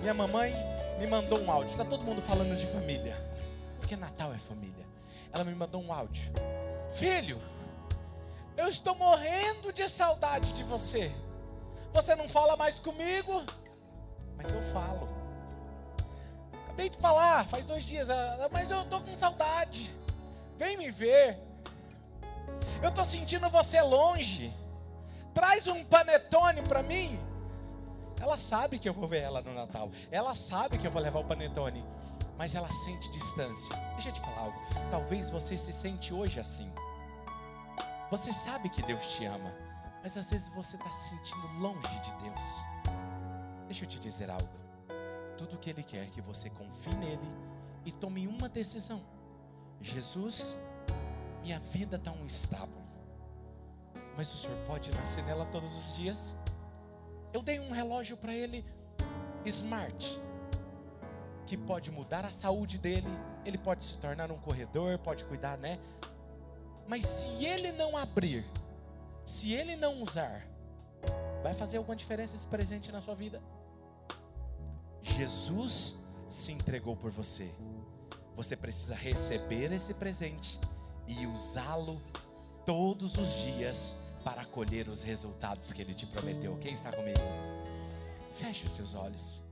Minha 0.00 0.14
mamãe 0.14 0.54
me 0.98 1.06
mandou 1.06 1.40
um 1.40 1.50
áudio. 1.50 1.72
Está 1.72 1.84
todo 1.84 2.04
mundo 2.04 2.22
falando 2.22 2.56
de 2.56 2.66
família. 2.66 3.16
Porque 3.78 3.96
Natal 3.96 4.32
é 4.32 4.38
família. 4.38 4.86
Ela 5.32 5.44
me 5.44 5.54
mandou 5.54 5.82
um 5.82 5.92
áudio. 5.92 6.32
Filho, 6.92 7.38
eu 8.56 8.68
estou 8.68 8.94
morrendo 8.94 9.72
de 9.72 9.88
saudade 9.88 10.52
de 10.52 10.64
você. 10.64 11.12
Você 11.92 12.14
não 12.14 12.28
fala 12.28 12.56
mais 12.56 12.78
comigo? 12.78 13.42
Mas 14.36 14.52
eu 14.52 14.62
falo. 14.72 15.17
Acabei 16.78 16.90
de 16.90 16.98
falar, 16.98 17.44
faz 17.48 17.64
dois 17.64 17.82
dias, 17.82 18.06
mas 18.52 18.70
eu 18.70 18.82
estou 18.82 19.00
com 19.00 19.18
saudade. 19.18 19.92
Vem 20.56 20.76
me 20.76 20.92
ver. 20.92 21.36
Eu 22.80 22.90
estou 22.90 23.04
sentindo 23.04 23.50
você 23.50 23.82
longe. 23.82 24.54
Traz 25.34 25.66
um 25.66 25.82
panetone 25.82 26.62
para 26.62 26.80
mim. 26.84 27.18
Ela 28.20 28.38
sabe 28.38 28.78
que 28.78 28.88
eu 28.88 28.92
vou 28.92 29.08
ver 29.08 29.22
ela 29.22 29.42
no 29.42 29.52
Natal. 29.52 29.90
Ela 30.08 30.36
sabe 30.36 30.78
que 30.78 30.86
eu 30.86 30.90
vou 30.92 31.02
levar 31.02 31.18
o 31.18 31.24
panetone. 31.24 31.84
Mas 32.36 32.54
ela 32.54 32.68
sente 32.84 33.10
distância. 33.10 33.74
Deixa 33.94 34.10
eu 34.10 34.12
te 34.12 34.20
falar 34.20 34.42
algo. 34.42 34.58
Talvez 34.88 35.30
você 35.30 35.58
se 35.58 35.72
sente 35.72 36.14
hoje 36.14 36.38
assim. 36.38 36.70
Você 38.08 38.32
sabe 38.32 38.68
que 38.68 38.82
Deus 38.82 39.04
te 39.14 39.24
ama. 39.24 39.52
Mas 40.00 40.16
às 40.16 40.30
vezes 40.30 40.48
você 40.50 40.76
está 40.76 40.92
se 40.92 41.08
sentindo 41.08 41.58
longe 41.58 42.00
de 42.02 42.12
Deus. 42.22 42.44
Deixa 43.66 43.84
eu 43.84 43.88
te 43.88 43.98
dizer 43.98 44.30
algo. 44.30 44.67
Tudo 45.38 45.56
que 45.56 45.70
Ele 45.70 45.82
quer 45.82 46.10
que 46.10 46.20
você 46.20 46.50
confie 46.50 46.94
nele 46.96 47.28
e 47.86 47.92
tome 47.92 48.26
uma 48.26 48.48
decisão. 48.48 49.00
Jesus, 49.80 50.58
minha 51.42 51.58
vida 51.58 51.96
está 51.96 52.12
um 52.12 52.26
estábulo. 52.26 52.86
Mas 54.16 54.34
o 54.34 54.36
Senhor 54.36 54.58
pode 54.66 54.90
nascer 54.90 55.22
nela 55.24 55.46
todos 55.46 55.72
os 55.72 55.96
dias? 55.96 56.34
Eu 57.32 57.40
dei 57.40 57.60
um 57.60 57.70
relógio 57.70 58.16
para 58.16 58.34
ele 58.34 58.64
smart, 59.44 60.20
que 61.46 61.56
pode 61.56 61.90
mudar 61.90 62.24
a 62.24 62.32
saúde 62.32 62.78
dele, 62.78 63.08
ele 63.44 63.56
pode 63.56 63.84
se 63.84 63.96
tornar 63.98 64.30
um 64.32 64.38
corredor, 64.38 64.98
pode 64.98 65.24
cuidar, 65.24 65.56
né? 65.56 65.78
Mas 66.86 67.04
se 67.04 67.28
ele 67.44 67.70
não 67.72 67.96
abrir, 67.96 68.44
se 69.24 69.52
ele 69.52 69.76
não 69.76 70.02
usar, 70.02 70.46
vai 71.42 71.54
fazer 71.54 71.76
alguma 71.76 71.94
diferença 71.94 72.34
esse 72.34 72.46
presente 72.46 72.90
na 72.90 73.00
sua 73.00 73.14
vida? 73.14 73.40
Jesus 75.02 75.96
se 76.28 76.52
entregou 76.52 76.96
por 76.96 77.10
você. 77.10 77.50
Você 78.36 78.56
precisa 78.56 78.94
receber 78.94 79.72
esse 79.72 79.94
presente 79.94 80.58
e 81.06 81.26
usá-lo 81.26 82.00
todos 82.64 83.16
os 83.16 83.32
dias 83.34 83.96
para 84.22 84.44
colher 84.44 84.88
os 84.88 85.02
resultados 85.02 85.72
que 85.72 85.80
Ele 85.80 85.94
te 85.94 86.06
prometeu. 86.06 86.56
Quem 86.58 86.74
está 86.74 86.92
comigo? 86.92 87.20
Feche 88.34 88.66
os 88.66 88.74
seus 88.74 88.94
olhos. 88.94 89.47